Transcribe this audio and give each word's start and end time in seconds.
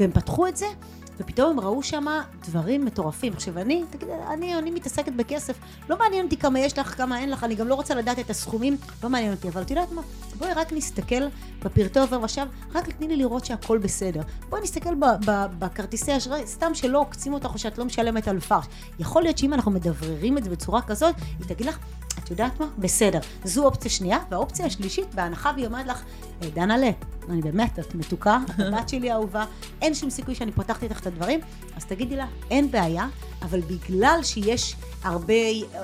והם 0.00 0.12
פתחו 0.12 0.46
את 0.46 0.56
זה, 0.56 0.66
ופתאום 1.20 1.50
הם 1.50 1.60
ראו 1.60 1.82
שם 1.82 2.06
דברים 2.46 2.84
מטורפים. 2.84 3.32
עכשיו, 3.32 3.58
אני, 3.58 3.84
תגיד, 3.90 4.08
אני, 4.08 4.58
אני 4.58 4.70
מתעסקת 4.70 5.12
בכסף, 5.12 5.58
לא 5.88 5.98
מעניין 5.98 6.24
אותי 6.24 6.36
כמה 6.36 6.58
יש 6.60 6.78
לך, 6.78 6.96
כמה 6.96 7.18
אין 7.18 7.30
לך, 7.30 7.44
אני 7.44 7.54
גם 7.54 7.68
לא 7.68 7.74
רוצה 7.74 7.94
לדעת 7.94 8.18
את 8.18 8.30
הסכומים, 8.30 8.76
לא 9.02 9.10
מעניין 9.10 9.32
אותי, 9.32 9.48
אבל 9.48 9.62
את 9.62 9.70
יודעת 9.70 9.92
מה? 9.92 10.02
בואי 10.38 10.52
רק 10.52 10.72
נסתכל 10.72 11.22
בפרטי 11.64 11.98
עובר 11.98 12.22
ושב, 12.22 12.46
רק 12.74 12.88
תני 12.88 13.08
לי 13.08 13.16
לראות 13.16 13.44
שהכל 13.44 13.78
בסדר. 13.78 14.20
בואי 14.48 14.62
נסתכל 14.62 14.94
בכרטיסי 15.58 16.16
אשראי, 16.16 16.46
סתם 16.46 16.74
שלא 16.74 17.00
עוקצים 17.00 17.32
אותך 17.32 17.50
או 17.54 17.58
שאת 17.58 17.78
לא 17.78 17.84
משלמת 17.84 18.28
על 18.28 18.40
פרש. 18.40 18.64
יכול 18.98 19.22
להיות 19.22 19.38
שאם 19.38 19.54
אנחנו 19.54 19.70
מדבררים 19.70 20.38
את 20.38 20.44
זה 20.44 20.50
בצורה 20.50 20.82
כזאת, 20.82 21.14
היא 21.38 21.46
תגיד 21.46 21.66
לך, 21.66 21.78
את 22.30 22.38
יודעת 22.38 22.60
מה? 22.60 22.66
בסדר. 22.78 23.18
זו 23.44 23.64
אופציה 23.64 23.90
שנייה, 23.90 24.18
והאופציה 24.30 24.66
השלישית, 24.66 25.14
בהנחה 25.14 25.52
והיא 25.54 25.66
אומרת 25.66 25.86
לך, 25.86 26.02
אה, 26.42 26.48
דנה 26.50 26.76
לה, 26.76 26.90
אני 27.28 27.42
באמת, 27.42 27.78
את 27.78 27.94
מתוקה, 27.94 28.38
את 28.44 28.60
הבת 28.66 28.88
שלי 28.88 29.10
האהובה, 29.10 29.44
אין 29.82 29.94
שום 29.94 30.10
סיכוי 30.10 30.34
שאני 30.34 30.52
פותחת 30.52 30.82
איתך 30.82 31.00
את 31.00 31.06
הדברים, 31.06 31.40
אז 31.76 31.84
תגידי 31.84 32.16
לה, 32.16 32.26
אין 32.50 32.70
בעיה, 32.70 33.06
אבל 33.42 33.60
בגלל 33.60 34.20
שיש 34.22 34.76
הרבה 35.02 35.34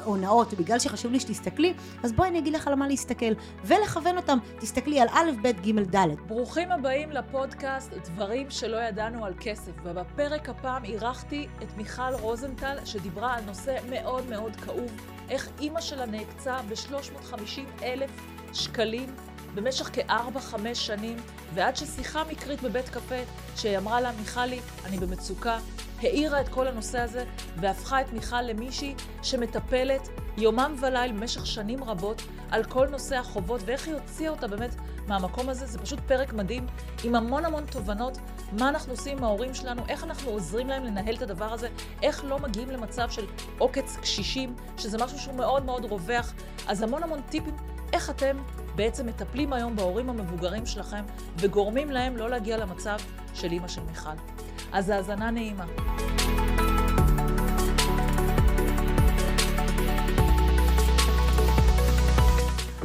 הונאות, 0.04 0.52
ובגלל 0.52 0.78
שחשוב 0.78 1.12
לי 1.12 1.20
שתסתכלי, 1.20 1.74
אז 2.02 2.12
בואי 2.12 2.28
אני 2.28 2.38
אגיד 2.38 2.54
לך 2.54 2.68
על 2.68 2.74
מה 2.74 2.88
להסתכל, 2.88 3.32
ולכוון 3.65 4.16
אותם, 4.16 4.38
תסתכלי 4.60 5.01
על 5.01 5.09
א', 5.09 5.30
ב', 5.42 5.46
ג', 5.46 5.96
ד'. 5.96 6.06
ברוכים 6.26 6.73
הבאים 6.73 7.10
לפודקאסט 7.10 7.92
דברים 7.92 8.51
שלא 8.51 8.76
ידענו 8.76 9.24
על 9.24 9.34
כסף, 9.40 9.73
ובפרק 9.84 10.48
הפעם 10.48 10.84
אירחתי 10.84 11.46
את 11.62 11.76
מיכל 11.76 12.15
רוזנטל, 12.20 12.76
שדיברה 12.84 13.34
על 13.34 13.45
נושא 13.45 13.76
מאוד 13.90 14.28
מאוד 14.30 14.56
כאוב, 14.56 15.15
איך 15.30 15.48
אימא 15.60 15.80
שלה 15.80 16.06
נעקצה 16.06 16.58
ב-350 16.68 17.82
אלף 17.82 18.10
שקלים 18.52 19.14
במשך 19.54 19.90
כארבע-חמש 19.92 20.86
שנים, 20.86 21.16
ועד 21.54 21.76
ששיחה 21.76 22.24
מקרית 22.24 22.62
בבית 22.62 22.88
קפה, 22.88 23.22
שהיא 23.56 23.78
אמרה 23.78 24.01
לה, 24.01 24.12
מיכלי, 24.18 24.60
אני 24.84 24.96
במצוקה, 24.98 25.59
האירה 26.01 26.40
את 26.40 26.48
כל 26.48 26.66
הנושא 26.66 26.98
הזה, 26.98 27.24
והפכה 27.60 28.01
את 28.01 28.12
מיכל 28.12 28.42
למישהי 28.42 28.95
שמטפלת 29.23 30.09
יומם 30.38 30.74
וליל 30.80 31.12
במשך 31.12 31.46
שנים 31.46 31.84
רבות 31.84 32.23
על 32.51 32.64
כל 32.64 32.86
נושא 32.88 33.16
החובות, 33.16 33.60
ואיך 33.64 33.86
היא 33.86 33.95
הוציאה 33.95 34.30
אותה 34.30 34.46
באמת 34.46 34.74
מהמקום 35.09 35.49
הזה. 35.49 35.66
זה 35.66 35.79
פשוט 35.79 36.01
פרק 36.01 36.32
מדהים, 36.32 36.66
עם 37.04 37.15
המון 37.15 37.45
המון 37.45 37.66
תובנות, 37.66 38.18
מה 38.52 38.68
אנחנו 38.68 38.93
עושים 38.93 39.18
עם 39.18 39.24
ההורים 39.24 39.54
שלנו, 39.54 39.82
איך 39.88 40.04
אנחנו 40.04 40.30
עוזרים 40.30 40.68
להם 40.68 40.85
לנהל 40.85 41.15
את 41.15 41.23
הדבר 41.23 41.52
הזה, 41.52 41.68
איך 42.02 42.24
לא 42.24 42.38
מגיעים 42.38 42.71
למצב 42.71 43.10
של 43.10 43.26
עוקץ 43.59 43.96
קשישים, 44.02 44.54
שזה 44.79 44.98
משהו 45.04 45.18
שהוא 45.18 45.35
מאוד 45.35 45.65
מאוד 45.65 45.85
רווח. 45.85 46.32
אז 46.68 46.82
המון 46.82 47.02
המון 47.02 47.21
טיפים 47.30 47.57
איך 47.93 48.10
אתם 48.10 48.37
בעצם 48.74 49.07
מטפלים 49.07 49.52
היום 49.52 49.76
בהורים 49.76 50.10
המבוגרים 50.10 50.66
שלכם 50.66 51.04
וגורמים 51.38 51.91
להם 51.91 52.16
לא 52.16 52.30
להגיע 52.30 52.57
למצב 52.57 52.96
של 53.35 53.52
אימא 53.52 53.68
של 53.68 53.82
מיכל. 53.82 54.10
אז 54.73 54.88
האזנה 54.88 55.30
נעימה. 55.30 55.65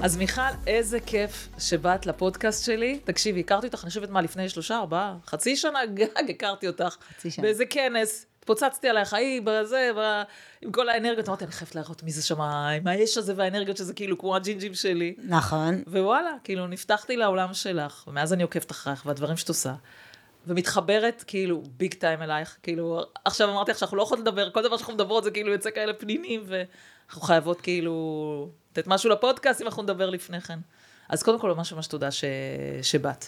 אז 0.04 0.18
מיכל, 0.18 0.42
איזה 0.68 1.00
כיף 1.00 1.50
שבאת 1.60 2.06
לפודקאסט 2.06 2.66
שלי. 2.66 3.00
תקשיבי, 3.04 3.40
הכרתי 3.40 3.68
אותך, 3.68 3.84
אני 3.84 3.90
חושבת 3.90 4.10
מה, 4.10 4.22
לפני 4.22 4.50
שלושה, 4.50 4.78
ארבעה, 4.78 5.16
חצי 5.26 5.56
שנה 5.56 5.86
גג 5.94 6.30
הכרתי 6.30 6.68
אותך. 6.68 6.96
חצי 7.10 7.32
שנה. 7.32 7.44
באיזה 7.44 7.66
כנס. 7.66 8.26
התפוצצתי 8.40 8.90
עלייך, 8.90 9.14
ההיא, 9.14 9.42
בזה, 9.44 9.92
ב... 9.98 10.22
עם 10.62 10.72
כל 10.72 10.90
האנרגיות, 10.90 11.28
אמרתי, 11.28 11.46
אני 11.46 11.52
חייבת 11.52 11.76
להראות 11.76 12.04
מי 12.04 12.12
זה 12.12 12.24
שם, 12.24 12.42
עם 12.42 12.88
האש 12.88 13.18
הזה 13.18 13.34
והאנרגיות 13.36 13.78
שזה 13.78 13.94
כאילו 13.94 14.18
כמו 14.18 14.36
הג'ינג'ים 14.36 14.74
שלי. 14.74 15.16
נכון. 15.24 15.84
ווואלה, 15.88 16.32
כאילו, 16.44 16.68
נפתחתי 16.68 17.18
לעולם 17.18 17.54
שלך, 17.54 18.04
ומאז 18.08 18.34
אני 18.34 18.44
עוקבת 18.44 18.72
אחריך, 18.72 19.06
והדברים 19.06 19.38
שאת 19.38 19.50
עושה. 19.50 19.74
ומתחברת 20.48 21.24
כאילו 21.28 21.64
ביג 21.78 21.94
טיים 21.94 22.22
אלייך, 22.22 22.58
כאילו, 22.64 23.02
עכשיו 23.26 23.50
אמרתי 23.50 23.72
לך 23.72 23.80
שאנחנו 23.80 23.98
לא 23.98 24.04
יכולות 24.04 24.26
לדבר, 24.26 24.50
כל 24.50 24.64
דבר 24.64 24.78
שאנחנו 24.78 24.94
מדברות 24.94 25.24
זה 25.24 25.32
כאילו 25.32 25.52
יוצא 25.52 25.72
כאלה 25.72 25.94
פנינים, 25.94 26.44
ואנחנו 26.46 27.22
חייבות 27.22 27.62
כאילו 27.62 28.50
לתת 28.72 28.88
משהו 28.88 29.10
לפודקאסט 29.10 29.62
אם 29.62 29.68
אנחנו 29.68 29.84
נדבר 29.84 30.10
לפני 30.10 30.42
כן. 30.42 30.60
אז 31.10 31.24
קודם 31.24 31.40
כל 31.40 31.54
ממש 31.54 31.74
ממש 31.74 31.88
תודה 31.88 32.12
ש... 32.12 32.24
שבאת. 32.82 33.26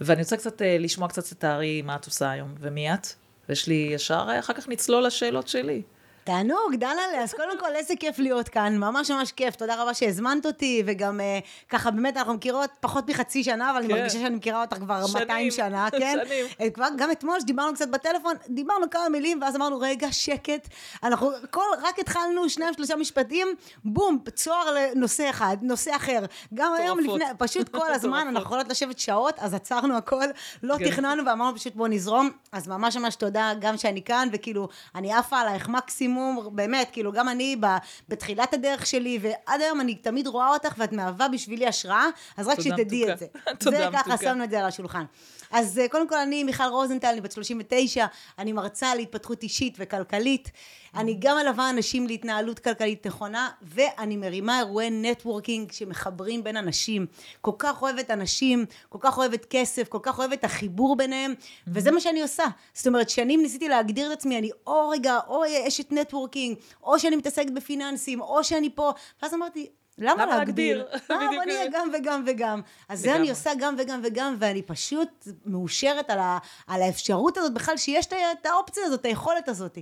ואני 0.00 0.22
רוצה 0.22 0.36
קצת 0.36 0.62
אה, 0.62 0.76
לשמוע 0.78 1.08
קצת, 1.08 1.24
תתארי 1.24 1.82
מה 1.82 1.96
את 1.96 2.06
עושה 2.06 2.30
היום, 2.30 2.54
ומי 2.60 2.94
את? 2.94 3.06
ויש 3.48 3.66
לי 3.66 3.88
ישר, 3.92 4.26
אה, 4.28 4.38
אחר 4.38 4.52
כך 4.52 4.68
נצלול 4.68 5.06
לשאלות 5.06 5.48
שלי. 5.48 5.82
תענוג, 6.24 6.74
דנה'לה, 6.74 7.22
אז 7.22 7.34
קודם 7.34 7.58
כל 7.58 7.74
איזה 7.74 7.94
כיף 8.00 8.18
להיות 8.18 8.48
כאן, 8.48 8.78
ממש 8.78 9.10
ממש 9.10 9.32
כיף, 9.32 9.56
תודה 9.56 9.82
רבה 9.82 9.94
שהזמנת 9.94 10.46
אותי, 10.46 10.82
וגם 10.86 11.20
אה, 11.20 11.38
ככה 11.68 11.90
באמת 11.90 12.16
אנחנו 12.16 12.34
מכירות 12.34 12.70
פחות 12.80 13.10
מחצי 13.10 13.44
שנה, 13.44 13.70
אבל 13.70 13.78
כן. 13.78 13.84
אני 13.84 13.94
מרגישה 13.94 14.18
שאני 14.18 14.36
מכירה 14.36 14.60
אותך 14.60 14.76
כבר 14.76 15.06
שנים, 15.06 15.22
200 15.22 15.50
שנה, 15.50 15.88
כן? 15.98 16.18
שנים. 16.24 16.46
אה, 16.60 16.70
כבר, 16.70 16.88
גם 16.96 17.10
אתמול 17.10 17.40
שדיברנו 17.40 17.74
קצת 17.74 17.88
בטלפון, 17.88 18.34
דיברנו 18.48 18.90
כמה 18.90 19.08
מילים, 19.08 19.42
ואז 19.42 19.56
אמרנו, 19.56 19.80
רגע, 19.80 20.12
שקט, 20.12 20.68
אנחנו 21.02 21.30
כל, 21.50 21.64
רק 21.82 21.98
התחלנו 21.98 22.48
שניים 22.48 22.74
שלושה 22.74 22.96
משפטים, 22.96 23.48
בום, 23.84 24.18
צוהר 24.34 24.74
לנושא 24.74 25.30
אחד, 25.30 25.56
נושא 25.62 25.96
אחר. 25.96 26.20
גם 26.54 26.74
היום. 26.74 26.98
לפני, 26.98 27.24
פשוט 27.38 27.68
כל 27.68 27.92
הזמן. 27.94 28.26
אנחנו 28.28 28.46
יכולות 28.46 28.68
לשבת 28.68 28.98
שעות, 28.98 29.34
אז 29.38 29.54
עצרנו 29.54 29.96
הכל, 29.96 30.24
לא 30.62 30.76
כן. 30.78 30.90
תכננו 30.90 31.26
ואמרנו 31.26 31.56
פשוט 31.56 31.74
בוא 31.74 31.88
נזרום, 31.88 32.30
אז 32.52 32.68
ממש 32.68 32.96
ממש 32.96 33.16
תודה 33.16 33.52
גם 33.60 33.76
שאני 33.76 34.02
כאן, 34.02 34.28
וכאילו, 34.32 34.68
אני 34.94 35.12
עפה 35.12 35.40
עלייך 35.40 35.68
מקסימום, 35.68 36.11
באמת, 36.52 36.88
כאילו, 36.92 37.12
גם 37.12 37.28
אני 37.28 37.56
ב, 37.60 37.66
בתחילת 38.08 38.54
הדרך 38.54 38.86
שלי, 38.86 39.18
ועד 39.22 39.60
היום 39.60 39.80
אני 39.80 39.94
תמיד 39.94 40.26
רואה 40.26 40.48
אותך, 40.48 40.74
ואת 40.78 40.92
מהווה 40.92 41.28
בשבילי 41.28 41.66
השראה, 41.66 42.06
אז 42.36 42.48
רק 42.48 42.60
שתדעי. 42.60 43.12
את 43.12 43.18
זה. 43.18 43.26
תודה, 43.58 43.90
מתוקה. 43.90 44.16
שמנו 44.16 44.44
את 44.44 44.50
זה 44.50 44.58
על 44.58 44.64
השולחן. 44.66 45.04
אז 45.52 45.78
אה, 45.78 45.88
קודם 45.88 46.08
כל 46.08 46.18
אני 46.18 46.44
מיכל 46.44 46.64
רוזנטל, 46.64 47.08
אני 47.08 47.20
בת 47.20 47.32
39, 47.32 48.06
אני 48.38 48.52
מרצה 48.52 48.94
להתפתחות 48.94 49.42
אישית 49.42 49.74
וכלכלית. 49.78 50.50
אני 50.94 51.16
גם 51.18 51.36
מלווה 51.36 51.70
אנשים 51.70 52.06
להתנהלות 52.06 52.58
כלכלית 52.58 53.06
נכונה, 53.06 53.50
ואני 53.62 54.16
מרימה 54.16 54.58
אירועי 54.58 54.90
נטוורקינג 54.90 55.72
שמחברים 55.72 56.44
בין 56.44 56.56
אנשים. 56.56 57.06
כל 57.40 57.50
כך 57.58 57.82
אוהבת 57.82 58.10
אנשים, 58.10 58.64
כל 58.88 58.98
כך 59.00 59.18
אוהבת 59.18 59.46
כסף, 59.50 59.88
כל 59.88 59.98
כך 60.02 60.18
אוהבת 60.18 60.44
החיבור 60.44 60.96
ביניהם, 60.96 61.34
וזה 61.66 61.90
מה 61.90 62.00
שאני 62.00 62.22
עושה. 62.22 62.44
זאת 62.74 62.86
אומרת, 62.86 63.10
שנים 63.10 63.42
ניסיתי 63.42 63.68
להגדיר 63.68 64.12
את 64.12 64.18
עצמי, 64.18 64.38
אני 64.38 64.50
או 64.66 64.88
רגע, 64.88 65.18
או 65.28 65.42
אשת 65.68 65.92
נטוורקינג, 65.92 66.56
או 66.82 66.98
שאני 66.98 67.16
מתעסקת 67.16 67.50
בפיננסים, 67.50 68.20
או 68.20 68.44
שאני 68.44 68.70
פה, 68.74 68.92
ואז 69.22 69.34
אמרתי, 69.34 69.66
למה 69.98 70.26
למה 70.26 70.36
להגדיר? 70.36 70.86
אה, 70.92 70.98
בוא 71.36 71.44
נהיה 71.44 71.66
כזה. 71.66 71.78
גם 71.78 71.90
וגם 71.94 72.24
וגם. 72.26 72.60
אז 72.88 73.00
זה. 73.00 73.16
אני 73.16 73.30
עושה 73.30 73.50
גם 73.58 73.76
וגם 73.78 74.00
וגם, 74.04 74.36
ואני 74.38 74.62
פשוט 74.62 75.28
מאושרת 75.46 76.10
על, 76.10 76.18
ה, 76.18 76.38
על 76.66 76.82
האפשרות 76.82 77.38
הזאת 77.38 77.54
בכלל, 77.54 77.76
שיש 77.76 78.06
את 78.06 78.46
האופציה 78.46 78.84
הזאת, 78.86 79.00
את 79.00 79.04
היכולת 79.04 79.48
הזאת. 79.48 79.78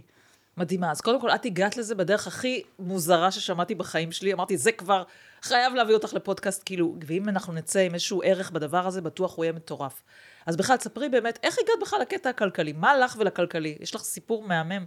מדהימה. 0.57 0.91
אז 0.91 1.01
קודם 1.01 1.21
כל, 1.21 1.31
את 1.31 1.45
הגעת 1.45 1.77
לזה 1.77 1.95
בדרך 1.95 2.27
הכי 2.27 2.63
מוזרה 2.79 3.31
ששמעתי 3.31 3.75
בחיים 3.75 4.13
שלי. 4.13 4.33
אמרתי, 4.33 4.57
זה 4.57 4.73
כבר 4.73 5.03
חייב 5.43 5.75
להביא 5.75 5.95
אותך 5.95 6.15
לפודקאסט, 6.15 6.63
כאילו, 6.65 6.97
ואם 7.07 7.29
אנחנו 7.29 7.53
נצא 7.53 7.79
עם 7.81 7.95
איזשהו 7.95 8.23
ערך 8.25 8.51
בדבר 8.51 8.87
הזה, 8.87 9.01
בטוח 9.01 9.37
הוא 9.37 9.45
יהיה 9.45 9.53
מטורף. 9.53 10.03
אז 10.47 10.57
בכלל, 10.57 10.77
תספרי 10.77 11.09
באמת, 11.09 11.39
איך 11.43 11.57
הגעת 11.59 11.81
בכלל 11.81 12.01
לקטע 12.01 12.31
הכלכלי? 12.31 12.73
מה 12.73 12.97
לך 12.97 13.17
ולכלכלי? 13.19 13.79
יש 13.81 13.95
לך 13.95 14.03
סיפור 14.03 14.43
מהמם 14.43 14.85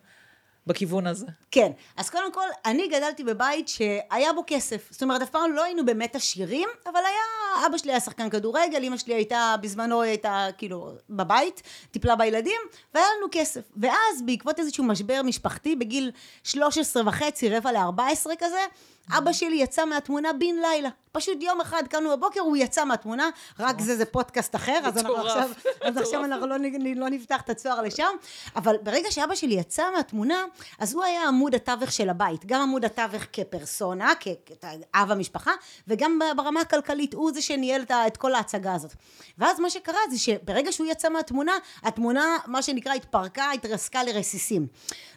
בכיוון 0.67 1.07
הזה. 1.07 1.25
כן, 1.51 1.71
אז 1.97 2.09
קודם 2.09 2.33
כל, 2.33 2.45
אני 2.65 2.87
גדלתי 2.87 3.23
בבית 3.23 3.67
שהיה 3.67 4.33
בו 4.33 4.43
כסף. 4.47 4.87
זאת 4.91 5.03
אומרת, 5.03 5.21
אף 5.21 5.29
פעם 5.29 5.51
לא 5.51 5.63
היינו 5.63 5.85
באמת 5.85 6.15
עשירים, 6.15 6.69
אבל 6.85 6.99
היה, 6.99 7.65
אבא 7.67 7.77
שלי 7.77 7.91
היה 7.91 7.99
שחקן 7.99 8.29
כדורגל, 8.29 8.83
אמא 8.83 8.97
שלי 8.97 9.13
הייתה, 9.13 9.55
בזמנו 9.61 10.01
הייתה 10.01 10.47
כאילו 10.57 10.91
בבית, 11.09 11.61
טיפלה 11.91 12.15
בילדים, 12.15 12.61
והיה 12.93 13.07
לנו 13.17 13.27
כסף. 13.31 13.61
ואז, 13.77 14.21
בעקבות 14.25 14.59
איזשהו 14.59 14.83
משבר 14.83 15.21
משפחתי, 15.23 15.75
בגיל 15.75 16.11
13 16.43 17.03
וחצי, 17.05 17.49
רבע 17.49 17.71
ל-14 17.71 18.29
כזה, 18.39 18.65
אבא 19.11 19.33
שלי 19.33 19.55
יצא 19.55 19.85
מהתמונה 19.85 20.33
בן 20.33 20.55
לילה. 20.61 20.89
פשוט 21.11 21.37
יום 21.41 21.61
אחד 21.61 21.83
קמנו 21.89 22.11
בבוקר, 22.11 22.39
הוא 22.39 22.57
יצא 22.57 22.85
מהתמונה, 22.85 23.29
רק 23.59 23.81
זה 23.81 23.95
זה 23.95 24.05
פודקאסט 24.05 24.55
אחר, 24.55 24.79
אז 24.83 24.97
אנחנו 24.97 25.17
עכשיו, 25.17 25.49
אז. 25.81 25.97
עכשיו 25.97 26.25
אנחנו 26.25 26.47
לא, 26.47 26.55
לא 26.95 27.09
נפתח 27.09 27.41
את 27.41 27.49
הצוהר 27.49 27.81
לשם, 27.81 28.07
אבל 28.55 28.75
ברגע 28.83 29.11
שאבא 29.11 29.35
שלי 29.35 29.53
יצא 29.53 29.83
מהתמונה, 29.95 30.45
אז 30.79 30.93
הוא 30.93 31.03
היה 31.03 31.27
עמוד 31.27 31.55
התווך 31.55 31.91
של 31.91 32.09
הבית, 32.09 32.45
גם 32.45 32.61
עמוד 32.61 32.85
התווך 32.85 33.23
כפרסונה, 33.33 34.11
כאב 34.15 35.11
המשפחה, 35.11 35.51
וגם 35.87 36.19
ברמה 36.35 36.61
הכלכלית, 36.61 37.13
הוא 37.13 37.31
זה 37.33 37.41
שניהל 37.41 37.83
את 38.07 38.17
כל 38.17 38.35
ההצגה 38.35 38.73
הזאת. 38.73 38.91
ואז 39.37 39.59
מה 39.59 39.69
שקרה 39.69 39.99
זה 40.11 40.19
שברגע 40.19 40.71
שהוא 40.71 40.87
יצא 40.87 41.09
מהתמונה, 41.09 41.53
התמונה, 41.83 42.37
מה 42.47 42.61
שנקרא, 42.61 42.93
התפרקה, 42.93 43.51
התרסקה 43.51 44.03
לרסיסים. 44.03 44.67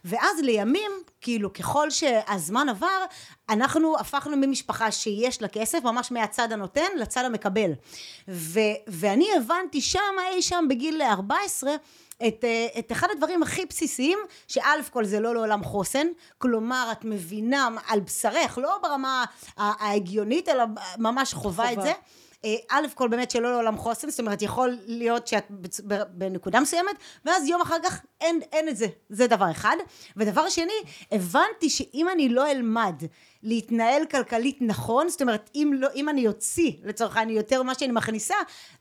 ואז 0.05 0.40
לימים, 0.40 0.90
כאילו, 1.26 1.52
ככל 1.52 1.90
שהזמן 1.90 2.69
עבר, 2.69 3.05
אנחנו 3.49 3.99
הפכנו 3.99 4.37
ממשפחה 4.37 4.90
שיש 4.90 5.43
לה 5.43 5.49
כסף, 5.49 5.78
ממש 5.84 6.11
מהצד 6.11 6.52
הנותן 6.52 6.90
לצד 6.96 7.25
המקבל. 7.25 7.70
ו- 8.28 8.61
ואני 8.87 9.28
הבנתי 9.37 9.81
שם, 9.81 10.14
אי 10.32 10.43
שם 10.43 10.64
בגיל 10.69 11.02
14, 11.02 11.70
את, 12.28 12.44
אה, 12.44 12.67
את 12.78 12.93
אחד 12.93 13.08
הדברים 13.12 13.43
הכי 13.43 13.67
בסיסיים, 13.67 14.19
שא' 14.49 14.82
כל 14.90 15.05
זה 15.05 15.20
לא 15.20 15.34
לעולם 15.34 15.64
חוסן, 15.64 16.06
כלומר 16.38 16.88
את 16.93 17.05
מבינה 17.05 17.69
על 17.88 18.00
בשרך, 18.00 18.58
לא 18.58 18.78
ברמה 18.82 19.25
ההגיונית, 19.56 20.49
אלא 20.49 20.64
ממש 20.99 21.34
חובה 21.34 21.73
את 21.73 21.75
חובה. 21.75 21.82
זה. 21.82 21.93
אה, 22.44 22.55
א' 22.71 22.87
כל 22.94 23.09
באמת 23.09 23.31
שלא 23.31 23.50
לעולם 23.50 23.77
חוסן, 23.77 24.11
זאת 24.11 24.21
אומרת 24.21 24.43
יכול 24.43 24.79
להיות 24.87 25.27
שאת 25.27 25.44
בנקודה 26.11 26.61
מסוימת, 26.61 26.97
ואז 27.25 27.49
יום 27.49 27.61
אחר 27.61 27.77
כך 27.85 28.00
אין, 28.21 28.41
אין 28.53 28.69
את 28.69 28.77
זה, 28.77 28.87
זה 29.09 29.27
דבר 29.27 29.50
אחד. 29.50 29.77
ודבר 30.17 30.49
שני, 30.49 30.73
הבנתי 31.12 31.71
שאם 31.71 32.06
אני 32.12 32.29
לא 32.29 32.50
אלמד 32.50 33.03
להתנהל 33.43 34.06
כלכלית 34.06 34.59
נכון, 34.61 35.09
זאת 35.09 35.23
אומרת 35.23 35.50
אם, 35.55 35.73
לא, 35.75 35.88
אם 35.94 36.09
אני 36.09 36.29
אוציא 36.29 36.73
לצורך 36.85 37.17
העניין 37.17 37.37
יותר 37.37 37.62
ממה 37.62 37.75
שאני 37.75 37.93
מכניסה, 37.93 38.35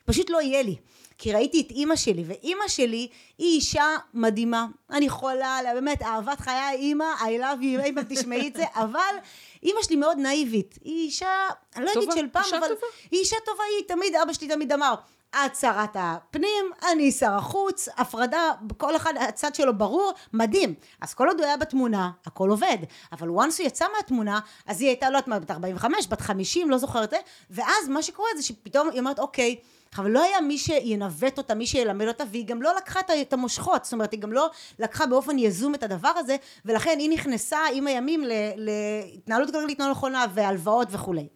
פשוט 0.05 0.29
לא 0.29 0.41
יהיה 0.41 0.63
לי. 0.63 0.75
כי 1.17 1.33
ראיתי 1.33 1.61
את 1.61 1.71
אימא 1.71 1.95
שלי, 1.95 2.23
ואימא 2.27 2.67
שלי 2.67 3.07
היא 3.37 3.55
אישה 3.55 3.95
מדהימה. 4.13 4.65
אני 4.89 5.05
יכולה, 5.05 5.61
לה, 5.63 5.73
באמת, 5.73 6.01
אהבת 6.01 6.39
חיי 6.39 6.71
אימא, 6.73 7.05
I 7.19 7.41
love 7.41 7.61
you, 7.61 7.83
אימא 7.83 8.01
תשמעי 8.09 8.47
את 8.47 8.55
זה, 8.55 8.63
אבל 8.83 9.15
אימא 9.65 9.83
שלי 9.83 9.95
מאוד 9.95 10.17
נאיבית. 10.17 10.79
היא 10.83 11.05
אישה, 11.05 11.47
אני 11.75 11.85
לא 11.85 11.91
אגיד 11.91 12.03
טובה, 12.03 12.15
של 12.15 12.27
פעם, 12.31 12.43
אבל 12.51 12.67
טובה. 12.67 12.87
היא 13.11 13.19
אישה 13.19 13.35
טובה, 13.45 13.63
היא 13.77 13.87
תמיד, 13.87 14.15
אבא 14.15 14.33
שלי 14.33 14.47
תמיד 14.47 14.71
אמר, 14.73 14.95
את 15.45 15.55
שרת 15.55 15.89
הפנים, 15.93 16.65
אני 16.91 17.11
שר 17.11 17.31
החוץ, 17.31 17.89
הפרדה, 17.97 18.51
כל 18.77 18.95
אחד, 18.95 19.13
הצד 19.19 19.55
שלו 19.55 19.77
ברור, 19.77 20.13
מדהים. 20.33 20.73
אז 21.01 21.13
כל 21.13 21.27
עוד 21.27 21.37
הוא 21.39 21.45
היה 21.45 21.57
בתמונה, 21.57 22.11
הכל 22.25 22.49
עובד. 22.49 22.77
אבל 23.11 23.29
once 23.29 23.57
הוא 23.59 23.67
יצא 23.67 23.85
מהתמונה, 23.95 24.39
אז 24.65 24.81
היא 24.81 24.89
הייתה, 24.89 25.09
לא 25.09 25.17
יודעת 25.17 25.27
מה, 25.27 25.39
בת 25.39 25.51
45, 25.51 26.07
בת 26.07 26.21
50, 26.21 26.69
לא 26.69 26.77
זוכרת? 26.77 27.13
ואז 27.49 27.89
מה 27.89 28.01
שקורה 28.01 28.29
זה 28.35 28.43
שפתאום 28.43 28.89
היא 28.89 28.99
אומרת, 28.99 29.19
אוקיי, 29.19 29.55
אבל 29.97 30.11
לא 30.11 30.23
היה 30.23 30.41
מי 30.41 30.57
שינווט 30.57 31.37
אותה, 31.37 31.55
מי 31.55 31.67
שילמד 31.67 32.07
אותה, 32.07 32.23
והיא 32.31 32.45
גם 32.45 32.61
לא 32.61 32.75
לקחה 32.77 32.99
את 33.21 33.33
המושכות, 33.33 33.83
זאת 33.83 33.93
אומרת, 33.93 34.11
היא 34.11 34.19
גם 34.19 34.33
לא 34.33 34.49
לקחה 34.79 35.05
באופן 35.05 35.39
יזום 35.39 35.75
את 35.75 35.83
הדבר 35.83 36.11
הזה, 36.15 36.35
ולכן 36.65 36.95
היא 36.99 37.09
נכנסה 37.09 37.59
עם 37.73 37.87
הימים 37.87 38.23
להתנהלות 38.55 39.51
כלכלית 39.51 39.79
לא 39.79 39.91
נכונה 39.91 40.25
והלוואות 40.33 40.87
וכולי. 40.91 41.27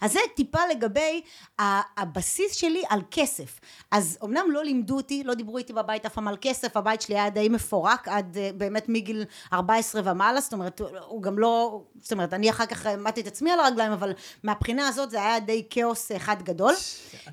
אז 0.00 0.12
זה 0.12 0.20
טיפה 0.34 0.58
לגבי 0.70 1.20
הבסיס 1.58 2.52
שלי 2.52 2.82
על 2.88 3.00
כסף. 3.10 3.60
אז 3.90 4.18
אמנם 4.24 4.50
לא 4.50 4.64
לימדו 4.64 4.96
אותי, 4.96 5.24
לא 5.24 5.34
דיברו 5.34 5.58
איתי 5.58 5.72
בבית 5.72 6.06
אף 6.06 6.14
פעם 6.14 6.28
על 6.28 6.36
כסף, 6.40 6.76
הבית 6.76 7.02
שלי 7.02 7.14
היה 7.14 7.30
די 7.30 7.48
מפורק 7.48 8.08
עד 8.08 8.36
אה, 8.36 8.50
באמת 8.54 8.88
מגיל 8.88 9.24
14 9.52 10.02
ומעלה, 10.04 10.40
זאת 10.40 10.52
אומרת, 10.52 10.80
הוא 11.06 11.22
גם 11.22 11.38
לא, 11.38 11.82
זאת 12.00 12.12
אומרת, 12.12 12.34
אני 12.34 12.50
אחר 12.50 12.66
כך 12.66 12.86
העמדתי 12.86 13.20
את 13.20 13.26
עצמי 13.26 13.50
על 13.50 13.60
הרגליים, 13.60 13.92
אבל 13.92 14.12
מהבחינה 14.42 14.88
הזאת 14.88 15.10
זה 15.10 15.22
היה 15.22 15.40
די 15.40 15.66
כאוס 15.70 16.12
אחד 16.12 16.42
גדול. 16.42 16.74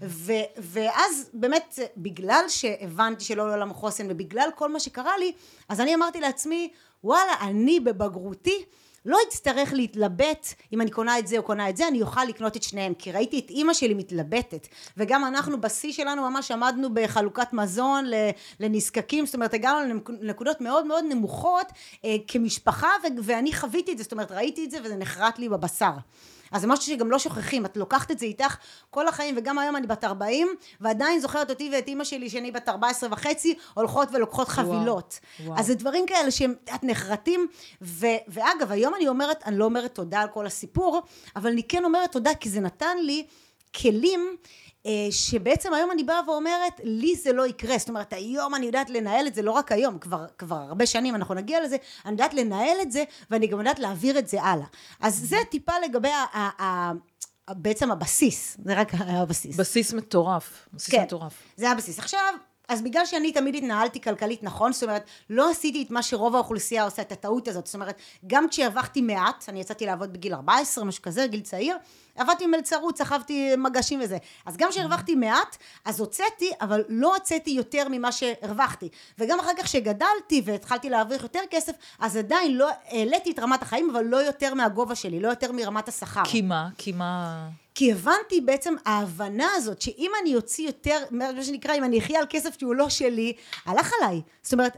ו, 0.02 0.34
ואז 0.58 1.30
באמת, 1.34 1.80
בגלל 1.98 2.44
שהבנתי 2.48 3.24
שלא 3.24 3.50
לעולם 3.50 3.74
חוסן, 3.74 4.08
ובגלל 4.10 4.50
כל 4.56 4.72
מה 4.72 4.80
שקרה 4.80 5.18
לי, 5.18 5.32
אז 5.70 5.82
אני 5.82 5.96
אמרתי 5.96 6.22
לעצמי, 6.22 6.70
וואלה, 7.04 7.34
אני 7.42 7.80
בבגרותי, 7.80 8.66
לא 9.06 9.18
אצטרך 9.28 9.74
להתלבט 9.74 10.54
אם 10.74 10.82
אני 10.82 10.92
קונה 10.92 11.20
את 11.20 11.28
זה 11.28 11.38
או 11.38 11.44
קונה 11.44 11.70
את 11.70 11.78
זה, 11.78 11.88
אני 11.88 12.02
אוכל 12.02 12.24
לקנות 12.24 12.58
את 12.58 12.64
שניהם, 12.64 12.94
כי 12.94 13.12
ראיתי 13.12 13.40
את 13.40 13.50
אימא 13.50 13.74
שלי 13.74 13.94
מתלבטת, 13.94 14.68
וגם 14.98 15.26
אנחנו 15.26 15.62
בשיא 15.62 15.92
שלנו 15.92 16.30
ממש 16.30 16.52
עמדנו 16.52 16.94
בחלוקת 16.94 17.54
מזון 17.54 18.06
לנזקקים, 18.60 19.26
זאת 19.26 19.36
אומרת 19.36 19.54
הגענו 19.54 20.02
לנקודות 20.22 20.62
מאוד 20.62 20.86
מאוד 20.86 21.04
נמוכות 21.10 21.68
אה, 22.06 22.16
כמשפחה, 22.28 22.90
ואני 23.24 23.54
חוויתי 23.54 23.92
את 23.92 23.98
זה, 23.98 24.04
זאת 24.04 24.12
אומרת 24.12 24.32
ראיתי 24.32 24.66
את 24.66 24.72
זה 24.72 24.78
וזה 24.84 24.96
נחרט 24.96 25.40
לי 25.40 25.50
בבשר. 25.50 25.92
אז 26.56 26.62
זה 26.62 26.68
משהו 26.68 26.86
שגם 26.86 27.12
לא 27.12 27.20
שוכחים, 27.20 27.66
את 27.66 27.78
לוקחת 27.78 28.12
את 28.12 28.20
זה 28.20 28.26
איתך 28.26 28.58
כל 28.90 29.08
החיים, 29.08 29.36
וגם 29.38 29.60
היום 29.60 29.76
אני 29.76 29.88
בת 29.88 30.04
40, 30.04 30.48
ועדיין 30.82 31.20
זוכרת 31.20 31.50
אותי 31.50 31.70
ואת 31.74 31.88
אימא 31.88 32.04
שלי, 32.04 32.30
שאני 32.30 32.52
בת 32.52 32.70
14 32.70 33.10
וחצי, 33.12 33.56
הולכות 33.74 34.10
ולוקחות 34.12 34.48
חבילות. 34.48 35.20
וואו. 35.46 35.60
אז 35.60 35.68
זה 35.68 35.76
דברים 35.76 36.06
כאלה 36.06 36.32
שהם, 36.32 36.54
את 36.76 36.84
נחרטים, 36.84 37.48
ו, 37.82 38.08
ואגב, 38.28 38.72
היום 38.72 38.96
אני 38.96 39.08
אומרת, 39.08 39.44
אני 39.46 39.58
לא 39.58 39.66
אומרת 39.66 39.96
תודה 39.96 40.22
על 40.22 40.28
כל 40.28 40.46
הסיפור, 40.46 41.02
אבל 41.36 41.50
אני 41.50 41.64
כן 41.64 41.86
אומרת 41.86 42.12
תודה, 42.12 42.36
כי 42.40 42.50
זה 42.50 42.60
נתן 42.60 42.98
לי 43.02 43.26
כלים, 43.82 44.36
שבעצם 45.12 45.74
היום 45.74 45.92
אני 45.92 46.04
באה 46.04 46.30
ואומרת, 46.30 46.82
לי 46.84 47.16
זה 47.16 47.34
לא 47.34 47.48
יקרה. 47.48 47.78
זאת 47.78 47.90
אומרת, 47.90 48.14
היום 48.14 48.56
אני 48.56 48.66
יודעת 48.66 48.90
לנהל 48.90 49.28
את 49.28 49.36
זה, 49.36 49.42
לא 49.42 49.52
רק 49.52 49.72
היום, 49.72 50.00
כבר, 50.00 50.26
כבר 50.38 50.56
הרבה 50.56 50.86
שנים 50.86 51.16
אנחנו 51.16 51.34
נגיע 51.36 51.64
לזה, 51.64 51.78
אני 52.06 52.12
יודעת 52.12 52.34
לנהל 52.34 52.78
את 52.82 52.92
זה, 52.92 53.04
ואני 53.32 53.48
גם 53.48 53.60
יודעת 53.60 53.80
להעביר 53.80 54.20
את 54.20 54.28
זה 54.28 54.44
הלאה. 54.44 54.66
אז 55.00 55.16
זה 55.16 55.38
טיפה 55.52 55.74
לגבי 55.86 56.10
ה... 56.10 56.26
ה, 56.34 56.64
ה 56.64 56.92
בעצם 57.50 57.92
הבסיס, 57.92 58.58
זה 58.66 58.74
רק 58.74 58.92
הבסיס. 59.22 59.58
בסיס 59.58 59.94
מטורף. 59.94 60.68
בסיס 60.74 60.96
כן, 60.96 61.04
מטורף. 61.04 61.34
זה 61.58 61.72
הבסיס. 61.72 62.00
עכשיו, 62.00 62.34
אז 62.68 62.82
בגלל 62.82 63.06
שאני 63.06 63.32
תמיד 63.32 63.56
התנהלתי 63.56 64.02
כלכלית 64.02 64.44
נכון, 64.44 64.74
זאת 64.74 64.84
אומרת, 64.84 65.04
לא 65.30 65.50
עשיתי 65.50 65.84
את 65.84 65.92
מה 65.92 66.04
שרוב 66.04 66.36
האוכלוסייה 66.36 66.84
עושה, 66.84 67.02
את 67.02 67.12
הטעות 67.12 67.48
הזאת. 67.48 67.66
זאת 67.66 67.76
אומרת, 67.76 68.02
גם 68.28 68.50
כשהרווחתי 68.50 69.02
מעט, 69.02 69.46
אני 69.48 69.62
יצאתי 69.62 69.86
לעבוד 69.86 70.14
בגיל 70.14 70.34
14, 70.34 70.84
משהו 70.84 71.04
כזה, 71.04 71.28
גיל 71.28 71.42
צעיר, 71.42 71.78
עבדתי 72.16 72.48
מלצרות, 72.48 72.98
סחבתי 72.98 73.56
מגשים 73.56 74.00
וזה. 74.04 74.18
אז 74.46 74.58
גם 74.58 74.70
כשהרווחתי 74.70 75.16
מעט, 75.16 75.58
אז 75.86 76.00
הוצאתי, 76.00 76.52
אבל 76.62 76.84
לא 76.90 77.16
הוצאתי 77.16 77.52
יותר 77.52 77.88
ממה 77.90 78.12
שהרווחתי. 78.12 78.90
וגם 79.20 79.40
אחר 79.40 79.52
כך 79.58 79.64
כשגדלתי 79.64 80.42
והתחלתי 80.46 80.90
להרוויח 80.90 81.24
יותר 81.24 81.42
כסף, 81.52 81.74
אז 82.00 82.18
עדיין 82.18 82.58
לא 82.58 82.70
העליתי 82.88 83.32
את 83.32 83.40
רמת 83.40 83.62
החיים, 83.62 83.90
אבל 83.90 84.04
לא 84.04 84.18
יותר 84.18 84.54
מהגובה 84.54 84.96
שלי, 84.96 85.20
לא 85.20 85.28
יותר 85.28 85.52
מרמת 85.52 85.88
השכר. 85.88 86.24
כי 86.26 86.42
מה? 86.42 86.68
כי 86.78 86.92
מה... 86.92 87.48
כי 87.76 87.92
הבנתי 87.92 88.42
בעצם 88.42 88.76
ההבנה 88.86 89.48
הזאת 89.56 89.82
שאם 89.82 90.12
אני 90.22 90.36
אוציא 90.36 90.68
יותר, 90.68 90.98
מה 91.12 91.44
שנקרא, 91.44 91.74
אם 91.74 91.84
אני 91.84 92.00
אחיה 92.00 92.20
על 92.20 92.26
כסף 92.30 92.60
שהוא 92.60 92.76
לא 92.76 92.90
שלי, 92.90 93.34
הלך 93.66 93.92
עליי. 94.02 94.22
זאת 94.44 94.54
אומרת, 94.54 94.78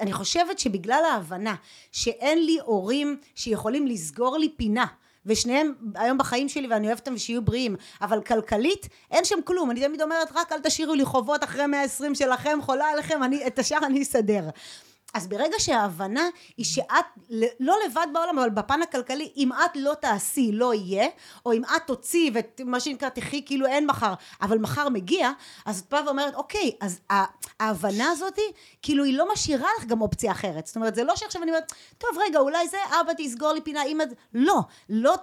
אני 0.00 0.12
חושבת 0.12 0.58
שבגלל 0.58 1.02
ההבנה 1.12 1.54
שאין 1.92 2.44
לי 2.44 2.58
הורים 2.64 3.16
שיכולים 3.34 3.86
לסגור 3.86 4.38
לי 4.38 4.48
פינה, 4.56 4.86
ושניהם 5.26 5.74
היום 5.94 6.18
בחיים 6.18 6.48
שלי 6.48 6.68
ואני 6.68 6.86
אוהבת 6.86 7.00
אותם 7.00 7.14
ושיהיו 7.14 7.42
בריאים, 7.42 7.76
אבל 8.02 8.22
כלכלית 8.22 8.88
אין 9.10 9.24
שם 9.24 9.38
כלום, 9.44 9.70
אני 9.70 9.80
תמיד 9.80 10.02
אומרת 10.02 10.28
רק 10.34 10.52
אל 10.52 10.60
תשאירו 10.60 10.94
לי 10.94 11.04
חובות 11.04 11.44
אחרי 11.44 11.66
120 11.66 12.14
שלכם, 12.14 12.58
חולה 12.62 12.88
עליכם, 12.88 13.22
אני, 13.22 13.46
את 13.46 13.58
השאר 13.58 13.78
אני 13.86 14.02
אסדר. 14.02 14.48
אז 15.14 15.26
ברגע 15.28 15.56
שההבנה 15.58 16.28
היא 16.56 16.66
שאת 16.66 17.04
לא 17.60 17.76
לבד 17.86 18.06
בעולם, 18.12 18.38
אבל 18.38 18.50
בפן 18.50 18.82
הכלכלי, 18.82 19.32
אם 19.36 19.52
את 19.52 19.70
לא 19.74 19.94
תעשי, 20.00 20.52
לא 20.52 20.74
יהיה, 20.74 21.08
או 21.46 21.52
אם 21.52 21.64
את 21.64 21.82
תוציא, 21.86 22.30
ומה 22.60 22.80
שנקרא, 22.80 23.08
תחי 23.08 23.42
כאילו 23.46 23.66
אין 23.66 23.86
מחר, 23.86 24.14
אבל 24.42 24.58
מחר 24.58 24.88
מגיע, 24.88 25.30
אז 25.66 25.80
את 25.80 25.90
באה 25.90 26.06
ואומרת, 26.06 26.34
אוקיי, 26.34 26.72
אז 26.80 27.00
ההבנה 27.60 28.10
הזאת, 28.10 28.38
כאילו 28.82 29.04
היא 29.04 29.18
לא 29.18 29.32
משאירה 29.32 29.68
לך 29.78 29.84
גם 29.84 30.00
אופציה 30.00 30.32
אחרת. 30.32 30.66
זאת 30.66 30.76
אומרת, 30.76 30.94
זה 30.94 31.04
לא 31.04 31.16
שעכשיו 31.16 31.42
אני 31.42 31.50
אומרת, 31.50 31.72
טוב, 31.98 32.10
רגע, 32.26 32.38
אולי 32.38 32.68
זה, 32.68 32.78
אבא 33.00 33.12
תסגור 33.18 33.52
לי 33.52 33.60
פינה, 33.60 33.84
אמא... 33.84 34.04
לא, 34.34 34.60
לא 34.88 35.14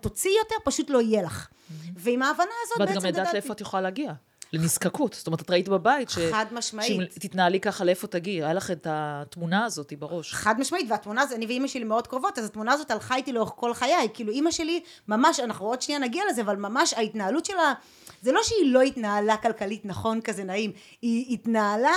תוציאי 0.00 0.34
יותר, 0.38 0.56
פשוט 0.64 0.90
לא 0.90 1.00
יהיה 1.00 1.22
לך. 1.22 1.48
ועם 1.96 2.22
ההבנה 2.22 2.50
הזאת 2.64 2.80
ואת 2.80 2.88
בעצם 2.88 3.00
גם 3.00 3.06
ידעת 3.06 3.32
לאיפה 3.32 3.52
את 3.52 3.60
יכולה 3.60 3.82
להגיע. 3.82 4.12
לנזקקות. 4.52 5.12
זאת 5.12 5.26
אומרת, 5.26 5.42
את 5.42 5.50
ראית 5.50 5.68
בבית 5.68 6.10
ש... 6.10 6.18
חד 6.18 6.46
משמעית. 6.52 7.12
שאם 7.12 7.28
תתנהלי 7.28 7.60
ככה, 7.60 7.84
לאיפה 7.84 8.06
תגיעי? 8.06 8.44
היה 8.44 8.54
לך 8.54 8.70
את 8.70 8.86
התמונה 8.90 9.64
הזאת 9.64 9.92
בראש. 9.98 10.34
חד 10.34 10.60
משמעית, 10.60 10.86
והתמונה 10.90 11.22
הזאת, 11.22 11.36
אני 11.36 11.46
ואימא 11.46 11.66
שלי 11.66 11.84
מאוד 11.84 12.06
קרובות, 12.06 12.38
אז 12.38 12.44
התמונה 12.44 12.72
הזאת 12.72 12.90
הלכה 12.90 13.16
איתי 13.16 13.32
לאורך 13.32 13.52
כל 13.56 13.74
חיי, 13.74 14.08
כאילו 14.14 14.32
אימא 14.32 14.50
שלי, 14.50 14.80
ממש, 15.08 15.40
אנחנו 15.40 15.66
עוד 15.66 15.82
שנייה 15.82 16.00
נגיע 16.00 16.22
לזה, 16.30 16.42
אבל 16.42 16.56
ממש 16.56 16.94
ההתנהלות 16.94 17.44
שלה, 17.44 17.72
זה 18.22 18.32
לא 18.32 18.40
שהיא 18.42 18.72
לא 18.72 18.80
התנהלה 18.80 19.36
כלכלית 19.36 19.84
נכון 19.84 20.20
כזה 20.20 20.44
נעים, 20.44 20.72
היא 21.02 21.34
התנהלה 21.34 21.94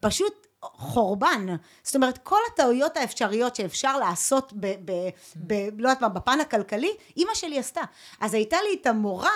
פשוט 0.00 0.46
חורבן. 0.62 1.46
זאת 1.82 1.94
אומרת, 1.94 2.18
כל 2.18 2.38
הטעויות 2.52 2.96
האפשריות 2.96 3.56
שאפשר 3.56 3.98
לעשות 3.98 4.52
ב... 4.60 4.66
ב, 4.84 4.92
ב 5.36 5.52
לא 5.52 5.88
יודעת 5.88 6.00
מה, 6.00 6.08
בפן 6.08 6.40
הכלכלי, 6.40 6.90
אימא 7.16 7.34
שלי 7.34 7.58
עשתה. 7.58 7.80
אז 8.20 8.34
הייתה 8.34 8.56
לי 8.68 8.78
את 8.80 8.86
המורה, 8.86 9.30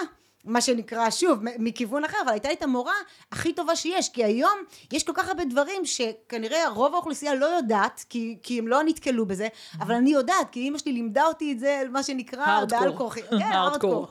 מה 0.44 0.60
שנקרא, 0.60 1.10
שוב, 1.10 1.38
מכיוון 1.58 2.04
אחר, 2.04 2.16
אבל 2.24 2.30
הייתה 2.30 2.48
לי 2.48 2.54
את 2.54 2.62
המורה 2.62 2.94
הכי 3.32 3.52
טובה 3.52 3.76
שיש, 3.76 4.08
כי 4.08 4.24
היום 4.24 4.58
יש 4.92 5.04
כל 5.04 5.12
כך 5.14 5.28
הרבה 5.28 5.44
דברים 5.44 5.84
שכנראה 5.84 6.68
רוב 6.68 6.94
האוכלוסייה 6.94 7.34
לא 7.34 7.46
יודעת, 7.46 8.04
כי, 8.08 8.38
כי 8.42 8.58
הם 8.58 8.68
לא 8.68 8.82
נתקלו 8.82 9.26
בזה, 9.26 9.48
אבל 9.80 9.94
אני 9.94 10.10
יודעת, 10.10 10.50
כי 10.52 10.60
אימא 10.60 10.78
שלי 10.78 10.92
לימדה 10.92 11.24
אותי 11.24 11.52
את 11.52 11.58
זה, 11.58 11.82
מה 11.90 12.02
שנקרא, 12.02 12.64
בעל 12.70 12.96
כורחי. 12.96 13.22
כן, 13.22 13.42
הארדקור. 13.52 14.08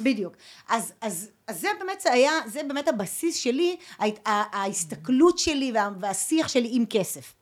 בדיוק. 0.00 0.34
אז, 0.68 0.92
אז, 1.00 1.30
אז 1.46 1.60
זה 1.60 1.68
באמת 1.78 2.02
היה, 2.06 2.32
זה 2.46 2.60
באמת 2.68 2.88
הבסיס 2.88 3.36
שלי, 3.36 3.76
ההסתכלות 4.26 5.38
שלי 5.38 5.72
וה, 5.74 5.88
והשיח 6.00 6.48
שלי 6.48 6.68
עם 6.72 6.84
כסף. 6.90 7.34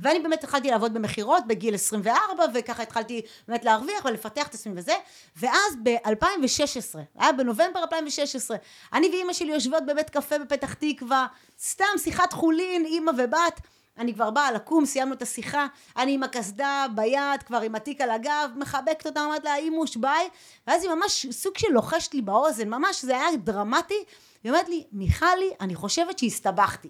ואני 0.00 0.18
באמת 0.18 0.44
התחלתי 0.44 0.70
לעבוד 0.70 0.94
במכירות 0.94 1.46
בגיל 1.46 1.74
24 1.74 2.44
וככה 2.54 2.82
התחלתי 2.82 3.22
באמת 3.48 3.64
להרוויח 3.64 4.04
ולפתח 4.04 4.46
את 4.46 4.54
עצמי 4.54 4.72
וזה. 4.76 4.94
ואז 5.36 5.76
ב-2016 5.82 6.98
היה 7.18 7.32
בנובמבר 7.32 7.80
2016 7.80 8.56
אני 8.92 9.08
ואימא 9.08 9.32
שלי 9.32 9.52
יושבות 9.52 9.86
בבית 9.86 10.10
קפה 10.10 10.38
בפתח 10.38 10.74
תקווה 10.74 11.26
סתם 11.60 11.98
שיחת 11.98 12.32
חולין 12.32 12.84
אימא 12.84 13.10
ובת. 13.18 13.60
אני 13.98 14.14
כבר 14.14 14.30
באה 14.30 14.52
לקום, 14.52 14.86
סיימנו 14.86 15.14
את 15.14 15.22
השיחה, 15.22 15.66
אני 15.96 16.14
עם 16.14 16.22
הקסדה 16.22 16.86
ביד, 16.94 17.42
כבר 17.46 17.60
עם 17.60 17.74
התיק 17.74 18.00
על 18.00 18.10
הגב, 18.10 18.50
מחבקת 18.56 19.06
אותה, 19.06 19.24
אומרת 19.24 19.44
לה, 19.44 19.56
אימוש, 19.56 19.96
ביי, 19.96 20.28
ואז 20.66 20.84
היא 20.84 20.92
ממש 20.92 21.26
סוג 21.30 21.58
של 21.58 21.68
לוחשת 21.72 22.14
לי 22.14 22.22
באוזן, 22.22 22.68
ממש 22.68 23.04
זה 23.04 23.16
היה 23.16 23.36
דרמטי, 23.36 24.04
היא 24.44 24.52
אומרת 24.52 24.68
לי, 24.68 24.84
מיכלי, 24.92 25.50
אני 25.60 25.74
חושבת 25.74 26.18
שהסתבכתי. 26.18 26.88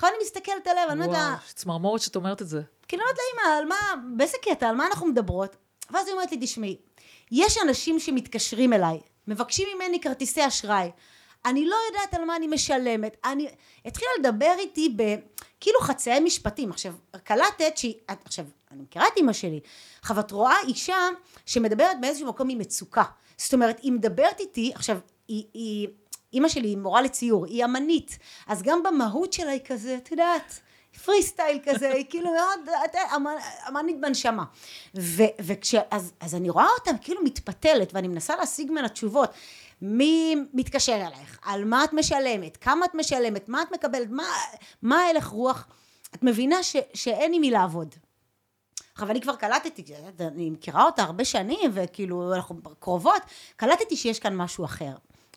עכשיו 0.00 0.10
אני 0.16 0.24
מסתכלת 0.24 0.66
עליה, 0.66 0.84
ואני 0.88 1.04
אומרת 1.04 1.18
לה... 1.18 1.28
וואו, 1.28 1.54
צמרמורת 1.54 2.00
שאת 2.00 2.16
אומרת 2.16 2.42
את 2.42 2.48
זה. 2.48 2.62
כאילו, 2.88 3.02
אני 3.02 3.10
אומרת 3.10 3.18
לה, 3.18 3.42
אימא, 3.44 3.58
על 3.58 3.64
מה, 3.68 4.02
באיזה 4.16 4.36
קטע, 4.42 4.68
על 4.68 4.76
מה 4.76 4.86
אנחנו 4.86 5.06
מדברות? 5.06 5.56
ואז 5.90 6.06
היא 6.06 6.12
אומרת 6.12 6.32
לי, 6.32 6.38
תשמעי, 6.40 6.76
יש 7.30 7.58
אנשים 7.62 8.00
שמתקשרים 8.00 8.72
אליי, 8.72 9.00
מבקשים 9.28 9.68
ממני 9.74 10.00
כרטיסי 10.00 10.46
אשראי. 10.46 10.90
אני 11.44 11.66
לא 11.66 11.76
יודעת 11.88 12.14
על 12.14 12.24
מה 12.24 12.36
אני 12.36 12.46
משלמת. 12.46 13.16
אני... 13.24 13.48
התחילה 13.84 14.10
לדבר 14.18 14.54
איתי 14.58 14.94
ב... 14.96 15.02
כאילו 15.60 15.80
חצאי 15.80 16.20
משפטים. 16.20 16.70
עכשיו, 16.70 16.94
קלטת 17.24 17.76
שהיא... 17.76 17.94
עכשיו, 18.24 18.44
אני 18.70 18.82
מכירה 18.82 19.06
את 19.06 19.16
אימא 19.16 19.32
שלי. 19.32 19.60
עכשיו, 20.00 20.20
את 20.20 20.30
רואה 20.30 20.56
אישה 20.66 21.08
שמדברת 21.46 22.00
באיזשהו 22.00 22.28
מקום 22.28 22.48
ממצוקה. 22.48 23.04
זאת 23.36 23.54
אומרת, 23.54 23.78
היא 23.82 23.92
מדברת 23.92 24.40
איתי, 24.40 24.72
עכשיו, 24.74 24.98
היא... 25.28 25.44
היא 25.54 25.88
אימא 26.32 26.48
שלי 26.48 26.68
היא 26.68 26.76
מורה 26.76 27.02
לציור, 27.02 27.46
היא 27.46 27.64
אמנית, 27.64 28.18
אז 28.46 28.62
גם 28.62 28.82
במהות 28.82 29.32
שלה 29.32 29.50
היא 29.50 29.60
כזה, 29.66 29.96
את 29.96 30.10
יודעת, 30.10 30.60
פרי 31.04 31.22
סטייל 31.22 31.58
כזה, 31.64 31.92
היא 31.92 32.04
כאילו 32.08 32.30
מאוד, 32.32 32.74
אמנית 33.68 34.00
בנשמה. 34.00 34.44
וכש... 34.94 35.74
אז, 35.90 36.12
אז 36.20 36.34
אני 36.34 36.50
רואה 36.50 36.66
אותה 36.78 36.90
כאילו 37.00 37.22
מתפתלת, 37.24 37.94
ואני 37.94 38.08
מנסה 38.08 38.36
להשיג 38.36 38.70
ממנה 38.70 38.88
תשובות. 38.88 39.30
מי 39.82 40.36
מתקשר 40.54 40.94
אלייך? 40.94 41.38
על 41.42 41.64
מה 41.64 41.84
את 41.84 41.92
משלמת? 41.92 42.56
כמה 42.56 42.86
את 42.86 42.94
משלמת? 42.94 43.48
מה 43.48 43.62
את 43.62 43.72
מקבלת? 43.72 44.10
מה, 44.10 44.24
מה 44.82 45.02
הלך 45.02 45.26
רוח? 45.26 45.66
את 46.14 46.22
מבינה 46.22 46.62
ש, 46.62 46.76
שאין 46.94 47.32
עם 47.34 47.40
מי 47.40 47.50
לעבוד. 47.50 47.94
עכשיו 48.92 49.10
אני 49.10 49.20
כבר 49.20 49.36
קלטתי, 49.36 49.84
אני 50.20 50.50
מכירה 50.50 50.84
אותה 50.84 51.02
הרבה 51.02 51.24
שנים 51.24 51.70
וכאילו 51.74 52.34
אנחנו 52.34 52.56
קרובות, 52.78 53.22
קלטתי 53.56 53.96
שיש 53.96 54.18
כאן 54.18 54.36
משהו 54.36 54.64
אחר. 54.64 54.92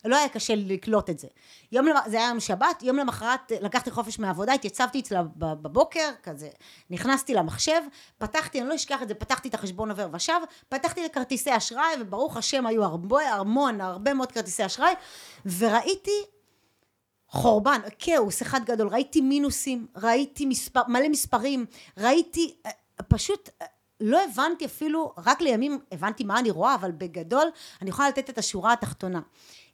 לא 0.05 0.15
היה 0.15 0.29
קשה 0.29 0.53
לקלוט 0.57 1.09
את 1.09 1.19
זה. 1.19 1.27
יום, 1.71 1.87
זה 2.05 2.17
היה 2.17 2.27
יום 2.27 2.39
שבת, 2.39 2.83
יום 2.83 2.97
למחרת 2.97 3.51
לקחתי 3.61 3.91
חופש 3.91 4.19
מהעבודה, 4.19 4.53
התייצבתי 4.53 4.99
אצלה 4.99 5.23
בבוקר, 5.37 6.09
כזה, 6.23 6.49
נכנסתי 6.89 7.33
למחשב, 7.33 7.81
פתחתי, 8.17 8.61
אני 8.61 8.69
לא 8.69 8.75
אשכח 8.75 9.01
את 9.01 9.07
זה, 9.07 9.13
פתחתי 9.13 9.49
את 9.49 9.53
החשבון 9.53 9.89
עובר 9.89 10.07
ושב, 10.13 10.39
פתחתי 10.69 11.05
את 11.05 11.13
כרטיסי 11.13 11.57
אשראי, 11.57 11.93
וברוך 11.99 12.37
השם 12.37 12.65
היו 12.65 12.83
הרבה, 12.83 13.29
המון, 13.29 13.81
הרבה 13.81 14.13
מאוד 14.13 14.31
כרטיסי 14.31 14.65
אשראי, 14.65 14.93
וראיתי 15.57 16.25
חורבן, 17.27 17.79
כאוס 17.99 18.41
אחד 18.41 18.59
גדול, 18.65 18.87
ראיתי 18.87 19.21
מינוסים, 19.21 19.87
ראיתי 19.95 20.45
מספר, 20.45 20.81
מלא 20.87 21.09
מספרים, 21.09 21.65
ראיתי, 21.97 22.55
אה, 22.65 22.71
פשוט 23.07 23.49
אה, 23.61 23.65
לא 24.05 24.23
הבנתי 24.23 24.65
אפילו, 24.65 25.13
רק 25.17 25.41
לימים 25.41 25.79
הבנתי 25.91 26.23
מה 26.23 26.39
אני 26.39 26.51
רואה, 26.51 26.75
אבל 26.75 26.91
בגדול 26.91 27.47
אני 27.81 27.89
יכולה 27.89 28.09
לתת 28.09 28.29
את 28.29 28.37
השורה 28.37 28.73
התחתונה. 28.73 29.21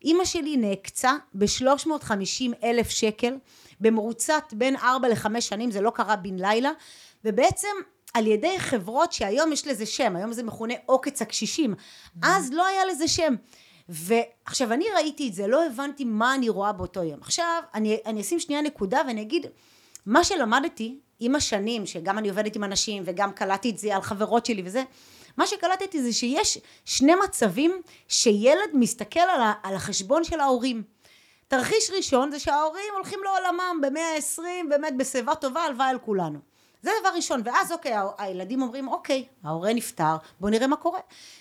אימא 0.04 0.26
שלי 0.26 0.58
נעקצה 0.58 1.14
ב-350 1.34 2.64
אלף 2.64 2.90
שקל 2.90 3.38
במרוצת 3.80 4.44
בין 4.54 4.76
4 4.76 5.08
ל-5 5.08 5.42
שנים, 5.42 5.72
זה 5.72 5.82
לא 5.82 5.90
קרה 5.90 6.16
בן 6.16 6.36
לילה, 6.36 6.72
ובעצם 7.26 7.68
על 8.14 8.28
ידי 8.28 8.60
חברות 8.60 9.14
שהיום 9.14 9.52
יש 9.52 9.68
לזה 9.68 9.86
שם, 9.86 10.16
היום 10.16 10.34
זה 10.34 10.44
מכונה 10.44 10.74
עוקץ 10.86 11.22
הקשישים, 11.22 11.76
אז 12.24 12.52
לא 12.52 12.66
היה 12.66 12.86
לזה 12.86 13.08
שם. 13.08 13.36
ועכשיו 13.90 14.74
אני 14.74 14.86
ראיתי 14.96 15.28
את 15.28 15.34
זה, 15.34 15.48
לא 15.48 15.66
הבנתי 15.66 16.04
מה 16.04 16.36
אני 16.36 16.50
רואה 16.50 16.72
באותו 16.72 17.04
יום. 17.04 17.20
עכשיו 17.22 17.64
אני, 17.74 17.98
אני 18.06 18.22
אשים 18.22 18.40
שנייה 18.40 18.62
נקודה 18.62 19.02
ואני 19.08 19.22
אגיד, 19.22 19.46
מה 20.06 20.24
שלמדתי 20.24 21.00
עם 21.20 21.36
השנים, 21.36 21.86
שגם 21.86 22.18
אני 22.18 22.30
עובדת 22.30 22.56
עם 22.56 22.64
אנשים 22.64 23.04
וגם 23.06 23.32
קלטתי 23.32 23.70
את 23.70 23.78
זה 23.78 23.96
על 23.96 24.02
חברות 24.02 24.46
שלי 24.46 24.62
וזה, 24.66 24.84
מה 25.38 25.48
שקלטתי 25.48 26.02
זה 26.02 26.14
שיש 26.14 26.58
שני 26.86 27.16
מצבים 27.16 27.82
שילד 28.08 28.70
מסתכל 28.74 29.20
על, 29.20 29.42
על 29.64 29.76
החשבון 29.76 30.24
של 30.24 30.40
ההורים. 30.40 30.84
תרחיש 31.48 31.92
ראשון 31.92 32.32
זה 32.32 32.40
שההורים 32.40 32.94
הולכים 32.96 33.20
לעולמם 33.24 33.82
במאה 33.82 34.10
העשרים 34.14 34.70
באמת 34.70 34.98
בשיבה 34.98 35.36
טובה 35.36 35.62
הלוואי 35.64 35.90
על 35.90 36.00
כולנו. 36.00 36.40
זה 36.82 36.92
דבר 37.02 37.10
ראשון, 37.16 37.42
ואז 37.46 37.72
אוקיי, 37.72 37.94
הילדים 38.18 38.62
אומרים 38.62 38.88
אוקיי, 38.88 39.26
ההורה 39.44 39.74
נפטר, 39.74 40.16
בוא 40.40 40.50
נראה 40.50 40.68
מה 40.68 40.76
קורה. 40.76 41.00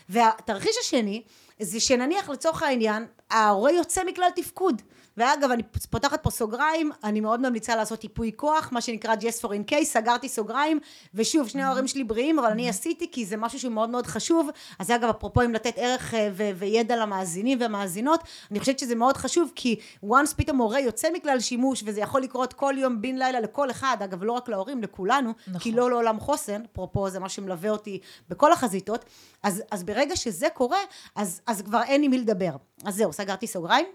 והתרחיש 0.08 0.76
השני 0.80 1.22
זה 1.60 1.80
שנניח 1.80 2.28
לצורך 2.30 2.62
העניין 2.62 3.06
ההורה 3.30 3.72
יוצא 3.72 4.04
מכלל 4.04 4.30
תפקוד 4.36 4.82
ואגב 5.18 5.50
אני 5.50 5.62
פותחת 5.90 6.22
פה 6.22 6.30
סוגריים 6.30 6.90
אני 7.04 7.20
מאוד 7.20 7.40
ממליצה 7.40 7.76
לעשות 7.76 8.04
ייפוי 8.04 8.32
כוח 8.36 8.68
מה 8.72 8.80
שנקרא 8.80 9.14
just 9.14 9.44
for 9.44 9.48
in 9.48 9.70
case 9.70 9.84
סגרתי 9.84 10.28
סוגריים 10.28 10.80
ושוב 11.14 11.48
שני 11.48 11.62
ההורים 11.62 11.88
שלי 11.88 12.04
בריאים 12.04 12.38
אבל 12.38 12.50
אני 12.50 12.68
עשיתי 12.68 13.10
כי 13.12 13.26
זה 13.26 13.36
משהו 13.36 13.60
שהוא 13.60 13.72
מאוד 13.72 13.90
מאוד 13.90 14.06
חשוב. 14.06 14.48
אז 14.78 14.90
אגב 14.90 15.08
אפרופו 15.08 15.42
אם 15.42 15.54
לתת 15.54 15.72
ערך 15.76 16.14
אה, 16.14 16.28
ו- 16.32 16.50
וידע 16.54 16.96
למאזינים 16.96 17.58
ומאזינות 17.60 18.20
אני 18.50 18.60
חושבת 18.60 18.78
שזה 18.78 18.94
מאוד 18.94 19.16
חשוב 19.16 19.52
כי 19.54 19.76
once 20.04 20.34
פתאום 20.36 20.58
הורה 20.58 20.80
יוצא 20.80 21.08
מכלל 21.12 21.40
שימוש 21.40 21.82
וזה 21.86 22.00
יכול 22.00 22.22
לקרות 22.22 22.52
כל 22.52 22.74
יום 22.78 23.02
בן 23.02 23.16
לילה 23.16 23.40
לכל 23.40 23.70
אחד 23.70 23.96
אגב 24.04 24.24
לא 24.24 24.32
רק 24.32 24.48
להורים 24.48 24.82
לכולנו 24.82 25.32
נכון. 25.46 25.60
כי 25.60 25.72
לא 25.72 25.90
לעולם 25.90 26.20
חוסן 26.20 26.62
אפרופו 26.72 27.10
זה 27.10 27.18
מה 27.18 27.28
שמלווה 27.28 27.70
אותי 27.70 28.00
בכל 28.28 28.52
החזיתות. 28.52 29.04
אז, 29.42 29.62
אז 29.70 29.84
ברגע 29.84 30.16
שזה 30.16 30.46
קורה 30.54 30.78
אז, 31.16 31.40
אז 31.46 31.62
כבר 31.62 31.82
אין 31.82 32.02
עם 32.02 32.10
מי 32.10 32.18
לדבר. 32.18 32.50
אז 32.84 32.94
זהו 32.94 33.12
סגרתי 33.12 33.46
סוגריים 33.46 33.86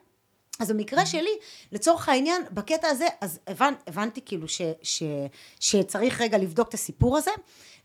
אז 0.60 0.72
במקרה 0.72 1.06
שלי, 1.06 1.38
לצורך 1.72 2.10
העניין, 2.10 2.44
בקטע 2.52 2.88
הזה, 2.88 3.08
אז 3.22 3.40
הבנ, 3.48 3.74
הבנתי 3.88 4.22
כאילו 4.26 4.48
ש, 4.48 4.62
ש, 4.82 5.04
שצריך 5.60 6.22
רגע 6.22 6.38
לבדוק 6.38 6.70
את 6.70 6.74
הסיפור 6.74 7.18
הזה, 7.18 7.32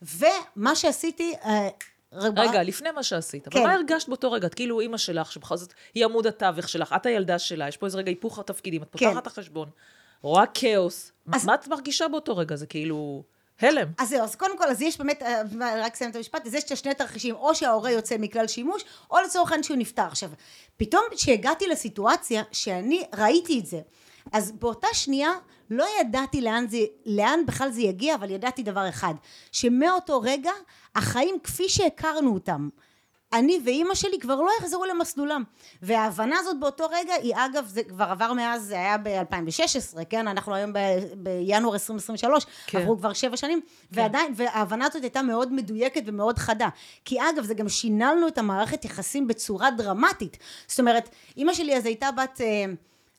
ומה 0.03 0.77
שעשיתי... 0.77 1.35
אה, 1.45 1.69
רגע, 2.13 2.63
לפני 2.63 2.91
מה 2.91 3.03
שעשית, 3.03 3.49
כן. 3.49 3.59
אבל 3.59 3.69
מה 3.69 3.75
הרגשת 3.75 4.09
באותו 4.09 4.33
רגע? 4.33 4.47
את 4.47 4.55
כאילו 4.55 4.81
אימא 4.81 4.97
שלך, 4.97 5.33
שבכל 5.33 5.57
זאת 5.57 5.73
היא 5.95 6.05
עמוד 6.05 6.27
התווך 6.27 6.69
שלך, 6.69 6.95
את 6.97 7.07
הילדה 7.07 7.39
שלה, 7.39 7.69
יש 7.69 7.77
פה 7.77 7.87
איזה 7.87 7.99
רגע 7.99 8.11
היפוך 8.11 8.39
התפקידים, 8.39 8.83
את 8.83 8.89
פותחת 8.89 9.13
כן. 9.13 9.19
את 9.19 9.27
החשבון, 9.27 9.69
רואה 10.23 10.45
כאוס, 10.55 11.13
אז... 11.33 11.47
מה 11.47 11.55
את 11.55 11.69
מרגישה 11.69 12.09
באותו 12.09 12.37
רגע? 12.37 12.57
זה 12.57 12.67
כאילו... 12.67 13.23
הלם. 13.61 13.89
אז 13.99 14.09
זהו, 14.09 14.23
אז 14.23 14.37
קודם 14.37 14.59
כל, 14.59 14.65
אז 14.65 14.83
יש 14.83 14.99
באמת, 14.99 15.23
אה, 15.23 15.43
רק 15.85 15.93
אסיים 15.93 16.11
את 16.11 16.17
המשפט, 16.17 16.47
אז 16.47 16.55
יש 16.55 16.65
שני 16.65 16.95
תרחישים, 16.95 17.35
או 17.35 17.55
שההורה 17.55 17.91
יוצא 17.91 18.17
מכלל 18.19 18.47
שימוש, 18.47 18.85
או 19.11 19.17
לצורך 19.25 19.51
העניין 19.51 19.63
שהוא 19.63 19.77
נפטר. 19.77 20.07
עכשיו, 20.07 20.31
פתאום 20.77 21.03
כשהגעתי 21.11 21.67
לסיטואציה 21.67 22.43
שאני 22.53 23.05
ראיתי 23.19 23.59
את 23.59 23.67
זה, 23.67 23.81
אז 24.33 24.53
באותה 24.53 24.89
שנייה 24.93 25.31
לא 25.71 25.85
ידעתי 26.01 26.41
לאן 26.41 26.67
זה, 26.69 26.79
לאן 27.07 27.41
בכלל 27.47 27.71
זה 27.71 27.81
יגיע, 27.81 28.15
אבל 28.15 28.31
ידעתי 28.31 28.63
דבר 28.63 28.89
אחד, 28.89 29.15
שמאותו 29.53 30.21
רגע 30.21 30.53
החיים 30.95 31.39
כפי 31.45 31.69
שהכרנו 31.69 32.35
אותם, 32.35 32.69
אני 33.33 33.61
ואימא 33.65 33.95
שלי 33.95 34.19
כבר 34.19 34.35
לא 34.41 34.51
יחזרו 34.61 34.85
למסלולם. 34.85 35.45
וההבנה 35.83 36.39
הזאת 36.39 36.61
באותו 36.61 36.87
רגע 36.91 37.13
היא 37.15 37.35
אגב 37.37 37.67
זה 37.67 37.83
כבר 37.83 38.05
עבר 38.05 38.33
מאז 38.33 38.63
זה 38.63 38.75
היה 38.75 38.99
ב-2016 38.99 40.05
כן? 40.11 40.29
אנחנו 40.29 40.55
היום 40.55 40.73
ב- 40.73 40.79
בינואר 41.17 41.75
2023 41.75 42.47
כן. 42.67 42.79
עברו 42.79 42.99
כבר 42.99 43.13
שבע 43.13 43.37
שנים. 43.37 43.61
כן. 43.61 44.01
ועדיין 44.01 44.33
וההבנה 44.37 44.87
הזאת 44.87 45.03
הייתה 45.03 45.23
מאוד 45.23 45.53
מדויקת 45.53 46.03
ומאוד 46.07 46.39
חדה. 46.39 46.69
כי 47.05 47.19
אגב 47.21 47.45
זה 47.45 47.55
גם 47.55 47.69
שינלנו 47.69 48.29
את 48.29 48.39
המערכת 48.39 48.85
יחסים 48.85 49.27
בצורה 49.27 49.71
דרמטית. 49.71 50.39
זאת 50.67 50.81
אומרת 50.81 51.09
אימא 51.37 51.55
שלי 51.55 51.77
אז 51.77 51.87
הייתה 51.87 52.11
בת 52.13 52.41
אה, 52.41 52.65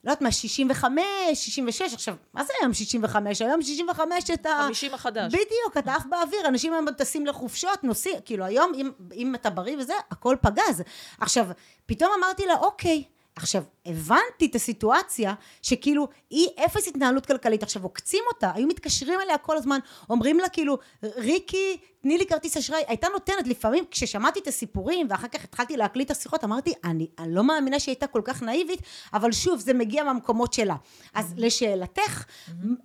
לא 0.04 0.10
יודעת 0.10 0.22
מה, 0.22 0.32
65, 0.32 1.02
66, 1.34 1.94
עכשיו, 1.94 2.14
מה 2.34 2.44
זה 2.44 2.52
היום 2.60 2.74
65? 2.74 3.42
היום 3.42 3.62
65 3.62 4.30
את 4.30 4.46
ה... 4.46 4.62
50 4.66 4.94
החדש. 4.94 5.32
בדיוק, 5.32 5.76
אתה 5.78 5.94
עף 5.94 6.06
באוויר, 6.06 6.48
אנשים 6.48 6.72
היום 6.72 6.90
טסים 6.90 7.26
לחופשות, 7.26 7.84
נוסעים, 7.84 8.16
כאילו 8.24 8.44
היום, 8.44 8.72
אם, 8.74 8.90
אם 9.14 9.34
אתה 9.34 9.50
בריא 9.50 9.76
וזה, 9.78 9.94
הכל 10.10 10.36
פגז. 10.40 10.82
עכשיו, 11.20 11.46
פתאום 11.86 12.10
אמרתי 12.18 12.46
לה, 12.46 12.54
אוקיי, 12.54 13.04
עכשיו, 13.36 13.62
הבנתי 13.86 14.46
את 14.50 14.54
הסיטואציה 14.54 15.34
שכאילו 15.62 16.08
היא 16.30 16.48
אפס 16.64 16.88
התנהלות 16.88 17.26
כלכלית. 17.26 17.62
עכשיו, 17.62 17.82
עוקצים 17.82 18.24
אותה, 18.32 18.50
היו 18.54 18.66
מתקשרים 18.66 19.20
אליה 19.20 19.38
כל 19.38 19.56
הזמן, 19.56 19.78
אומרים 20.10 20.38
לה 20.38 20.48
כאילו, 20.48 20.78
ריקי, 21.02 21.76
תני 22.00 22.18
לי 22.18 22.26
כרטיס 22.26 22.56
אשראי. 22.56 22.82
הייתה 22.86 23.06
נותנת, 23.12 23.46
לפעמים 23.46 23.84
כששמעתי 23.90 24.40
את 24.40 24.46
הסיפורים 24.46 25.06
ואחר 25.10 25.28
כך 25.28 25.44
התחלתי 25.44 25.76
להקליט 25.76 26.10
את 26.10 26.16
השיחות, 26.16 26.44
אמרתי, 26.44 26.72
אני, 26.84 27.06
אני 27.18 27.34
לא 27.34 27.44
מאמינה 27.44 27.80
שהיא 27.80 27.92
הייתה 27.92 28.06
כל 28.06 28.22
כך 28.24 28.42
נאיבית, 28.42 28.80
אבל 29.12 29.32
שוב, 29.32 29.60
זה 29.60 29.74
מגיע 29.74 30.04
מהמקומות 30.04 30.52
שלה. 30.52 30.76
אז. 31.14 31.34
לשאלתך. 31.36 32.24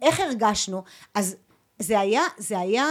איך 0.01 0.19
הרגשנו? 0.19 0.83
אז 1.13 1.35
זה 1.79 1.99
היה, 1.99 2.21
זה 2.37 2.59
היה, 2.59 2.85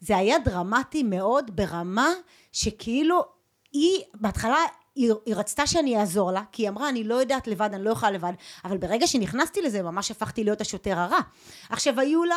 זה 0.00 0.16
היה 0.16 0.38
דרמטי 0.38 1.02
מאוד 1.02 1.56
ברמה 1.56 2.08
שכאילו 2.52 3.24
היא 3.72 4.00
בהתחלה 4.14 4.58
היא, 4.98 5.12
היא 5.26 5.34
רצתה 5.34 5.66
שאני 5.66 6.00
אעזור 6.00 6.32
לה, 6.32 6.42
כי 6.52 6.62
היא 6.62 6.68
אמרה, 6.68 6.88
אני 6.88 7.04
לא 7.04 7.14
יודעת 7.14 7.46
לבד, 7.46 7.74
אני 7.74 7.84
לא 7.84 7.90
יכולה 7.90 8.12
לבד, 8.12 8.32
אבל 8.64 8.76
ברגע 8.76 9.06
שנכנסתי 9.06 9.62
לזה, 9.62 9.82
ממש 9.82 10.10
הפכתי 10.10 10.44
להיות 10.44 10.60
השוטר 10.60 10.98
הרע. 10.98 11.18
עכשיו, 11.70 12.00
היו 12.00 12.24
לה... 12.24 12.36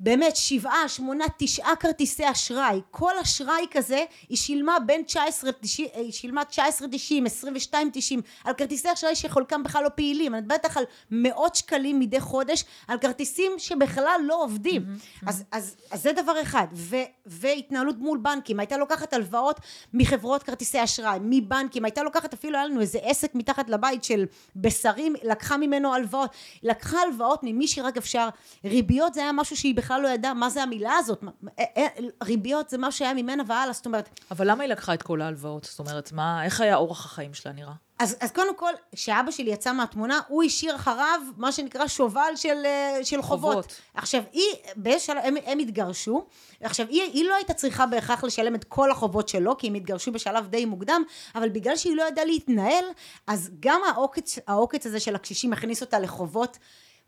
באמת 0.00 0.36
שבעה, 0.36 0.88
שמונה, 0.88 1.24
תשעה 1.36 1.76
כרטיסי 1.76 2.30
אשראי, 2.30 2.80
כל 2.90 3.12
אשראי 3.22 3.66
כזה 3.70 4.04
היא 4.28 4.36
שילמה 4.36 4.76
בין 4.86 5.02
19, 5.02 5.50
היא 5.94 6.12
שילמה 6.12 6.44
19 6.44 6.88
90, 6.90 7.26
22 7.26 7.90
90 7.92 8.20
על 8.44 8.54
כרטיסי 8.54 8.92
אשראי 8.92 9.16
שחלקם 9.16 9.62
בכלל 9.62 9.84
לא 9.84 9.88
פעילים, 9.88 10.34
אני 10.34 10.42
מדברת 10.42 10.76
על 10.76 10.84
מאות 11.10 11.54
שקלים 11.54 12.00
מדי 12.00 12.20
חודש 12.20 12.64
על 12.88 12.98
כרטיסים 12.98 13.52
שבכלל 13.58 14.20
לא 14.24 14.42
עובדים, 14.42 14.82
mm-hmm, 14.82 15.24
אז, 15.28 15.44
אז, 15.52 15.76
אז 15.90 16.02
זה 16.02 16.12
דבר 16.12 16.42
אחד, 16.42 16.66
ו, 16.72 16.96
והתנהלות 17.26 17.96
מול 17.98 18.18
בנקים, 18.18 18.60
הייתה 18.60 18.76
לוקחת 18.76 19.12
הלוואות 19.12 19.60
מחברות 19.94 20.42
כרטיסי 20.42 20.84
אשראי, 20.84 21.18
מבנקים, 21.22 21.84
הייתה 21.84 22.02
לוקחת 22.02 22.34
אפילו 22.34 22.56
היה 22.56 22.66
לנו 22.66 22.80
איזה 22.80 22.98
עסק 23.02 23.34
מתחת 23.34 23.70
לבית 23.70 24.04
של 24.04 24.24
בשרים, 24.56 25.14
לקחה 25.22 25.56
ממנו 25.56 25.94
הלוואות, 25.94 26.30
לקחה 26.62 26.98
הלוואות 27.00 27.40
ממי 27.42 27.68
שרק 27.68 27.96
אפשר, 27.96 28.28
ריביות 28.64 29.14
זה 29.14 29.20
היה 29.20 29.32
משהו 29.32 29.56
שהיא 29.56 29.74
בכלל 29.74 29.89
בכלל 29.90 30.02
לא 30.02 30.08
ידעה 30.08 30.34
מה 30.34 30.50
זה 30.50 30.62
המילה 30.62 30.96
הזאת. 30.96 31.24
אה, 31.58 31.64
אה, 31.76 31.86
ריביות 32.22 32.70
זה 32.70 32.78
מה 32.78 32.92
שהיה 32.92 33.14
ממנה 33.14 33.42
והלאה, 33.46 33.72
זאת 33.72 33.86
אומרת, 33.86 34.20
אבל 34.30 34.50
למה 34.50 34.62
היא 34.62 34.70
לקחה 34.70 34.94
את 34.94 35.02
כל 35.02 35.22
ההלוואות? 35.22 35.64
זאת 35.64 35.78
אומרת, 35.78 36.12
מה, 36.12 36.44
איך 36.44 36.60
היה 36.60 36.76
אורח 36.76 37.04
החיים 37.04 37.34
שלה 37.34 37.52
נראה? 37.52 37.72
אז, 37.98 38.16
אז 38.20 38.32
קודם 38.32 38.56
כל, 38.56 38.72
כשאבא 38.94 39.30
שלי 39.30 39.50
יצא 39.50 39.72
מהתמונה, 39.72 40.20
הוא 40.28 40.42
השאיר 40.42 40.76
אחריו 40.76 41.20
מה 41.36 41.52
שנקרא 41.52 41.86
שובל 41.86 42.32
של, 42.36 42.62
אה, 42.64 42.98
של 43.02 43.22
חובות. 43.22 43.54
חובות. 43.54 43.80
עכשיו, 43.94 44.22
היא, 44.32 44.98
שלב, 44.98 45.18
הם, 45.22 45.34
הם 45.44 45.58
התגרשו, 45.58 46.26
עכשיו, 46.60 46.86
היא, 46.88 47.02
היא 47.02 47.24
לא 47.24 47.34
הייתה 47.34 47.54
צריכה 47.54 47.86
בהכרח 47.86 48.24
לשלם 48.24 48.54
את 48.54 48.64
כל 48.64 48.90
החובות 48.90 49.28
שלו, 49.28 49.56
כי 49.56 49.66
הם 49.66 49.74
התגרשו 49.74 50.12
בשלב 50.12 50.48
די 50.48 50.64
מוקדם, 50.64 51.02
אבל 51.34 51.48
בגלל 51.48 51.76
שהיא 51.76 51.96
לא 51.96 52.02
ידעה 52.08 52.24
להתנהל, 52.24 52.84
אז 53.26 53.50
גם 53.60 53.80
העוקץ, 53.92 54.38
העוקץ 54.46 54.86
הזה 54.86 55.00
של 55.00 55.14
הקשישים 55.14 55.52
הכניס 55.52 55.80
אותה 55.80 55.98
לחובות 55.98 56.58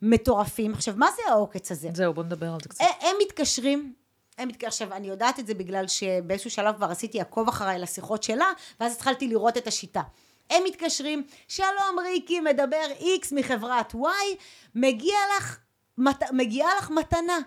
מטורפים. 0.02 0.72
עכשיו, 0.72 0.94
מה 0.96 1.06
זה 1.16 1.22
העוקץ 1.28 1.72
הזה? 1.72 1.88
זהו, 1.94 2.14
בוא 2.14 2.24
נדבר 2.24 2.46
על 2.46 2.58
זה 2.62 2.68
קצת. 2.68 2.84
הם, 3.00 3.16
מתקשרים, 3.22 3.94
הם 4.38 4.48
מתקשרים, 4.48 4.68
עכשיו 4.68 4.92
אני 4.92 5.08
יודעת 5.08 5.38
את 5.38 5.46
זה 5.46 5.54
בגלל 5.54 5.88
שבאיזשהו 5.88 6.50
שלב 6.50 6.76
כבר 6.76 6.90
עשיתי 6.90 7.20
עקוב 7.20 7.48
אחריי 7.48 7.78
לשיחות 7.78 8.22
שלה, 8.22 8.46
ואז 8.80 8.92
התחלתי 8.92 9.28
לראות 9.28 9.56
את 9.56 9.66
השיטה. 9.66 10.02
הם 10.50 10.62
מתקשרים, 10.66 11.22
שלום 11.48 11.98
ריקי, 12.02 12.40
מדבר 12.40 12.86
איקס 13.00 13.32
מחברת 13.32 13.94
וואי, 13.94 14.36
מגיע 14.74 15.16
לך... 15.38 15.58
מת, 15.98 16.22
מגיעה 16.32 16.70
לך 16.78 16.90
מתנה, 16.90 17.38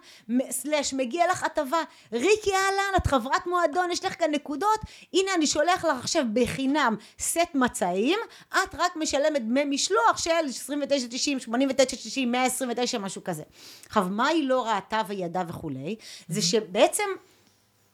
סלאש, 0.49 0.93
מגיע 0.93 1.31
לך 1.31 1.43
הטבה, 1.43 1.81
ריקי 2.13 2.53
אהלן, 2.53 2.97
את 2.97 3.07
חברת 3.07 3.47
מועדון, 3.47 3.91
יש 3.91 4.05
לך 4.05 4.19
כאן 4.19 4.31
נקודות, 4.31 4.79
הנה 5.13 5.33
אני 5.35 5.47
שולח 5.47 5.85
לך 5.85 5.97
עכשיו 5.99 6.23
בחינם 6.33 6.95
סט 7.19 7.55
מצעים, 7.55 8.19
את 8.49 8.75
רק 8.75 8.95
משלמת 8.95 9.41
דמי 9.41 9.63
משלוח 9.65 10.17
של 10.17 10.29
29.90, 10.29 11.47
89.90, 11.47 12.25
129, 12.27 12.99
משהו 12.99 13.23
כזה. 13.23 13.43
עכשיו, 13.85 14.07
מה 14.09 14.27
היא 14.27 14.47
לא 14.47 14.67
ראתה 14.67 15.01
וידעה 15.07 15.43
וכולי? 15.47 15.95
זה 16.27 16.41
שבעצם 16.41 17.03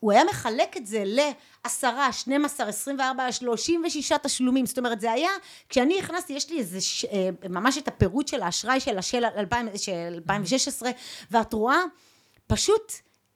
הוא 0.01 0.11
היה 0.11 0.23
מחלק 0.23 0.77
את 0.77 0.87
זה 0.87 1.03
ל-10, 1.05 1.85
12, 2.11 2.67
24, 2.67 3.31
36 3.31 4.11
תשלומים. 4.23 4.65
זאת 4.65 4.77
אומרת, 4.77 5.01
זה 5.01 5.11
היה, 5.11 5.29
כשאני 5.69 5.99
נכנסתי, 5.99 6.33
יש 6.33 6.49
לי 6.49 6.59
איזה, 6.59 6.81
ש, 6.81 7.05
אה, 7.05 7.29
ממש 7.49 7.77
את 7.77 7.87
הפירוט 7.87 8.27
של 8.27 8.41
האשראי 8.41 8.79
של 8.79 8.97
השל 8.97 9.25
2000 9.25 9.67
של 9.77 9.91
2016, 10.13 10.91
ואת 11.31 11.53
רואה, 11.53 11.77
פשוט, 12.47 12.93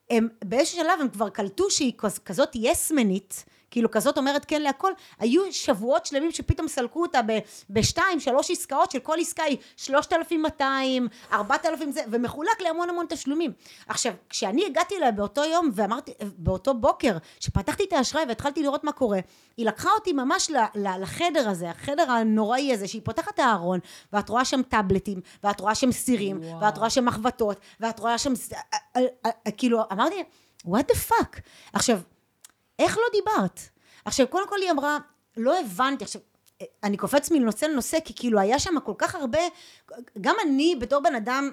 הם, 0.10 0.28
באיזשהו 0.46 0.78
שלב 0.78 1.02
הם 1.02 1.10
כבר 1.10 1.30
קלטו 1.30 1.72
שהיא 1.72 1.94
כז- 1.98 2.20
כזאת 2.26 2.50
יסמנית, 2.56 3.46
כאילו 3.76 3.92
כזאת 3.92 4.18
אומרת 4.18 4.46
כן 4.46 4.62
להכל, 4.62 4.92
היו 5.20 5.42
שבועות 5.52 6.06
שלמים 6.06 6.32
שפתאום 6.32 6.68
סלקו 6.68 7.02
אותה 7.02 7.22
ב- 7.22 7.40
בשתיים, 7.70 8.20
שלוש 8.20 8.52
עסקאות, 8.52 8.92
של 8.92 9.00
כל 9.00 9.18
עסקה 9.20 9.44
היא 9.44 9.58
3,200, 9.78 11.08
4,000 11.34 11.92
זה, 11.92 12.02
ומחולק 12.12 12.62
להמון 12.62 12.90
המון 12.90 13.06
תשלומים. 13.10 13.52
עכשיו, 13.88 14.14
כשאני 14.30 14.66
הגעתי 14.66 14.98
אליה 14.98 15.12
באותו 15.12 15.44
יום 15.44 15.70
ואמרתי, 15.74 16.12
באותו 16.38 16.74
בוקר, 16.74 17.18
שפתחתי 17.40 17.84
את 17.84 17.94
האשראי 17.94 18.24
והתחלתי 18.28 18.64
לראות 18.64 18.84
מה 18.84 18.92
קורה, 18.92 19.20
היא 19.58 19.66
לקחה 19.66 19.90
אותי 20.00 20.14
ממש 20.14 20.52
לחדר 20.76 21.50
הזה, 21.50 21.70
החדר 21.70 22.12
הנוראי 22.12 22.74
הזה, 22.74 22.88
שהיא 22.88 23.02
פותחת 23.06 23.34
את 23.34 23.40
הארון, 23.40 23.80
ואת 24.14 24.30
רואה 24.30 24.46
שם 24.46 24.62
טאבלטים, 24.62 25.22
ואת 25.44 25.60
רואה 25.60 25.76
שם 25.76 25.92
סירים, 25.92 26.40
וואו. 26.44 26.62
ואת 26.62 26.78
רואה 26.78 26.90
שם 26.90 27.06
מחבטות, 27.06 27.60
ואת 27.80 28.00
רואה 28.00 28.18
שם, 28.18 28.34
אה, 28.54 28.78
אה, 28.96 29.02
אה, 29.26 29.52
כאילו, 29.52 29.82
אמרתי, 29.92 30.24
what 30.68 30.92
the 30.92 31.12
fuck? 31.12 31.40
עכשיו, 31.74 32.00
איך 32.80 32.98
לא 32.98 33.04
דיברת? 33.12 33.60
עכשיו, 34.06 34.28
קודם 34.28 34.50
כל 34.50 34.56
היא 34.62 34.72
אמרה, 34.72 34.98
לא 35.38 35.60
הבנתי, 35.60 36.04
עכשיו, 36.04 36.22
אני 36.84 36.98
קופץ 36.98 37.32
מנושא 37.32 37.66
לנושא, 37.66 37.98
כי 38.06 38.14
כאילו 38.16 38.40
היה 38.40 38.60
שם 38.60 38.80
כל 38.80 38.94
כך 38.98 39.16
הרבה, 39.16 39.40
גם 40.22 40.36
אני 40.44 40.76
בתור 40.80 41.00
בן 41.04 41.16
אדם 41.16 41.52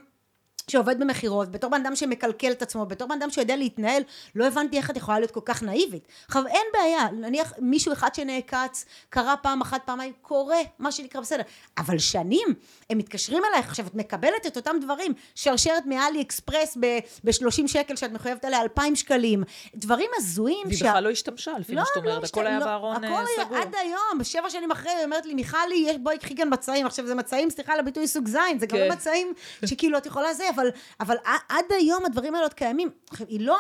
שעובד 0.71 1.00
במכירות, 1.00 1.50
בתור 1.50 1.71
בן 1.71 1.81
אדם 1.87 1.97
שמקלקל 1.97 2.52
את 2.52 2.62
עצמו, 2.62 2.87
בתור 2.87 3.09
בן 3.09 3.14
אדם 3.23 3.31
שיודע 3.31 3.57
להתנהל, 3.57 4.02
לא 4.35 4.47
הבנתי 4.47 4.76
איך 4.76 4.90
את 4.90 4.97
יכולה 4.97 5.19
להיות 5.19 5.31
כל 5.31 5.40
כך 5.45 5.62
נאיבית. 5.62 6.09
עכשיו 6.26 6.47
אין 6.47 6.66
בעיה, 6.73 7.09
נניח 7.12 7.52
מישהו 7.59 7.92
אחד 7.92 8.14
שנעקץ, 8.14 8.85
קרה 9.11 9.35
פעם 9.37 9.61
אחת, 9.61 9.81
פעמיים, 9.85 10.12
קורה, 10.23 10.57
מה 10.78 10.92
שנקרא 10.92 11.21
בסדר. 11.21 11.42
אבל 11.78 11.99
שנים, 11.99 12.49
הם 12.90 12.99
מתקשרים 12.99 13.42
אלייך, 13.50 13.66
עכשיו 13.69 13.87
את 13.87 13.95
מקבלת 13.95 14.47
את 14.47 14.57
אותם 14.57 14.76
דברים, 14.81 15.12
שרשרת 15.35 15.87
מאלי 15.87 16.20
אקספרס 16.22 16.77
ב-30 16.81 17.66
שקל 17.66 17.96
שאת 17.96 18.12
מחויבת 18.12 18.44
עליה 18.44 18.61
2,000 18.62 18.94
שקלים, 18.96 19.42
דברים 19.75 20.11
הזויים. 20.16 20.66
והיא 20.66 20.79
שה- 20.79 20.88
בכלל 20.88 21.05
לא 21.05 21.11
השתמשה, 21.11 21.53
לפי 21.61 21.75
מה 21.75 21.83
שאת 21.87 21.96
אומרת, 21.96 22.22
משת- 22.22 22.33
הכל 22.33 22.46
היה 22.46 22.59
לא, 22.59 22.64
בארון 22.64 22.96
הכל 22.96 23.07
אה, 23.07 23.18
היה 23.37 23.44
סגור. 23.46 23.57
עד 23.59 23.75
היום, 23.75 24.25
שבע 24.25 24.51
שנים 24.51 24.70
אחרי, 24.70 24.90
היא 24.90 25.05
אומרת 25.05 25.27
לי, 25.27 25.35
מיכלי, 25.35 25.98
בואי 26.01 26.18
קחי 26.18 26.37
כאן 26.37 26.48
מצעים. 26.53 26.87
עכשיו, 26.87 27.07
זה 27.07 27.14
מצעים, 27.14 27.51
סליחה 27.51 27.72
על 27.72 27.79
הביטוי 27.81 28.07
סוג 28.09 28.29
זין, 28.29 28.59
זה 28.59 28.66
גם 28.66 28.79
כן. 28.79 28.85
לא 28.88 28.94
מצעים 28.94 29.33
שכאילו 29.66 29.98
את 29.98 30.07
יכולה 30.07 30.35
זה, 30.35 30.44
אבל, 30.55 30.69
אבל 31.01 31.17
עד 31.49 31.65
היום 31.71 32.05
הדברים 32.05 32.35
האלה 32.35 32.45
עוד 32.47 32.55
קיימים. 32.55 32.91
היא 33.29 33.41
לא, 33.41 33.59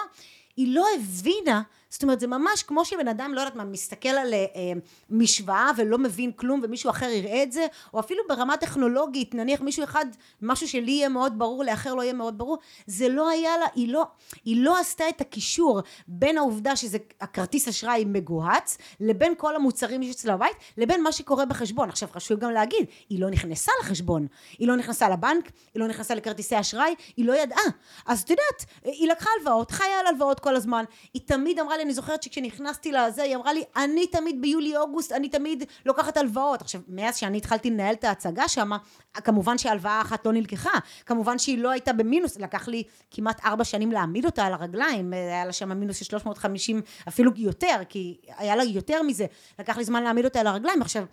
היא 0.56 0.74
לא 0.74 0.86
הבינה, 0.96 1.62
זאת 1.92 2.02
אומרת, 2.02 2.20
זה 2.20 2.26
ממש 2.26 2.62
כמו 2.62 2.84
שבן 2.84 3.08
אדם, 3.08 3.34
לא 3.34 3.40
יודעת 3.40 3.56
מה, 3.56 3.64
מסתכל 3.64 4.08
על 4.08 4.34
אה, 4.34 4.38
אה, 4.38 4.72
משוואה 5.10 5.70
ולא 5.76 5.98
מבין 5.98 6.32
כלום, 6.32 6.60
ומישהו 6.62 6.90
אחר 6.90 7.06
יראה 7.06 7.42
את 7.42 7.52
זה, 7.52 7.66
או 7.94 8.00
אפילו 8.00 8.22
ברמה 8.28 8.56
טכנולוגית, 8.56 9.34
נניח 9.34 9.60
מישהו 9.60 9.84
אחד, 9.84 10.06
משהו 10.42 10.68
שלי 10.68 10.90
יהיה 10.90 11.08
מאוד 11.08 11.38
ברור, 11.38 11.64
לאחר 11.64 11.94
לא 11.94 12.02
יהיה 12.02 12.12
מאוד 12.12 12.38
ברור, 12.38 12.58
זה 12.86 13.08
לא 13.08 13.28
היה 13.28 13.58
לה, 13.58 13.66
היא 13.74 13.92
לא, 13.92 14.04
היא 14.44 14.64
לא 14.64 14.78
עשתה 14.78 15.08
את 15.08 15.20
הקישור 15.20 15.80
בין 16.08 16.38
העובדה 16.38 16.76
שזה, 16.76 16.98
הכרטיס 17.20 17.68
אשראי 17.68 18.04
מגוהץ, 18.06 18.78
לבין 19.00 19.34
כל 19.36 19.56
המוצרים 19.56 20.02
שיש 20.02 20.14
אצלה 20.14 20.36
בבית, 20.36 20.56
לבין 20.76 21.02
מה 21.02 21.12
שקורה 21.12 21.44
בחשבון. 21.44 21.88
עכשיו, 21.88 22.08
חשוב 22.12 22.38
גם 22.38 22.50
להגיד, 22.50 22.86
היא 23.08 23.20
לא 23.20 23.30
נכנסה 23.30 23.72
לחשבון, 23.80 24.26
היא 24.58 24.68
לא 24.68 24.76
נכנסה 24.76 25.08
לבנק, 25.08 25.50
היא 25.74 25.80
לא 25.80 25.88
נכנסה 25.88 26.14
לכרטיסי 26.14 26.60
אשראי, 26.60 26.94
היא 27.16 27.26
לא 27.26 27.32
ידעה. 27.32 27.64
אז 28.06 28.22
את 28.22 28.30
יודעת, 28.30 28.64
היא 28.84 29.08
לקחה 29.08 29.30
הלוואות, 29.36 29.70
חיה 29.70 30.00
על 30.00 30.06
הלוואות 30.06 30.40
כל 30.40 30.56
הזמן, 30.56 30.84
היא 31.14 31.22
תמיד 31.26 31.58
אמרה 31.58 31.81
אני 31.82 31.94
זוכרת 31.94 32.22
שכשנכנסתי 32.22 32.92
לזה, 32.92 33.22
היא 33.22 33.36
אמרה 33.36 33.52
לי, 33.52 33.64
אני 33.76 34.06
תמיד 34.06 34.40
ביולי-אוגוסט, 34.40 35.12
אני 35.12 35.28
תמיד 35.28 35.64
לוקחת 35.86 36.16
הלוואות. 36.16 36.60
עכשיו, 36.60 36.80
מאז 36.88 37.16
שאני 37.16 37.38
התחלתי 37.38 37.70
לנהל 37.70 37.94
את 37.94 38.04
ההצגה 38.04 38.48
שם, 38.48 38.70
כמובן 39.14 39.58
שהלוואה 39.58 40.00
אחת 40.00 40.26
לא 40.26 40.32
נלקחה, 40.32 40.78
כמובן 41.06 41.38
שהיא 41.38 41.58
לא 41.58 41.70
הייתה 41.70 41.92
במינוס, 41.92 42.38
לקח 42.38 42.68
לי 42.68 42.82
כמעט 43.10 43.44
ארבע 43.44 43.64
שנים 43.64 43.92
להעמיד 43.92 44.24
אותה 44.24 44.44
על 44.44 44.52
הרגליים, 44.52 45.12
היה 45.12 45.44
לה 45.44 45.52
שם 45.52 45.78
מינוס 45.78 45.96
של 45.96 46.04
350, 46.04 46.82
אפילו 47.08 47.32
יותר, 47.36 47.76
כי 47.88 48.16
היה 48.36 48.56
לה 48.56 48.64
יותר 48.64 49.02
מזה, 49.02 49.26
לקח 49.58 49.76
לי 49.76 49.84
זמן 49.84 50.02
להעמיד 50.02 50.24
אותה 50.24 50.40
על 50.40 50.46
הרגליים. 50.46 50.82
עכשיו, 50.82 51.04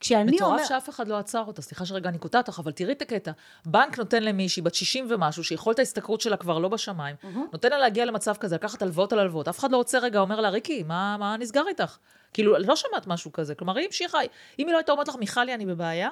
כשאני 0.00 0.32
מטורף 0.32 0.52
אומר... 0.52 0.64
שאף 0.64 0.88
אחד 0.88 1.08
לא 1.08 1.18
עצר 1.18 1.44
אותה, 1.46 1.62
סליחה 1.62 1.86
שרגע 1.86 2.08
אני 2.08 2.18
קוטעת 2.18 2.48
אותך, 2.48 2.58
אבל 2.58 2.72
תראי 2.72 2.92
את 2.92 3.02
הקטע. 3.02 3.30
בנק 3.66 3.98
נותן 3.98 4.22
למישהי 4.22 4.62
בת 4.62 4.74
60 4.74 5.06
ומשהו, 5.08 5.44
שיכולת 5.44 5.78
ההשתכרות 5.78 6.20
שלה 6.20 6.36
כבר 6.36 6.58
לא 6.58 6.68
בשמיים, 6.68 7.16
נותן 7.52 7.70
לה 7.70 7.78
להגיע 7.78 8.04
למצב 8.04 8.34
כזה, 8.34 8.54
לקחת 8.54 8.82
הלוואות 8.82 9.12
על 9.12 9.18
הלוואות. 9.18 9.48
אף 9.48 9.58
אחד 9.58 9.72
לא 9.72 9.76
עוצר 9.76 9.98
רגע, 9.98 10.17
אומר 10.20 10.40
לה, 10.40 10.48
ריקי, 10.48 10.82
מה, 10.82 11.16
מה 11.18 11.36
נסגר 11.36 11.68
איתך? 11.68 11.98
כאילו, 12.32 12.58
לא 12.58 12.76
שמעת 12.76 13.06
משהו 13.06 13.32
כזה. 13.32 13.54
כלומר, 13.54 13.76
היא 13.76 13.86
המשיכה, 13.86 14.18
אם 14.58 14.66
היא 14.66 14.72
לא 14.72 14.76
הייתה 14.76 14.92
אומרת 14.92 15.08
לך, 15.08 15.16
מיכלי, 15.16 15.54
אני 15.54 15.66
בבעיה, 15.66 16.10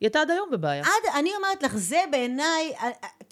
היא 0.00 0.06
הייתה 0.06 0.20
עד 0.20 0.30
היום 0.30 0.50
בבעיה. 0.50 0.84
עד, 0.84 1.14
אני 1.14 1.30
אומרת 1.36 1.62
לך, 1.62 1.76
זה 1.76 2.00
בעיניי, 2.10 2.72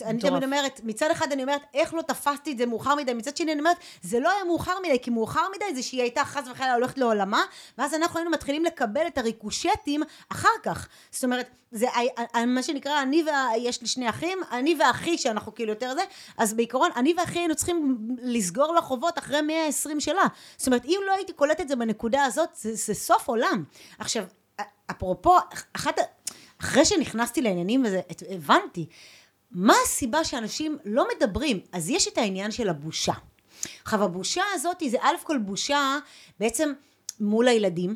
אני 0.04 0.16
מטורף. 0.16 0.30
תמיד 0.30 0.44
אומרת, 0.44 0.80
מצד 0.84 1.10
אחד 1.10 1.32
אני 1.32 1.42
אומרת, 1.42 1.60
איך 1.74 1.94
לא 1.94 2.02
תפסתי 2.02 2.52
את 2.52 2.58
זה 2.58 2.66
מאוחר 2.66 2.94
מדי, 2.94 3.14
מצד 3.14 3.36
שני 3.36 3.52
אני 3.52 3.60
אומרת, 3.60 3.76
זה 4.02 4.20
לא 4.20 4.30
היה 4.30 4.44
מאוחר 4.44 4.78
מדי, 4.84 4.98
כי 5.02 5.10
מאוחר 5.10 5.48
מדי 5.56 5.74
זה 5.74 5.82
שהיא 5.82 6.02
הייתה 6.02 6.24
חס 6.24 6.48
וחלילה 6.50 6.74
הולכת 6.74 6.98
לעולמה, 6.98 7.42
ואז 7.78 7.94
אנחנו 7.94 8.18
היינו 8.18 8.30
מתחילים 8.30 8.64
לקבל 8.64 9.06
את 9.06 9.18
הריקושטים 9.18 10.02
אחר 10.28 10.48
כך. 10.62 10.88
זאת 11.10 11.24
אומרת, 11.24 11.50
זה 11.70 11.86
מה 12.46 12.62
שנקרא, 12.62 13.02
אני 13.02 13.22
וה... 13.26 13.48
יש 13.56 13.80
לי 13.80 13.86
שני 13.86 14.08
אחים, 14.08 14.38
אני 14.50 14.76
ואחי, 14.80 15.18
שאנחנו 15.18 15.54
כאילו 15.54 15.72
יותר 15.72 15.94
זה, 15.94 16.02
אז 16.38 16.54
בעיקרון, 16.54 16.90
אני 16.96 17.14
ואחי 17.18 17.38
היינו 17.38 17.54
צריכים 17.54 17.98
לסגור 18.22 18.74
לה 18.74 18.80
חובות 18.80 19.18
אחרי 19.18 19.40
120 19.40 20.00
שלה. 20.00 20.24
זאת 20.56 20.66
אומרת, 20.66 20.84
אם 20.84 21.00
לא 21.06 21.12
הייתי 21.12 21.32
קולטת 21.32 21.60
את 21.60 21.68
זה 21.68 21.76
בנקודה 21.76 22.24
הזאת, 22.24 22.48
זה, 22.54 22.74
זה 22.74 22.94
סוף 22.94 23.28
עולם. 23.28 23.64
עכשיו, 23.98 24.24
אפרופו, 24.90 25.36
אחת, 25.76 25.98
אחרי 26.66 26.84
שנכנסתי 26.84 27.42
לעניינים 27.42 27.82
וזה, 27.86 28.00
הבנתי, 28.30 28.86
מה 29.50 29.74
הסיבה 29.84 30.24
שאנשים 30.24 30.78
לא 30.84 31.06
מדברים? 31.16 31.60
אז 31.72 31.90
יש 31.90 32.08
את 32.08 32.18
העניין 32.18 32.50
של 32.50 32.68
הבושה. 32.68 33.12
עכשיו, 33.82 34.02
הבושה 34.04 34.42
הזאת, 34.54 34.82
זה 34.90 34.96
א' 35.00 35.14
כל 35.22 35.38
בושה 35.38 35.98
בעצם 36.40 36.72
מול 37.20 37.48
הילדים, 37.48 37.94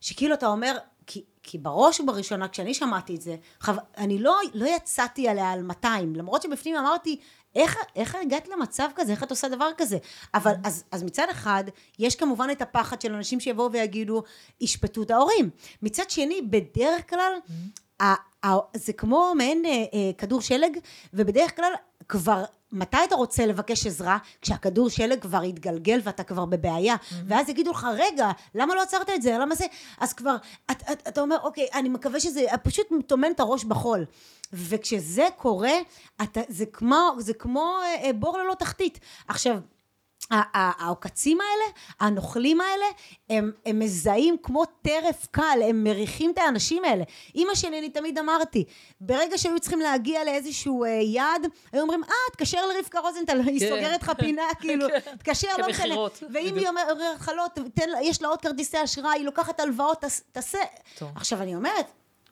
שכאילו 0.00 0.34
אתה 0.34 0.46
אומר, 0.46 0.76
כי, 1.06 1.24
כי 1.42 1.58
בראש 1.58 2.00
ובראשונה, 2.00 2.48
כשאני 2.48 2.74
שמעתי 2.74 3.14
את 3.14 3.20
זה, 3.22 3.36
עכשיו, 3.58 3.74
אני 3.96 4.18
לא, 4.18 4.38
לא 4.54 4.66
יצאתי 4.76 5.28
עליה 5.28 5.50
על 5.50 5.62
200, 5.62 6.16
למרות 6.16 6.42
שבפנים 6.42 6.76
אמרתי, 6.76 7.20
איך, 7.54 7.76
איך 7.96 8.14
הגעת 8.14 8.48
למצב 8.48 8.88
כזה? 8.94 9.12
איך 9.12 9.22
את 9.22 9.30
עושה 9.30 9.48
דבר 9.48 9.70
כזה? 9.78 9.98
אבל 10.34 10.52
אז, 10.64 10.84
אז 10.90 11.02
מצד 11.02 11.26
אחד, 11.30 11.64
יש 11.98 12.16
כמובן 12.16 12.48
את 12.52 12.62
הפחד 12.62 13.00
של 13.00 13.14
אנשים 13.14 13.40
שיבואו 13.40 13.72
ויגידו, 13.72 14.22
ישפטו 14.60 15.02
את 15.02 15.10
ההורים. 15.10 15.50
מצד 15.82 16.10
שני, 16.10 16.42
בדרך 16.42 17.10
כלל, 17.10 17.32
ה- 17.48 17.87
זה 18.76 18.92
כמו 18.92 19.32
מעין 19.36 19.64
אה, 19.64 19.70
אה, 19.70 20.10
כדור 20.18 20.40
שלג, 20.40 20.78
ובדרך 21.14 21.56
כלל 21.56 21.72
כבר 22.08 22.44
מתי 22.72 22.96
אתה 23.04 23.14
רוצה 23.14 23.46
לבקש 23.46 23.86
עזרה? 23.86 24.18
כשהכדור 24.42 24.88
שלג 24.88 25.20
כבר 25.20 25.42
התגלגל 25.42 26.00
ואתה 26.02 26.22
כבר 26.22 26.44
בבעיה. 26.44 26.94
Mm-hmm. 26.94 27.14
ואז 27.26 27.48
יגידו 27.48 27.70
לך, 27.70 27.86
רגע, 27.98 28.30
למה 28.54 28.74
לא 28.74 28.82
עצרת 28.82 29.10
את 29.10 29.22
זה? 29.22 29.38
למה 29.38 29.54
זה? 29.54 29.66
אז 30.00 30.12
כבר, 30.12 30.36
את, 30.70 30.82
את, 30.92 31.08
אתה 31.08 31.20
אומר, 31.20 31.36
אוקיי, 31.42 31.66
אני 31.74 31.88
מקווה 31.88 32.20
שזה, 32.20 32.54
את 32.54 32.60
פשוט 32.64 32.86
טומן 33.06 33.32
את 33.32 33.40
הראש 33.40 33.64
בחול. 33.64 34.04
וכשזה 34.52 35.28
קורה, 35.36 35.72
אתה, 36.22 36.40
זה 36.48 36.66
כמו, 36.66 37.10
זה 37.18 37.34
כמו 37.34 37.78
אה, 38.02 38.12
בור 38.12 38.38
ללא 38.38 38.54
תחתית. 38.54 39.00
עכשיו, 39.28 39.58
העוקצים 40.30 41.38
האלה, 41.40 41.64
הנוכלים 42.00 42.60
האלה, 42.60 42.84
הם, 43.30 43.52
הם 43.66 43.78
מזהים 43.78 44.36
כמו 44.42 44.64
טרף 44.64 45.26
קל, 45.30 45.58
הם 45.68 45.84
מריחים 45.84 46.30
את 46.30 46.38
האנשים 46.38 46.84
האלה. 46.84 47.04
אימא 47.34 47.54
שלי, 47.54 47.78
אני 47.78 47.90
תמיד 47.90 48.18
אמרתי, 48.18 48.64
ברגע 49.00 49.38
שהיו 49.38 49.60
צריכים 49.60 49.80
להגיע 49.80 50.24
לאיזשהו 50.24 50.84
אה, 50.84 50.88
יעד, 50.90 51.46
היו 51.72 51.82
אומרים, 51.82 52.04
אה, 52.04 52.10
תקשר 52.32 52.66
לרבקה 52.66 53.00
רוזנטל, 53.00 53.40
היא 53.40 53.60
כן. 53.60 53.68
סוגרת 53.68 54.02
לך 54.02 54.12
פינה, 54.18 54.42
כאילו, 54.60 54.86
כן. 54.88 55.16
תקשר, 55.16 55.48
לא 55.58 55.68
משנה. 55.68 55.94
ואם 56.32 56.56
היא 56.56 56.68
אומרת 56.68 56.96
לך, 57.14 57.30
לא, 57.36 57.44
יש 58.02 58.22
לה 58.22 58.28
עוד 58.28 58.40
כרטיסי 58.40 58.84
אשראי, 58.84 59.10
היא 59.14 59.24
לוקחת 59.24 59.60
הלוואות, 59.60 60.04
תעשה. 60.32 60.58
עכשיו, 61.14 61.42
אני 61.42 61.54
אומרת, 61.56 61.86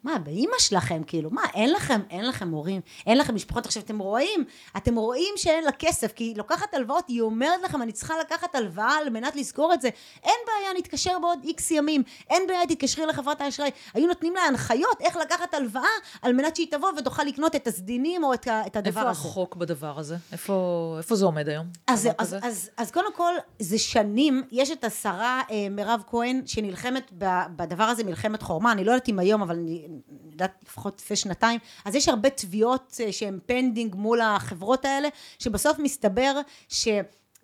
מה, 0.07 0.19
באימא 0.19 0.59
שלכם, 0.59 1.03
כאילו, 1.07 1.31
מה, 1.31 1.42
אין 1.55 1.73
לכם, 1.73 2.01
אין 2.11 2.29
לכם 2.29 2.51
הורים, 2.51 2.81
אין 3.07 3.19
לכם 3.19 3.35
משפחות. 3.35 3.66
עכשיו, 3.66 3.83
אתם 3.83 3.99
רואים, 3.99 4.45
אתם 4.77 4.97
רואים 4.97 5.35
שאין 5.37 5.64
לה 5.64 5.73
כסף, 5.73 6.12
כי 6.12 6.25
היא 6.25 6.37
לוקחת 6.37 6.75
הלוואות, 6.75 7.05
היא 7.09 7.21
אומרת 7.21 7.62
לכם, 7.62 7.83
אני 7.83 7.92
צריכה 7.92 8.14
לקחת 8.21 8.55
הלוואה 8.55 8.97
על 8.99 9.11
מנת 9.11 9.37
לסגור 9.37 9.75
את 9.75 9.81
זה. 9.81 9.88
אין 10.25 10.35
בעיה, 10.47 10.79
נתקשר 10.79 11.19
בעוד 11.19 11.38
איקס 11.45 11.71
ימים, 11.71 12.03
אין 12.31 12.42
בעיה, 12.49 12.66
תתקשרי 12.66 13.07
לחברת 13.07 13.40
האשראי. 13.40 13.71
היו 13.95 14.07
נותנים 14.07 14.35
לה 14.35 14.40
הנחיות 14.40 15.01
איך 15.01 15.16
לקחת 15.16 15.55
הלוואה, 15.55 15.88
על 16.23 16.33
מנת 16.33 16.57
שהיא 16.57 16.66
תבוא 16.71 16.88
ותוכל 16.99 17.23
לקנות 17.23 17.57
את 17.57 17.66
הסדינים 17.66 18.25
או 18.25 18.35
את, 18.35 18.49
את 18.66 18.77
הדבר 18.77 18.88
איפה 18.88 19.01
הזה. 19.01 19.11
איפה 19.11 19.29
החוק 19.29 19.57
בדבר 19.57 19.99
הזה? 19.99 20.16
איפה, 20.33 20.95
איפה 20.99 21.16
זה 21.16 21.25
עומד 21.25 21.49
היום? 21.49 21.66
אז, 21.87 22.09
אז, 22.19 22.35
אז, 22.35 22.37
אז, 22.42 22.71
אז 22.77 22.90
קודם 22.90 23.14
כל, 23.14 23.33
זה 23.59 23.79
שנים, 23.79 24.42
יש 24.51 24.71
את 24.71 24.85
השרה 24.85 25.42
אה, 25.51 25.69
מירב 25.71 26.03
כהן, 26.07 26.42
שנלחמת 26.47 27.12
בדבר 27.57 27.85
הזה 27.85 28.05
מלחמת 28.05 28.42
חורמה, 28.42 28.73
אני 28.73 28.85
לא 28.85 28.90
יודעת 28.90 29.09
אם 29.09 29.19
היום, 29.19 29.42
אבל 29.42 29.57
אני 29.57 29.87
יודעת, 30.31 30.55
לפחות 30.63 31.01
לפני 31.05 31.17
שנתיים, 31.17 31.61
אז 31.85 31.95
יש 31.95 32.09
הרבה 32.09 32.31
תביעות 32.31 33.01
אה, 33.05 33.13
שהן 33.13 33.39
pending 33.47 33.95
מול 33.95 34.21
החברות 34.21 34.85
האלה, 34.85 35.09
שבסוף 35.39 35.79
מסתבר 35.79 36.41
ש... 36.69 36.89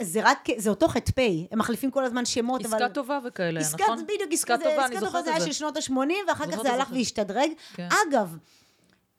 זה 0.02 0.20
רק, 0.24 0.48
זה 0.56 0.70
אותו 0.70 0.88
חטא 0.88 1.22
הם 1.50 1.58
מחליפים 1.58 1.90
כל 1.90 2.04
הזמן 2.04 2.24
שמות, 2.24 2.60
עסקה 2.60 2.76
אבל... 2.76 2.84
עסקה 2.84 2.94
טובה 2.94 3.18
וכאלה, 3.24 3.60
עסקה, 3.60 3.84
נכון? 3.84 4.04
בדיוק, 4.04 4.32
עסקה, 4.32 4.54
עסקה 4.54 4.70
טובה, 4.70 4.86
אני 4.86 5.00
זוכרת 5.00 5.06
את 5.06 5.12
זה. 5.12 5.18
עסקה 5.18 5.18
טובה 5.18 5.22
זה 5.22 5.34
היה 5.34 5.40
של 5.40 5.52
שנות 5.52 5.76
ה-80, 5.76 6.28
ואחר 6.28 6.52
כך 6.52 6.62
זה 6.62 6.72
הלך 6.72 6.88
והשתדרג. 6.92 7.50
כן. 7.74 7.88
אגב, 8.08 8.36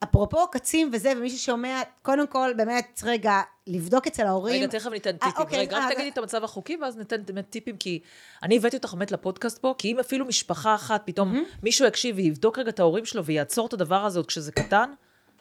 אפרופו 0.04 0.48
קצים 0.52 0.90
וזה, 0.94 1.14
ומי 1.18 1.30
ששומע, 1.30 1.82
קודם 2.02 2.28
כל, 2.28 2.54
באמת, 2.58 3.02
רגע, 3.06 3.42
לבדוק 3.68 4.08
אצל 4.08 4.26
ההורים. 4.26 4.64
רגע, 4.64 4.80
תכף 4.80 4.92
ניתן 4.92 5.18
טיפים. 5.18 5.32
אוקיי, 5.38 5.60
רגע, 5.60 5.78
רק 5.78 5.94
תגידי 5.94 6.10
את 6.10 6.18
המצב 6.18 6.44
החוקי, 6.44 6.78
ואז 6.82 6.98
ניתן 6.98 7.26
באמת 7.26 7.50
טיפים, 7.50 7.78
כי 7.78 8.00
אני 8.44 8.58
הבאתי 8.58 8.78
אותך 8.78 8.94
באמת 8.94 9.12
לפודקאסט 9.12 9.58
פה, 9.58 9.76
כי 9.78 9.92
אם 9.92 10.00
אפילו 10.00 10.26
משפחה 10.26 10.76
אחת, 10.76 11.02
פתאום 11.06 11.44
מישהו 11.64 11.88
יקשיב 11.88 12.16
ויבדוק 12.16 12.60
רגע 12.60 12.70
את 12.70 12.80
ההורים 12.80 13.06
שלו 13.06 13.26
ויעצור 13.26 13.68
את 13.68 13.74
הדבר 13.74 14.06
הזה 14.06 14.20
עוד 14.20 14.26
כשזה 14.26 14.52
קטן, 14.52 14.92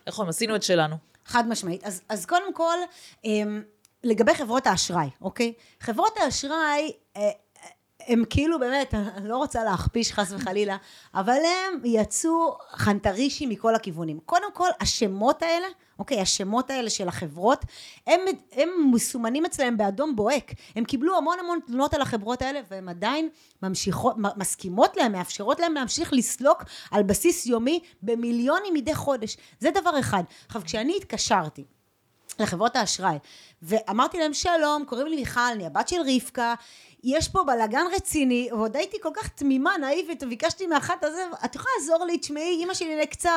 איך 0.07 0.19
אומרים, 0.19 0.29
עשינו 0.29 0.57
את 0.57 0.63
שלנו. 0.63 0.97
חד 1.27 1.49
משמעית. 1.49 1.85
אז, 1.85 2.03
אז 2.09 2.27
קודם 2.27 2.55
כל, 2.55 2.77
אמ, 3.25 3.63
לגבי 4.05 4.35
חברות 4.35 4.67
האשראי, 4.67 5.09
אוקיי? 5.21 5.53
חברות 5.81 6.17
האשראי, 6.17 6.93
אה, 7.17 7.31
הם 8.07 8.25
כאילו 8.31 8.59
באמת, 8.59 8.95
אני 8.95 9.29
לא 9.29 9.37
רוצה 9.37 9.65
להכפיש 9.65 10.13
חס 10.13 10.33
וחלילה, 10.33 10.77
אבל 11.15 11.33
הם 11.33 11.81
יצאו 11.85 12.57
חנטרישים 12.73 13.49
מכל 13.49 13.75
הכיוונים. 13.75 14.21
קודם 14.27 14.53
כל, 14.53 14.69
השמות 14.81 15.43
האלה, 15.43 15.67
אוקיי, 15.99 16.21
השמות 16.21 16.71
האלה 16.71 16.91
של 16.91 17.09
החברות, 17.09 17.65
הם, 18.07 18.21
הם 18.53 18.69
מסומנים 18.93 19.45
אצלם 19.45 19.77
באדום 19.77 20.17
בוהק. 20.17 20.53
הם 20.77 20.85
קיבלו 20.85 21.17
המון 21.17 21.39
המון 21.39 21.59
תלונות 21.67 21.95
על 21.95 22.03
החברות 22.03 22.43
האלה, 22.43 22.61
והם 22.71 22.89
עדיין 22.89 23.29
ממשיכות, 23.63 24.17
מסכימות 24.37 24.97
להם, 24.97 25.13
מאפשרות 25.13 25.61
להם 25.61 25.75
להמשיך 25.75 26.13
לסלוק 26.13 26.65
על 26.91 27.03
בסיס 27.03 27.47
יומי 27.47 27.81
במיליונים 28.03 28.75
מדי 28.75 28.95
חודש. 28.95 29.37
זה 29.61 29.71
דבר 29.71 30.01
אחד. 30.01 30.23
עכשיו, 30.47 30.63
כשאני 30.65 30.97
התקשרתי 30.97 31.65
לחברות 32.39 32.77
האשראי, 32.77 33.17
ואמרתי 33.63 34.19
להם, 34.19 34.33
שלום, 34.35 34.85
קוראים 34.85 35.07
לי 35.07 35.17
מיכל, 35.17 35.41
אני 35.41 35.67
הבת 35.67 35.89
של 35.89 36.01
רבקה, 36.01 36.55
יש 37.05 37.29
פה 37.29 37.45
בלאגן 37.45 37.85
רציני, 37.97 38.49
ועוד 38.53 38.77
הייתי 38.77 38.97
כל 39.03 39.11
כך 39.15 39.29
תמימה, 39.29 39.79
נאיבית, 39.81 40.23
וביקשתי 40.23 40.67
מאחת 40.67 41.05
הזה, 41.05 41.25
את 41.45 41.55
יכולה 41.55 41.73
לעזור 41.79 42.05
לי, 42.05 42.19
תשמעי, 42.19 42.57
אימא 42.61 42.75
שלי 42.75 42.97
נעקצה. 42.97 43.37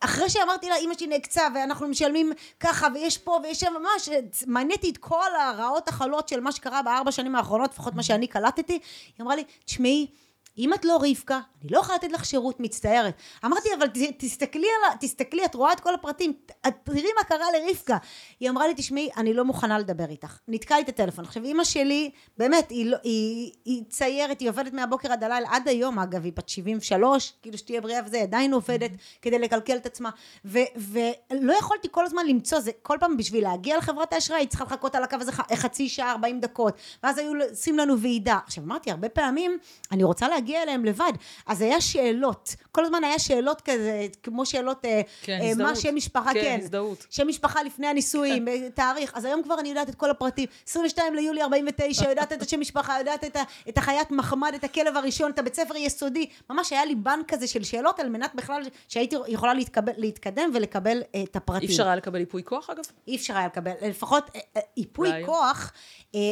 אחרי 0.00 0.30
שאמרתי 0.30 0.68
לה, 0.68 0.76
אימא 0.76 0.94
שלי 0.94 1.06
נעקצה, 1.06 1.42
ואנחנו 1.54 1.88
משלמים 1.88 2.32
ככה, 2.60 2.88
ויש 2.94 3.18
פה 3.18 3.38
ויש 3.42 3.60
שם, 3.60 3.72
ממש, 3.80 4.08
מענייתי 4.46 4.90
את 4.90 4.98
כל 4.98 5.36
הרעות 5.40 5.88
החלות 5.88 6.28
של 6.28 6.40
מה 6.40 6.52
שקרה 6.52 6.82
בארבע 6.82 7.12
שנים 7.12 7.36
האחרונות, 7.36 7.70
לפחות 7.70 7.94
מה 7.94 8.02
שאני 8.02 8.26
קלטתי, 8.26 8.72
היא 8.72 8.80
אמרה 9.20 9.36
לי, 9.36 9.44
תשמעי, 9.64 10.06
אם 10.58 10.74
את 10.74 10.84
לא 10.84 10.98
רבקה, 11.02 11.40
אני 11.62 11.72
לא 11.72 11.78
יכולה 11.78 11.98
לתת 11.98 12.12
לך 12.12 12.24
שירות, 12.24 12.60
מצטערת. 12.60 13.14
אמרתי, 13.44 13.68
אבל 13.78 13.86
תסתכלי, 14.18 14.66
על, 14.66 14.96
תסתכלי, 15.00 15.44
את 15.44 15.54
רואה 15.54 15.72
את 15.72 15.80
כל 15.80 15.94
הפרטים, 15.94 16.32
תראי 16.84 17.08
מה 17.18 17.24
קרה 17.24 17.46
לרבקה. 17.52 17.96
היא 18.40 18.50
אמרה 18.50 18.66
לי, 18.66 18.74
תשמעי, 18.76 19.08
אני 19.16 19.34
לא 19.34 19.44
מוכנה 19.44 19.78
לדבר 19.78 20.04
איתך. 20.10 20.38
נתקע 20.48 20.76
לי 20.76 20.82
את 20.82 20.88
הטלפון. 20.88 21.24
עכשיו, 21.24 21.44
אימא 21.44 21.64
שלי, 21.64 22.10
באמת, 22.38 22.70
היא, 22.70 22.86
לא, 22.86 22.96
היא, 23.02 23.52
היא 23.64 23.82
ציירת, 23.88 24.40
היא 24.40 24.48
עובדת 24.48 24.72
מהבוקר 24.72 25.12
עד 25.12 25.24
הלילה, 25.24 25.48
עד 25.50 25.68
היום, 25.68 25.98
אגב, 25.98 26.24
היא 26.24 26.32
בת 26.32 26.48
73, 26.48 27.32
כאילו 27.42 27.58
שתהיה 27.58 27.80
בריאה 27.80 28.00
וזה, 28.06 28.22
עדיין 28.22 28.52
עובדת 28.52 28.90
כדי 29.22 29.38
לקלקל 29.38 29.76
את 29.76 29.86
עצמה. 29.86 30.10
ו, 30.44 30.58
ולא 30.76 31.52
יכולתי 31.52 31.88
כל 31.90 32.04
הזמן 32.04 32.26
למצוא, 32.26 32.60
זה 32.60 32.70
כל 32.82 32.96
פעם 33.00 33.16
בשביל 33.16 33.44
להגיע 33.44 33.78
לחברת 33.78 34.12
האשראי, 34.12 34.40
היא 34.40 34.48
צריכה 34.48 34.64
לחכות 34.64 34.94
על 34.94 35.02
הקו 35.02 35.16
הזה 35.20 35.32
חצי 35.32 35.88
שעה, 35.88 36.10
40 36.10 36.40
דקות, 36.40 36.74
ואז 37.02 37.18
היו 37.18 37.32
עושים 37.50 37.78
לנו 37.78 37.98
ועידה. 37.98 38.38
עכשיו, 38.46 38.64
אמרתי, 38.64 38.90
הרבה 38.90 39.08
פעמים, 39.08 39.58
אני 39.92 40.04
רוצה 40.04 40.28
להגיע 40.28 40.47
להגיע 40.48 40.62
אליהם 40.62 40.84
לבד. 40.84 41.12
אז 41.46 41.62
היה 41.62 41.80
שאלות, 41.80 42.54
כל 42.72 42.84
הזמן 42.84 43.04
היה 43.04 43.18
שאלות 43.18 43.60
כזה, 43.60 44.06
כמו 44.22 44.46
שאלות, 44.46 44.84
אה, 44.84 45.00
כן, 45.22 45.38
אה, 45.42 45.52
מה 45.54 45.76
שם 45.76 45.94
משפחה, 45.94 46.32
כן, 46.32 46.40
כן, 46.40 46.60
הזדהות. 46.62 47.06
שם 47.10 47.28
משפחה 47.28 47.62
לפני 47.62 47.86
הנישואים, 47.86 48.48
אה, 48.48 48.70
תאריך, 48.74 49.12
אז 49.14 49.24
היום 49.24 49.42
כבר 49.42 49.60
אני 49.60 49.68
יודעת 49.68 49.88
את 49.88 49.94
כל 49.94 50.10
הפרטים. 50.10 50.48
22 50.68 51.14
ליולי 51.14 51.42
49, 51.42 52.08
יודעת 52.08 52.32
את 52.32 52.42
השם 52.42 52.60
משפחה, 52.60 52.98
יודעת 52.98 53.24
את, 53.24 53.36
ה, 53.36 53.42
את 53.68 53.78
החיית 53.78 54.10
מחמד, 54.10 54.52
את 54.54 54.64
הכלב 54.64 54.96
הראשון, 54.96 55.30
את 55.30 55.38
הבית 55.38 55.54
ספר 55.54 55.76
יסודי, 55.76 56.26
ממש 56.50 56.72
היה 56.72 56.84
לי 56.84 56.94
בנק 56.94 57.34
כזה 57.34 57.46
של 57.46 57.64
שאלות 57.64 58.00
על 58.00 58.08
מנת 58.08 58.34
בכלל 58.34 58.62
שהייתי 58.88 59.16
יכולה 59.28 59.54
להתקבל, 59.54 59.92
להתקדם 59.96 60.50
ולקבל 60.54 61.02
אה, 61.14 61.22
את 61.22 61.36
הפרטים. 61.36 61.68
אי 61.68 61.72
אפשר 61.72 61.86
היה 61.86 61.96
לקבל 61.96 62.20
ייפוי 62.20 62.42
כוח 62.44 62.70
אגב? 62.70 62.84
אי 63.08 63.16
אפשר 63.16 63.36
היה 63.36 63.46
לקבל, 63.46 63.72
לפחות 63.82 64.30
ייפוי 64.76 65.10
כוח, 65.26 65.72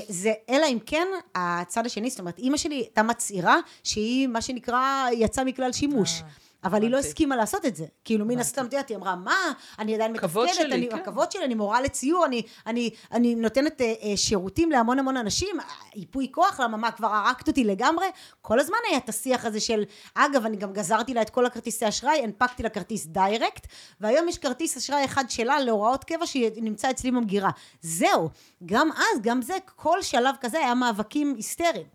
זה 0.09 0.33
אלא 0.51 0.67
אם 0.67 0.79
כן 0.87 1.07
הצד 1.35 1.87
השני, 1.87 2.11
זאת 2.11 2.21
אומרת, 2.21 2.39
אימא 2.39 2.57
שלי 2.57 2.75
הייתה 2.75 3.03
מצהירה 3.03 3.57
שהיא, 3.85 4.06
מה 4.29 4.41
שנקרא, 4.41 5.07
יצאה 5.13 5.45
מכלל 5.45 5.73
שימוש. 5.73 6.23
אה. 6.23 6.29
אבל 6.67 6.83
היא 6.83 6.91
לא 6.91 6.99
הסכימה 6.99 7.37
לעשות 7.37 7.67
את 7.67 7.77
זה. 7.77 7.85
כאילו, 8.05 8.27
מן 8.27 8.39
הסתם, 8.39 8.67
את 8.67 8.73
יודעת, 8.73 8.89
היא 8.89 8.97
אמרה, 8.97 9.17
מה, 9.17 9.53
אני 9.79 9.95
עדיין 9.95 10.13
מתפקדת, 10.13 10.73
אני, 10.73 10.89
כן. 10.91 10.97
הכבוד 10.97 11.33
שלי, 11.33 11.45
אני 11.45 11.55
מורה 11.55 11.81
לציור, 11.81 12.27
אני, 12.27 12.43
אני, 12.67 12.91
אני 13.13 13.35
נותנת 13.35 13.81
אה, 13.81 13.95
אה, 14.03 14.17
שירותים 14.17 14.71
להמון 14.71 14.99
המון 14.99 15.17
אנשים, 15.17 15.57
ייפוי 15.95 16.29
כוח, 16.33 16.61
למה, 16.61 16.77
מה, 16.77 16.91
כבר 16.91 17.07
הרגת 17.07 17.49
אותי 17.49 17.65
לגמרי? 17.65 18.07
כל 18.41 18.61
הזמן 18.61 18.77
היה 18.89 18.99
את 18.99 19.09
השיח 19.09 19.45
הזה 19.45 19.61
של, 19.61 19.85
אגב, 20.15 20.47
אני 20.47 20.57
גם 20.57 20.73
גזרתי 20.73 21.15
לה 21.15 21.23
את 21.23 21.31
כל 21.31 21.47
הכרטיסי 21.47 21.89
אשראי, 21.89 22.23
הנפקתי 22.23 22.63
לה 22.63 22.69
כרטיס 22.69 23.07
דיירקט, 23.07 23.67
והיום 24.01 24.29
יש 24.29 24.39
כרטיס 24.39 24.77
אשראי 24.77 25.05
אחד 25.05 25.25
שלה 25.29 25.61
להוראות 25.61 26.05
קבע 26.05 26.27
שנמצא 26.27 26.91
אצלי 26.91 27.11
במגירה. 27.11 27.51
זהו, 27.81 28.31
גם 28.67 28.91
אז, 28.93 29.23
גם 29.23 29.43
זה, 29.43 29.55
כל 29.77 30.03
שלב 30.03 30.35
כזה 30.41 30.59
היה 30.59 30.75
מאבקים 30.75 31.35
היסטריים. 31.37 31.87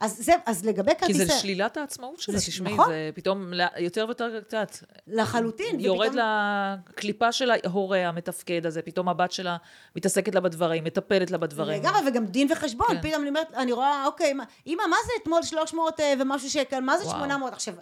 אז 0.00 0.16
זה, 0.18 0.32
אז 0.46 0.64
לגבי 0.64 0.92
כרטיסי... 0.98 1.18
כי 1.18 1.24
זה 1.24 1.32
שלילת 1.32 1.76
העצמאות 1.76 2.20
שלה, 2.20 2.38
תשמעי, 2.38 2.72
נכון? 2.72 2.88
זה 2.88 3.10
פתאום 3.14 3.52
יותר 3.78 4.04
ויותר 4.06 4.40
קצת... 4.40 4.76
לחלוטין. 5.06 5.80
יורד 5.80 6.08
ופתאום... 6.08 6.24
לקליפה 6.88 7.32
של 7.32 7.50
ההורה 7.50 8.08
המתפקד 8.08 8.66
הזה, 8.66 8.82
פתאום 8.82 9.08
הבת 9.08 9.32
שלה 9.32 9.56
מתעסקת 9.96 10.34
לה 10.34 10.40
בדברים, 10.40 10.84
מטפלת 10.84 11.30
לה 11.30 11.38
בדברים. 11.38 11.82
לגמרי, 11.82 12.00
וגם 12.08 12.26
דין 12.26 12.52
וחשבון, 12.52 12.88
כן. 12.88 13.08
פתאום 13.08 13.20
אני 13.20 13.28
אומרת, 13.28 13.54
אני 13.54 13.72
רואה, 13.72 14.06
אוקיי, 14.06 14.32
אמא, 14.66 14.86
מה 14.90 14.96
זה 15.06 15.12
אתמול 15.22 15.42
300 15.42 16.00
אה, 16.00 16.14
ומשהו 16.20 16.50
שקל, 16.50 16.80
מה 16.80 16.98
זה 16.98 17.04
וואו. 17.04 17.16
800? 17.16 17.52
עכשיו, 17.52 17.74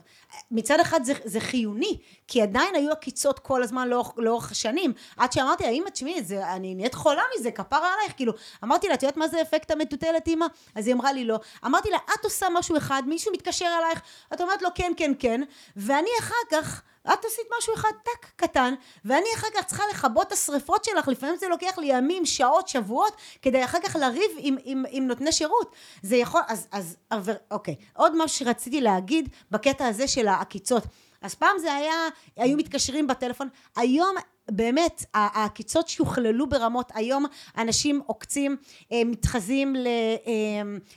מצד 0.51 0.81
אחד 0.81 1.05
זה, 1.05 1.13
זה 1.25 1.41
חיוני, 1.41 1.99
כי 2.29 2.43
עדיין 2.43 2.75
היו 2.75 2.93
עקיצות 2.93 3.39
כל 3.39 3.63
הזמן 3.63 3.89
לאורך, 3.89 4.13
לאורך 4.17 4.51
השנים, 4.51 4.93
עד 5.17 5.33
שאמרתי 5.33 5.65
לה, 5.65 5.71
אמא, 5.71 5.91
תשמעי, 5.91 6.21
אני 6.43 6.75
נהיית 6.75 6.95
חולה 6.95 7.23
מזה, 7.39 7.51
כפרה 7.51 7.95
עלייך, 7.95 8.17
כאילו, 8.17 8.33
אמרתי 8.65 8.89
לה, 8.89 8.95
את 8.95 9.03
יודעת 9.03 9.17
מה 9.17 9.29
זה 9.29 9.43
אפקט 9.43 9.71
המטוטלת, 9.71 10.29
אמא? 10.29 10.47
אז 10.75 10.87
היא 10.87 10.95
אמרה 10.95 11.13
לי 11.13 11.25
לא. 11.25 11.41
אמרתי 11.67 11.91
לה, 11.91 11.99
את 12.15 12.25
עושה 12.25 12.47
משהו 12.53 12.77
אחד, 12.77 13.03
מישהו 13.07 13.33
מתקשר 13.33 13.67
אלייך, 13.79 14.01
את 14.35 14.41
אומרת 14.41 14.63
לו 14.63 14.69
כן, 14.75 14.93
כן, 14.97 15.13
כן, 15.19 15.41
ואני 15.77 16.11
אחר 16.21 16.35
כך, 16.51 16.83
את 17.13 17.25
עשית 17.25 17.47
משהו 17.59 17.75
אחד 17.75 17.93
טק 18.03 18.27
קטן, 18.37 18.75
ואני 19.05 19.27
אחר 19.37 19.47
כך 19.55 19.65
צריכה 19.65 19.83
לכבות 19.91 20.27
את 20.27 20.33
השריפות 20.33 20.85
שלך, 20.85 21.09
לפעמים 21.09 21.37
זה 21.37 21.49
לוקח 21.49 21.79
לי 21.79 21.87
ימים, 21.87 22.27
שעות, 22.27 22.69
שבועות, 22.69 23.17
כדי 23.43 23.65
אחר 23.65 23.79
כך 23.81 23.97
לריב 23.97 24.31
עם, 24.37 24.57
עם, 24.65 24.85
עם 24.91 25.07
נותני 25.07 25.33
שירות. 25.33 25.75
זה 26.03 26.17
יכול, 26.17 26.41
אז, 26.49 26.69
אז, 26.73 26.97
אז, 27.11 27.31
אוקיי. 27.51 27.75
עוד 27.97 28.25
משהו 28.25 28.39
שרציתי 28.39 28.81
להגיד 28.81 29.29
בקטע 29.51 29.87
הזה 29.87 30.09
של 30.09 30.29
העקיצות. 30.29 30.83
אז 31.23 31.35
פעם 31.35 31.59
זה 31.59 31.75
היה, 31.75 32.09
היו 32.37 32.57
מתקשרים 32.57 33.07
בטלפון, 33.07 33.49
היום 33.77 34.17
באמת, 34.51 35.05
העקיצות 35.15 35.89
שיוכללו 35.89 36.49
ברמות. 36.49 36.93
היום 36.95 37.27
אנשים 37.59 38.01
עוקצים, 38.07 38.57
אה, 38.93 39.03
מתחזים 39.05 39.77
אה, 39.77 39.83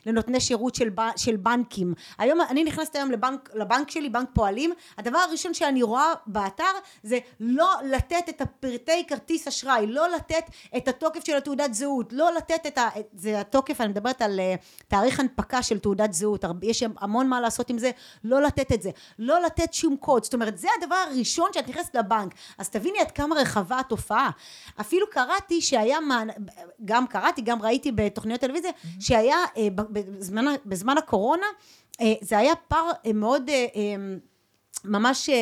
לנותני 0.05 0.39
שירות 0.39 0.75
של, 0.75 0.89
של 1.15 1.35
בנקים. 1.35 1.93
היום, 2.17 2.41
אני 2.41 2.63
נכנסת 2.63 2.95
היום 2.95 3.11
לבנק, 3.11 3.49
לבנק 3.53 3.91
שלי, 3.91 4.09
בנק 4.09 4.29
פועלים, 4.33 4.73
הדבר 4.97 5.17
הראשון 5.17 5.53
שאני 5.53 5.83
רואה 5.83 6.13
באתר 6.27 6.63
זה 7.03 7.19
לא 7.39 7.73
לתת 7.85 8.29
את 8.29 8.41
הפרטי 8.41 9.05
כרטיס 9.07 9.47
אשראי, 9.47 9.87
לא 9.87 10.09
לתת 10.09 10.43
את 10.77 10.87
התוקף 10.87 11.25
של 11.25 11.37
התעודת 11.37 11.73
זהות, 11.73 12.13
לא 12.13 12.33
לתת 12.37 12.67
את 12.67 12.77
ה... 12.77 12.89
זה 13.13 13.39
התוקף, 13.39 13.81
אני 13.81 13.89
מדברת 13.89 14.21
על 14.21 14.39
אה, 14.39 14.55
תאריך 14.87 15.19
הנפקה 15.19 15.63
של 15.63 15.79
תעודת 15.79 16.13
זהות, 16.13 16.45
יש 16.61 16.83
המון 16.97 17.27
מה 17.27 17.41
לעשות 17.41 17.69
עם 17.69 17.77
זה, 17.77 17.91
לא 18.23 18.41
לתת 18.41 18.71
את 18.71 18.81
זה, 18.81 18.89
לא 19.19 19.41
לתת 19.41 19.73
שום 19.73 19.97
קוד, 19.97 20.23
זאת 20.23 20.33
אומרת 20.33 20.57
זה 20.57 20.67
הדבר 20.81 20.95
הראשון 20.95 21.49
שאת 21.53 21.67
נכנסת 21.67 21.95
לבנק, 21.95 22.33
אז 22.57 22.69
תביני 22.69 22.99
עד 22.99 23.11
כמה 23.11 23.40
רחבה 23.41 23.79
התופעה. 23.79 24.29
אפילו 24.81 25.05
קראתי 25.11 25.61
שהיה, 25.61 25.97
גם 26.85 27.07
קראתי, 27.07 27.41
גם 27.41 27.61
ראיתי 27.61 27.91
בתוכניות 27.91 28.41
טלוויזיה, 28.41 28.71
שהיה 28.99 29.37
אה, 29.57 29.67
בזמן, 29.73 30.45
בזמן 30.65 30.97
הקורונה, 30.97 31.45
אה, 32.01 32.13
זה 32.21 32.37
היה 32.37 32.55
פער 32.55 32.91
אה, 33.05 33.13
מאוד 33.13 33.49
ממש 34.85 35.29
אה, 35.29 35.35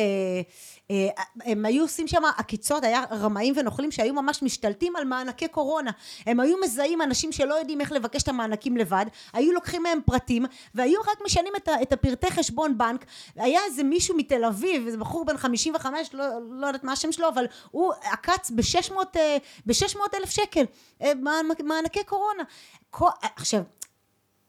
אה, 0.90 1.08
הם 1.44 1.64
היו 1.64 1.82
עושים 1.82 2.08
שם 2.08 2.22
עקיצות, 2.36 2.84
היה 2.84 3.04
רמאים 3.10 3.54
ונוכלים 3.56 3.90
שהיו 3.90 4.14
ממש 4.14 4.42
משתלטים 4.42 4.96
על 4.96 5.04
מענקי 5.04 5.48
קורונה. 5.48 5.90
הם 6.26 6.40
היו 6.40 6.56
מזהים 6.64 7.02
אנשים 7.02 7.32
שלא 7.32 7.54
יודעים 7.54 7.80
איך 7.80 7.92
לבקש 7.92 8.22
את 8.22 8.28
המענקים 8.28 8.76
לבד, 8.76 9.06
היו 9.32 9.52
לוקחים 9.52 9.82
מהם 9.82 9.98
פרטים, 10.06 10.44
והיו 10.74 11.00
רק 11.00 11.18
משנים 11.24 11.52
את, 11.82 11.92
הפרטי 11.92 12.30
חשבון 12.30 12.78
בנק. 12.78 13.04
היה 13.36 13.60
איזה 13.64 13.82
מישהו 13.82 14.16
מתל 14.16 14.44
אביב, 14.44 14.86
איזה 14.86 14.98
בחור 14.98 15.24
בן 15.24 15.36
55, 15.36 16.14
לא, 16.14 16.24
לא 16.50 16.66
יודעת 16.66 16.84
מה 16.84 16.92
השם 16.92 17.12
שלו, 17.12 17.28
אבל 17.28 17.46
הוא 17.70 17.92
עקץ 18.02 18.50
ב-600 18.50 18.94
אה, 19.16 19.36
ב-600 19.66 19.98
אלף 20.14 20.30
שקל 20.30 20.64
מענק- 21.00 21.62
מענקי 21.64 22.04
קורונה. 22.04 22.42
עכשיו, 23.36 23.62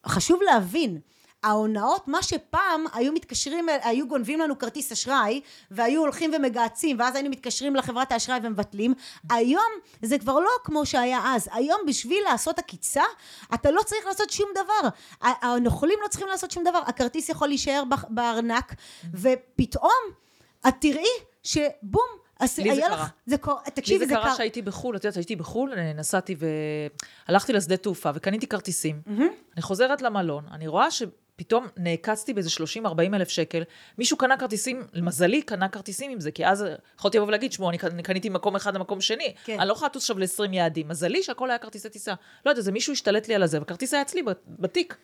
חשוב 0.05 0.41
להבין, 0.41 0.99
ההונאות, 1.43 2.07
מה 2.07 2.23
שפעם 2.23 2.85
היו 2.93 3.13
מתקשרים, 3.13 3.65
היו 3.83 4.07
גונבים 4.07 4.39
לנו 4.39 4.59
כרטיס 4.59 4.91
אשראי 4.91 5.41
והיו 5.71 6.01
הולכים 6.01 6.31
ומגהצים 6.37 6.99
ואז 6.99 7.15
היינו 7.15 7.29
מתקשרים 7.29 7.75
לחברת 7.75 8.11
האשראי 8.11 8.39
ומבטלים, 8.43 8.93
היום 9.29 9.71
זה 10.01 10.19
כבר 10.19 10.39
לא 10.39 10.49
כמו 10.63 10.85
שהיה 10.85 11.19
אז, 11.25 11.49
היום 11.53 11.81
בשביל 11.87 12.23
לעשות 12.31 12.59
עקיצה 12.59 13.03
אתה 13.53 13.71
לא 13.71 13.81
צריך 13.85 14.05
לעשות 14.05 14.29
שום 14.29 14.49
דבר, 14.55 14.89
הנוכלים 15.21 15.99
לא 16.03 16.07
צריכים 16.07 16.27
לעשות 16.27 16.51
שום 16.51 16.63
דבר, 16.63 16.79
הכרטיס 16.85 17.29
יכול 17.29 17.47
להישאר 17.47 17.83
בארנק 18.09 18.75
ופתאום 19.13 20.01
את 20.67 20.73
תראי 20.79 21.05
שבום, 21.43 22.07
אז 22.39 22.57
לי 22.59 22.75
זה 22.75 22.81
קרה. 22.81 23.07
זה 23.25 23.37
קורה, 23.37 23.61
לי 23.65 23.71
תקשיבי 23.71 24.05
זה 24.05 24.13
קרה 24.13 24.35
שהייתי 24.35 24.61
בחו"ל, 24.61 24.95
את 24.95 25.03
יודעת, 25.03 25.17
הייתי 25.17 25.35
בחו"ל, 25.35 25.73
נסעתי 25.95 26.35
והלכתי 27.27 27.53
לשדה 27.53 27.77
תעופה 27.77 28.09
וקניתי 28.15 28.47
כרטיסים. 28.47 29.01
אני 29.53 29.61
חוזרת 29.61 30.01
למלון, 30.01 30.45
אני 30.51 30.67
רואה 30.67 30.87
שפתאום 31.37 31.67
נעקצתי 31.77 32.33
באיזה 32.33 32.49
30-40 32.85 32.85
אלף 33.13 33.29
שקל. 33.29 33.63
מישהו 33.97 34.17
קנה 34.17 34.37
כרטיסים, 34.37 34.87
למזלי 34.93 35.41
קנה 35.41 35.69
כרטיסים 35.69 36.11
עם 36.11 36.19
זה, 36.19 36.31
כי 36.31 36.45
אז 36.45 36.65
יכולתי 36.97 37.17
לבוא 37.17 37.27
ולהגיד, 37.27 37.51
שמעו, 37.53 37.69
אני 37.69 38.03
קניתי 38.03 38.29
מקום 38.29 38.55
אחד 38.55 38.75
למקום 38.75 39.01
שני. 39.01 39.33
כן. 39.43 39.59
אני 39.59 39.67
לא 39.67 39.73
יכולה 39.73 39.89
לטוס 39.89 40.03
עכשיו 40.03 40.19
ל-20 40.19 40.53
יעדים. 40.55 40.87
מזלי 40.87 41.23
שהכל 41.23 41.49
היה 41.49 41.57
כרטיסי 41.59 41.89
טיסה. 41.89 42.13
לא 42.45 42.51
יודעת, 42.51 42.63
זה 42.63 42.71
מישהו 42.71 42.93
השתלט 42.93 43.27
לי 43.27 43.35
על 43.35 43.43
הזה, 43.43 43.59
והכרטיס 43.59 43.93
היה 43.93 44.01
אצלי 44.01 44.23
בת- 44.23 44.41
בתיק. 44.59 44.97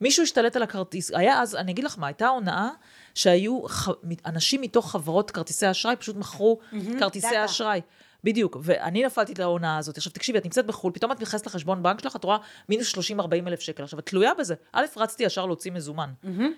מישהו 0.00 0.22
השתלט 0.22 0.56
על 0.56 0.62
הכרטיס. 0.62 1.10
היה 1.14 1.42
אז, 1.42 1.54
אני 1.56 1.72
אגיד 1.72 1.84
לך 1.84 1.98
מה, 1.98 2.06
הייתה 2.06 2.28
הונאה 2.28 2.68
שהיו 3.14 3.62
ח... 3.68 3.88
אנשים 4.26 4.60
מתוך 4.60 4.90
חברות 4.90 5.30
כרטיסי 5.30 5.70
אשראי 5.70 5.96
פשוט 5.96 6.16
מכרו 6.16 6.58
כרטיסי 6.98 7.26
דאטה. 7.26 7.44
אשראי. 7.44 7.80
בדיוק, 8.24 8.56
ואני 8.62 9.04
נפלתי 9.04 9.34
להונאה 9.38 9.78
הזאת. 9.78 9.96
עכשיו 9.96 10.12
תקשיבי, 10.12 10.38
את 10.38 10.44
נמצאת 10.44 10.66
בחו"ל, 10.66 10.92
פתאום 10.92 11.12
את 11.12 11.20
נכנסת 11.20 11.46
לחשבון 11.46 11.82
בנק 11.82 12.00
שלך, 12.00 12.16
את 12.16 12.24
רואה 12.24 12.36
מינוס 12.68 12.94
30-40 12.94 12.98
אלף 13.46 13.60
שקל. 13.60 13.82
עכשיו, 13.82 13.98
את 13.98 14.06
תלויה 14.06 14.34
בזה. 14.34 14.54
א', 14.72 14.84
רצתי 14.96 15.22
ישר 15.22 15.46
להוציא 15.46 15.72
מזומן. 15.72 16.10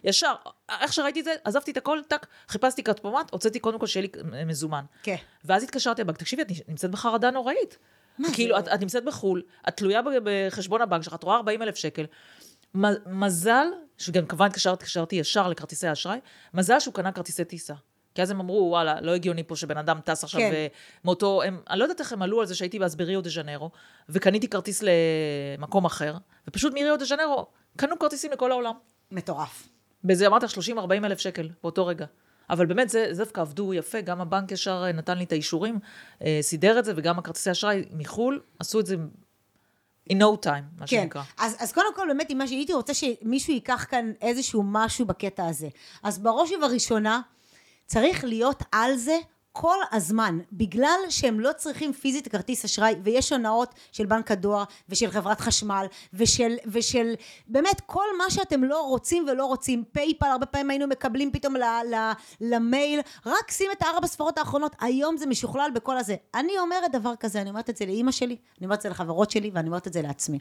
ישר, 0.05 0.35
איך 0.81 0.92
שראיתי 0.92 1.20
את 1.20 1.25
זה, 1.25 1.35
עזבתי 1.44 1.70
את 1.70 1.77
הכל, 1.77 1.98
טק, 2.09 2.27
חיפשתי 2.48 2.83
כספומט, 2.83 3.33
הוצאתי 3.33 3.59
קודם 3.59 3.79
כל 3.79 3.87
שיהיה 3.87 4.09
לי 4.14 4.44
מזומן. 4.44 4.85
כן. 5.03 5.16
ואז 5.44 5.62
התקשרתי 5.62 6.03
לבנק, 6.03 6.16
תקשיבי, 6.16 6.42
את 6.42 6.48
נמצאת 6.68 6.90
בחרדה 6.90 7.31
נוראית. 7.31 7.79
כאילו, 8.35 8.59
את, 8.59 8.68
את 8.68 8.81
נמצאת 8.81 9.05
בחו"ל, 9.05 9.42
את 9.68 9.77
תלויה 9.77 10.01
בחשבון 10.25 10.83
הבנק 10.83 11.03
שלך, 11.03 11.14
את 11.14 11.22
רואה 11.22 11.37
40 11.37 11.62
אלף 11.62 11.77
שקל. 11.77 12.05
מזל, 13.07 13.66
שגם 13.98 14.27
כמובן 14.27 14.46
התקשרתי, 14.46 15.16
ישר 15.16 15.48
לכרטיסי 15.48 15.92
אשראי, 15.92 16.18
מזל 16.55 16.81
שהוא 16.81 16.94
קנה 16.94 17.12
כרטיסי 17.12 17.44
טיסה. 17.44 17.75
כי 18.14 18.22
אז 18.22 18.31
הם 18.31 18.40
אמרו, 18.40 18.68
וואלה, 18.70 19.01
לא 19.01 19.14
הגיוני 19.14 19.42
פה 19.44 19.57
שבן 19.57 19.77
אדם 19.79 20.01
טס 20.05 20.25
עכשיו 20.25 20.40
כן. 20.40 20.51
כן. 20.51 20.66
מאותו, 21.05 21.42
הם, 21.42 21.61
אני 21.70 21.79
לא 21.79 21.85
יודעת 21.85 22.01
איך 22.01 22.12
הם 22.12 22.22
עלו 22.22 22.40
על 22.40 22.46
זה 22.46 22.55
שהייתי 22.55 22.85
אז 22.85 22.96
בריו 22.96 23.22
דה 23.22 23.31
ז'נרו, 23.31 23.70
וקניתי 24.09 24.48
כרטיס 24.48 24.83
למקום 25.59 25.85
אחר, 25.85 26.16
ופשוט 26.48 26.72
מריו 26.75 26.98
דה 26.98 27.05
ז'נרו 27.05 27.46
קנו 27.77 27.98
כרטיסים 27.98 28.33
לכל 28.33 28.53
העולם. 28.53 28.75
מטורף. 29.11 29.68
באיזה, 30.05 30.27
אמרת, 30.27 30.44
30-40 30.44 30.46
אלף 31.05 31.18
שקל 31.18 31.48
באותו 31.62 31.87
רגע. 31.87 32.07
אבל 32.51 32.66
באמת, 32.66 32.88
זה, 32.88 33.09
זה 33.11 33.25
דווקא 33.25 33.40
עבדו 33.40 33.75
יפה, 33.75 34.01
גם 34.01 34.20
הבנק 34.20 34.53
ישר 34.53 34.85
אה, 34.87 34.92
נתן 34.92 35.18
לי 35.18 35.25
את 35.25 35.33
האישורים, 35.33 35.79
אה, 36.25 36.38
סידר 36.42 36.79
את 36.79 36.85
זה, 36.85 36.92
וגם 36.96 37.18
הכרטיסי 37.18 37.51
אשראי 37.51 37.85
מחו"ל 37.92 38.40
עשו 38.59 38.81
את 38.81 38.87
זה 38.87 38.96
in 40.11 40.14
no 40.14 40.46
time, 40.46 40.79
מה 40.79 40.87
כן, 40.87 40.87
שנקרא. 40.87 41.22
אז, 41.38 41.57
אז 41.59 41.72
קודם 41.72 41.94
כל 41.94 42.07
באמת, 42.09 42.31
אם 42.31 42.38
מה 42.38 42.46
שהייתי 42.46 42.72
רוצה 42.72 42.94
שמישהו 42.94 43.53
ייקח 43.53 43.87
כאן 43.90 44.12
איזשהו 44.20 44.62
משהו 44.66 45.07
בקטע 45.07 45.46
הזה. 45.46 45.68
אז 46.03 46.18
בראש 46.18 46.51
ובראשונה, 46.53 47.20
צריך 47.92 48.24
להיות 48.24 48.62
על 48.72 48.96
זה 48.96 49.16
כל 49.52 49.76
הזמן, 49.92 50.38
בגלל 50.52 50.98
שהם 51.08 51.40
לא 51.40 51.50
צריכים 51.56 51.92
פיזית 51.92 52.28
כרטיס 52.28 52.64
אשראי, 52.64 52.94
ויש 53.04 53.32
הונאות 53.32 53.74
של 53.92 54.06
בנק 54.06 54.30
הדואר, 54.30 54.64
ושל 54.88 55.10
חברת 55.10 55.40
חשמל, 55.40 55.86
ושל, 56.14 56.56
ושל 56.66 57.14
באמת 57.48 57.80
כל 57.86 58.04
מה 58.18 58.30
שאתם 58.30 58.64
לא 58.64 58.80
רוצים 58.80 59.26
ולא 59.28 59.46
רוצים, 59.46 59.84
PayPal, 59.92 60.26
הרבה 60.26 60.46
פעמים 60.46 60.70
היינו 60.70 60.86
מקבלים 60.86 61.32
פתאום 61.32 61.56
ל, 61.56 61.62
ל, 61.62 62.12
למייל, 62.40 63.00
רק 63.26 63.50
שים 63.50 63.70
את 63.72 63.82
הארבע 63.82 64.06
ספרות 64.06 64.38
האחרונות, 64.38 64.76
היום 64.80 65.16
זה 65.16 65.26
משוכלל 65.26 65.70
בכל 65.74 65.98
הזה. 65.98 66.16
אני 66.34 66.58
אומרת 66.58 66.92
דבר 66.92 67.16
כזה, 67.20 67.40
אני 67.40 67.50
אומרת 67.50 67.70
את 67.70 67.76
זה 67.76 67.86
לאימא 67.86 68.12
שלי, 68.12 68.36
אני 68.58 68.66
אומרת 68.66 68.78
את 68.78 68.82
זה 68.82 68.88
לחברות 68.88 69.30
שלי, 69.30 69.50
ואני 69.54 69.68
אומרת 69.68 69.86
את 69.86 69.92
זה 69.92 70.02
לעצמי. 70.02 70.38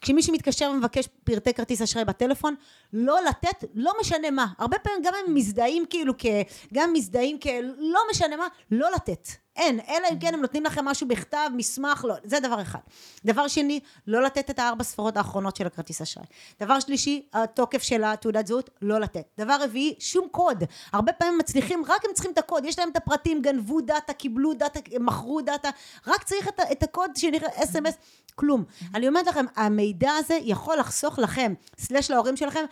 כשמישהו 0.00 0.32
מתקשר 0.32 0.70
ומבקש 0.74 1.08
פרטי 1.24 1.54
כרטיס 1.54 1.82
אשראי 1.82 2.04
בטלפון, 2.04 2.54
לא 2.92 3.18
לתת, 3.28 3.64
לא 3.74 3.92
משנה 4.00 4.30
מה. 4.30 4.46
הרבה 4.58 4.78
פעמים 4.78 5.02
גם 5.02 5.12
הם 5.26 5.34
מזדהים 5.34 5.84
כאילו 5.90 6.12
כ... 6.18 6.26
גם 6.74 6.92
מזדהים 6.92 7.38
כ... 7.40 7.46
לא 7.78 8.00
משנה 8.10 8.36
מה, 8.36 8.45
לא 8.70 8.90
לתת. 8.94 9.28
אין, 9.56 9.80
אלא 9.88 10.08
אם 10.12 10.18
כן 10.18 10.34
הם 10.34 10.40
נותנים 10.40 10.64
לכם 10.64 10.84
משהו 10.84 11.08
בכתב, 11.08 11.50
מסמך, 11.56 12.04
לא, 12.08 12.14
זה 12.24 12.40
דבר 12.40 12.62
אחד. 12.62 12.78
דבר 13.24 13.48
שני, 13.48 13.80
לא 14.06 14.22
לתת 14.22 14.50
את 14.50 14.58
הארבע 14.58 14.84
ספרות 14.84 15.16
האחרונות 15.16 15.56
של 15.56 15.66
הכרטיס 15.66 16.02
אשראי. 16.02 16.26
דבר 16.60 16.80
שלישי, 16.80 17.28
התוקף 17.32 17.82
של 17.82 18.04
התעודת 18.04 18.46
זהות, 18.46 18.70
לא 18.82 19.00
לתת. 19.00 19.24
דבר 19.38 19.56
רביעי, 19.60 19.94
שום 19.98 20.28
קוד. 20.30 20.64
הרבה 20.92 21.12
פעמים 21.12 21.38
מצליחים, 21.38 21.82
רק 21.88 22.04
הם 22.04 22.10
צריכים 22.14 22.32
את 22.32 22.38
הקוד, 22.38 22.64
יש 22.64 22.78
להם 22.78 22.88
את 22.88 22.96
הפרטים, 22.96 23.42
גנבו 23.42 23.80
דאטה, 23.80 24.12
קיבלו 24.12 24.54
דאטה, 24.54 24.80
מכרו 25.00 25.40
דאטה, 25.40 25.70
רק 26.06 26.22
צריך 26.22 26.48
את, 26.48 26.60
את 26.72 26.82
הקוד 26.82 27.10
שנראה 27.16 27.48
SMS, 27.64 27.94
כלום. 28.34 28.64
אני 28.94 29.08
אומרת 29.08 29.26
לכם, 29.26 29.44
המידע 29.56 30.12
הזה 30.12 30.38
יכול 30.42 30.78
לחסוך 30.78 31.18
לכם, 31.18 31.54
סלש 31.78 32.10
להורים 32.10 32.36
שלכם, 32.36 32.64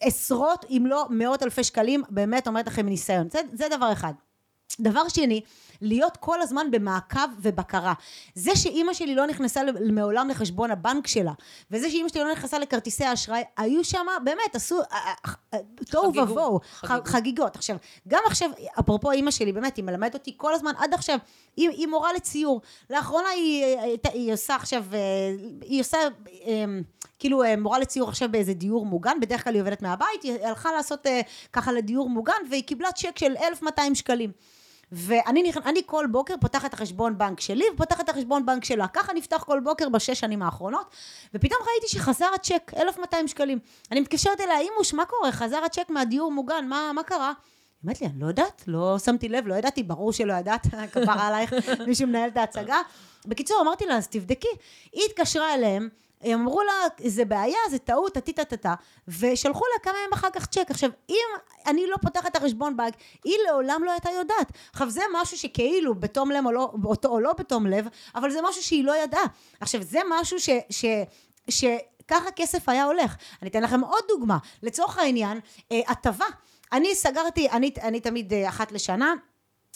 עשרות 0.00 0.64
אם 0.70 0.84
לא 0.86 1.06
מאות 1.10 1.42
אלפי 1.42 1.64
שקלים, 1.64 2.02
באמת 2.10 2.46
אומרת 2.46 2.66
לכם 2.66 2.86
מניסיון. 2.86 3.30
זה, 3.30 3.40
זה 3.52 3.68
דבר 3.70 3.92
אחד. 3.92 4.12
דבר 4.80 5.08
שני, 5.08 5.40
להיות 5.80 6.16
כל 6.16 6.40
הזמן 6.40 6.70
במעקב 6.70 7.20
ובקרה. 7.38 7.92
זה 8.34 8.56
שאימא 8.56 8.94
שלי 8.94 9.14
לא 9.14 9.26
נכנסה 9.26 9.60
מעולם 9.92 10.28
לחשבון 10.28 10.70
הבנק 10.70 11.06
שלה, 11.06 11.32
וזה 11.70 11.90
שאימא 11.90 12.08
שלי 12.08 12.24
לא 12.24 12.32
נכנסה 12.32 12.58
לכרטיסי 12.58 13.04
האשראי, 13.04 13.42
היו 13.56 13.84
שם, 13.84 14.06
באמת, 14.24 14.54
עשו 14.54 14.80
אה, 14.80 14.84
אה, 14.92 15.30
אה, 15.54 15.58
תוהו 15.90 16.12
ובוהו, 16.16 16.60
חגיגות. 17.04 17.56
עכשיו, 17.56 17.76
גם 18.08 18.20
עכשיו, 18.26 18.50
אפרופו 18.80 19.10
אימא 19.10 19.30
שלי, 19.30 19.52
באמת, 19.52 19.76
היא 19.76 19.84
מלמדת 19.84 20.14
אותי 20.14 20.34
כל 20.36 20.54
הזמן, 20.54 20.72
עד 20.78 20.94
עכשיו, 20.94 21.18
היא, 21.56 21.68
היא 21.68 21.86
מורה 21.86 22.12
לציור. 22.12 22.60
לאחרונה 22.90 23.28
היא, 23.28 23.64
היא, 23.64 23.98
היא 24.12 24.32
עושה 24.32 24.54
עכשיו, 24.54 24.84
היא 25.60 25.80
עושה, 25.80 25.98
אה, 26.46 26.64
כאילו, 27.18 27.42
מורה 27.58 27.78
לציור 27.78 28.08
עכשיו 28.08 28.28
באיזה 28.32 28.54
דיור 28.54 28.86
מוגן, 28.86 29.20
בדרך 29.20 29.44
כלל 29.44 29.54
היא 29.54 29.62
עובדת 29.62 29.82
מהבית, 29.82 30.22
היא 30.22 30.32
הלכה 30.42 30.72
לעשות 30.72 31.06
ככה 31.52 31.72
לדיור 31.72 32.10
מוגן, 32.10 32.32
והיא 32.50 32.62
קיבלה 32.62 32.92
צ'ק 32.92 33.18
של 33.18 33.34
1,200 33.36 33.94
שקלים. 33.94 34.30
ואני. 34.92 35.52
אני 35.64 35.80
כל 35.86 36.06
בוקר 36.10 36.34
פותחת 36.40 36.68
את 36.68 36.74
החשבון 36.74 37.18
בנק 37.18 37.40
שלי 37.40 37.64
ופותחת 37.74 38.00
את 38.00 38.08
החשבון 38.08 38.46
בנק 38.46 38.64
שלה. 38.64 38.88
ככה 38.88 39.12
נפתח 39.12 39.44
כל 39.46 39.60
בוקר 39.60 39.88
בשש 39.88 40.20
שנים 40.20 40.42
האחרונות, 40.42 40.94
ופתאום 41.34 41.60
ראיתי 41.72 41.88
שחזר 41.88 42.28
הצ'ק, 42.34 42.72
1,200 42.76 43.28
שקלים. 43.28 43.58
אני 43.92 44.00
מתקשרת 44.00 44.40
אליה, 44.40 44.58
אימוש, 44.58 44.94
מה 44.94 45.04
קורה? 45.04 45.32
חזר 45.32 45.64
הצ'ק 45.64 45.90
מהדיור 45.90 46.32
מוגן, 46.32 46.66
מה, 46.68 46.90
מה 46.94 47.02
קרה? 47.02 47.32
אומרת 47.84 48.00
לי, 48.00 48.06
אני 48.06 48.20
לא 48.20 48.26
יודעת, 48.26 48.64
לא 48.66 48.98
שמתי 48.98 49.28
לב, 49.28 49.46
לא 49.46 49.54
ידעתי, 49.54 49.82
ברור 49.82 50.12
שלא 50.12 50.32
ידעת, 50.32 50.66
כפרה 50.92 51.28
עלייך, 51.28 51.54
מישהו 51.86 52.06
מנהל 52.06 52.28
את 52.28 52.36
ההצגה. 52.36 52.80
בקיצור, 53.26 53.60
אמרתי 53.62 53.86
לה, 53.86 53.96
אז 53.96 54.08
תבדקי. 54.08 54.48
היא 54.92 55.02
התקשרה 55.10 55.54
אליהם, 55.54 55.88
הם 56.24 56.40
אמרו 56.40 56.62
לה, 56.62 56.72
זה 57.06 57.24
בעיה, 57.24 57.58
זה 57.70 57.78
טעות, 57.78 58.14
טה-טה-טה, 58.14 58.74
ושלחו 59.08 59.64
לה 59.74 59.78
כמה 59.82 59.98
ימים 59.98 60.12
אחר 60.12 60.30
כך 60.30 60.46
צ'ק. 60.46 60.66
עכשיו, 60.70 60.90
אם 61.08 61.26
אני 61.66 61.86
לא 61.86 61.96
פותחת 62.02 62.26
את 62.26 62.36
החשבון 62.36 62.76
בנק, 62.76 62.94
היא 63.24 63.34
לעולם 63.46 63.82
לא 63.84 63.90
הייתה 63.90 64.10
יודעת. 64.10 64.52
עכשיו, 64.72 64.90
זה 64.90 65.02
משהו 65.12 65.38
שכאילו 65.38 65.94
בתום 65.94 66.30
לב 66.30 66.46
או 66.46 66.52
לא, 66.52 66.72
או 67.04 67.20
לא 67.20 67.32
בתום 67.38 67.66
לב, 67.66 67.88
אבל 68.14 68.30
זה 68.30 68.38
משהו 68.42 68.62
שהיא 68.62 68.84
לא 68.84 68.96
ידעה. 68.96 69.24
עכשיו, 69.60 69.82
זה 69.82 70.00
משהו 70.10 70.40
ש... 70.40 70.50
ש, 70.70 70.84
ש 71.50 71.64
ככה 72.08 72.30
כסף 72.30 72.68
היה 72.68 72.84
הולך. 72.84 73.16
אני 73.42 73.50
אתן 73.50 73.62
לכם 73.62 73.80
עוד 73.80 74.04
דוגמה. 74.08 74.38
לצורך 74.62 74.98
העניין, 74.98 75.40
אה, 75.72 75.80
הטבה. 75.88 76.26
אני 76.72 76.94
סגרתי, 76.94 77.50
אני, 77.50 77.70
אני 77.82 78.00
תמיד 78.00 78.32
אה, 78.32 78.48
אחת 78.48 78.72
לשנה, 78.72 79.14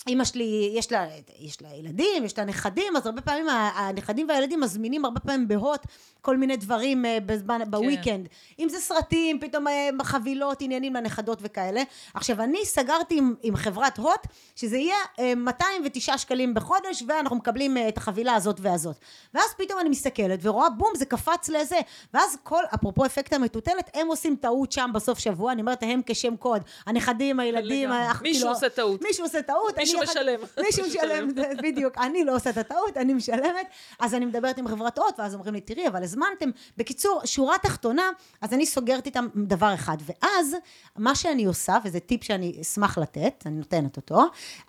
אמא 0.09 0.25
שלי, 0.25 0.73
יש 0.75 0.93
לה, 0.93 1.07
יש 1.39 1.63
לה 1.63 1.69
ילדים, 1.75 2.25
יש 2.25 2.39
לה 2.39 2.45
נכדים, 2.45 2.97
אז 2.97 3.07
הרבה 3.07 3.21
פעמים 3.23 3.49
הנכדים 3.49 4.29
והילדים 4.29 4.61
מזמינים 4.61 5.05
הרבה 5.05 5.21
פעמים 5.21 5.49
בהוט 5.49 5.81
כל 6.21 6.37
מיני 6.37 6.57
דברים 6.57 7.05
אה, 7.05 7.19
בזמן, 7.27 7.59
כן. 7.65 7.71
בוויקנד. 7.71 8.29
אם 8.59 8.69
זה 8.69 8.81
סרטים, 8.81 9.41
פתאום 9.41 9.69
אה, 9.69 9.89
חבילות, 10.03 10.63
עניינים 10.63 10.95
לנכדות 10.95 11.39
וכאלה. 11.43 11.83
עכשיו, 12.15 12.41
אני 12.41 12.65
סגרתי 12.65 13.19
עם, 13.19 13.35
עם 13.43 13.57
חברת 13.57 13.99
הוט, 13.99 14.27
שזה 14.57 14.77
יהיה 14.79 14.97
209 15.37 16.13
אה, 16.13 16.19
שקלים 16.19 16.55
בחודש, 16.55 17.03
ואנחנו 17.09 17.37
מקבלים 17.37 17.77
את 17.89 17.97
החבילה 17.97 18.35
הזאת 18.35 18.57
והזאת. 18.61 18.97
ואז 19.35 19.55
פתאום 19.57 19.81
אני 19.81 19.89
מסתכלת 19.89 20.39
ורואה, 20.43 20.71
בום, 20.71 20.93
זה 20.95 21.05
קפץ 21.05 21.49
לזה. 21.49 21.79
ואז 22.15 22.39
כל, 22.43 22.63
אפרופו 22.75 23.07
אפקט 23.07 23.33
המטוטלת, 23.33 23.91
הם 23.95 24.07
עושים 24.07 24.37
טעות 24.37 24.73
שם 24.73 24.91
בסוף 24.95 25.19
שבוע, 25.19 25.53
אני 25.53 25.61
אומרת, 25.61 25.83
הם 25.83 26.01
כשם 26.07 26.37
קוד. 26.37 26.63
הנכדים, 26.87 27.41
הילדים, 27.41 27.91
מישהו 27.91 28.19
כאילו, 28.21 28.49
עושה 28.49 28.69
טעות. 28.69 29.03
מישהו 29.03 29.25
עושה 29.25 29.43
טעות. 29.43 29.79
מישהו 29.97 30.01
משלם. 30.03 30.41
מישהו 30.65 30.87
משלם, 30.87 31.29
בדיוק. 31.63 31.99
אני 31.99 32.25
לא 32.25 32.37
עושה 32.37 32.51
את 32.51 32.59
הטעות, 32.59 32.97
אני 32.97 33.15
משלמת. 33.15 33.67
אז 34.01 34.15
אני 34.15 34.27
מדברת 34.27 34.59
עם 34.59 34.69
חברת 34.69 34.99
הוט, 34.99 35.19
ואז 35.19 35.35
אומרים 35.35 35.55
לי, 35.55 35.61
תראי, 35.61 35.89
אבל 35.89 36.03
הזמנתם. 36.03 36.51
בקיצור, 36.77 37.21
שורה 37.25 37.59
תחתונה, 37.59 38.11
אז 38.41 38.53
אני 38.53 38.67
סוגרת 38.67 39.07
איתם 39.07 39.27
דבר 39.37 39.75
אחד. 39.75 39.97
ואז, 40.07 40.57
מה 40.97 41.15
שאני 41.15 41.45
עושה, 41.45 41.77
וזה 41.85 42.01
טיפ 42.01 42.25
שאני 42.25 42.59
אשמח 42.61 42.99
לתת, 42.99 43.43
אני 43.47 43.55
נותנת 43.55 43.97
אותו, 43.97 44.21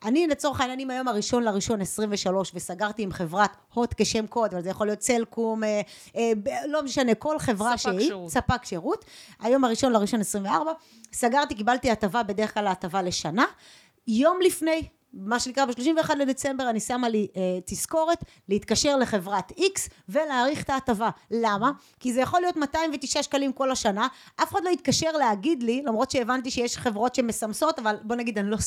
אני 0.06 0.28
לצורך 0.28 0.62
העניין, 0.62 0.88
מהיום 0.88 1.08
הראשון 1.08 1.44
לראשון 1.44 1.82
23, 1.82 2.52
וסגרתי 2.56 3.04
עם 3.04 3.12
חברת 3.12 3.58
הוט 3.74 3.94
כשם 3.98 4.28
קוד, 4.28 4.54
אבל 4.54 4.64
זה 4.64 4.70
יכול 4.70 4.88
להיות 4.88 5.02
סלקום, 5.02 5.64
אה, 5.64 5.82
אה, 6.16 6.32
לא 6.68 6.84
משנה, 6.84 7.16
כל 7.16 7.40
חברה 7.40 7.78
ספק 7.78 7.92
שהיא, 7.92 8.08
שירות. 8.08 8.32
ספק 8.32 8.66
שירות. 8.66 9.06
היום 9.40 9.64
הראשון 9.64 9.92
לראשון 9.92 10.20
24, 10.20 10.72
סגרתי, 11.14 11.56
קיבלתי 11.56 11.92
הטבה, 11.92 12.24
בדרך 12.24 12.54
כלל 12.54 12.68
ההטבה 12.68 13.02
לשנה. 13.02 13.46
יום 14.08 14.40
לפני, 14.42 14.88
מה 15.14 15.40
שנקרא 15.40 15.66
ב-31 15.66 16.16
לדצמבר 16.16 16.70
אני 16.70 16.80
שמה 16.80 17.10
לי 17.10 17.28
אה, 17.36 17.42
תזכורת 17.66 18.24
להתקשר 18.50 18.98
לחברת 18.98 19.52
X 19.52 19.90
ולהאריך 20.10 20.64
את 20.64 20.70
ההטבה. 20.70 21.10
למה? 21.32 21.72
כי 22.00 22.14
זה 22.14 22.22
יכול 22.22 22.42
להיות 22.42 22.56
209 22.56 23.24
שקלים 23.24 23.54
כל 23.54 23.72
השנה, 23.72 24.08
אף 24.44 24.52
אחד 24.52 24.60
לא 24.64 24.70
יתקשר 24.70 25.12
להגיד 25.12 25.64
לי, 25.64 25.82
למרות 25.86 26.12
שהבנתי 26.12 26.52
שיש 26.52 26.78
חברות 26.78 27.16
שמסמסות, 27.16 27.80
אבל 27.80 27.96
בוא 28.02 28.16
נגיד 28.16 28.38
אני 28.38 28.50
לא... 28.50 28.58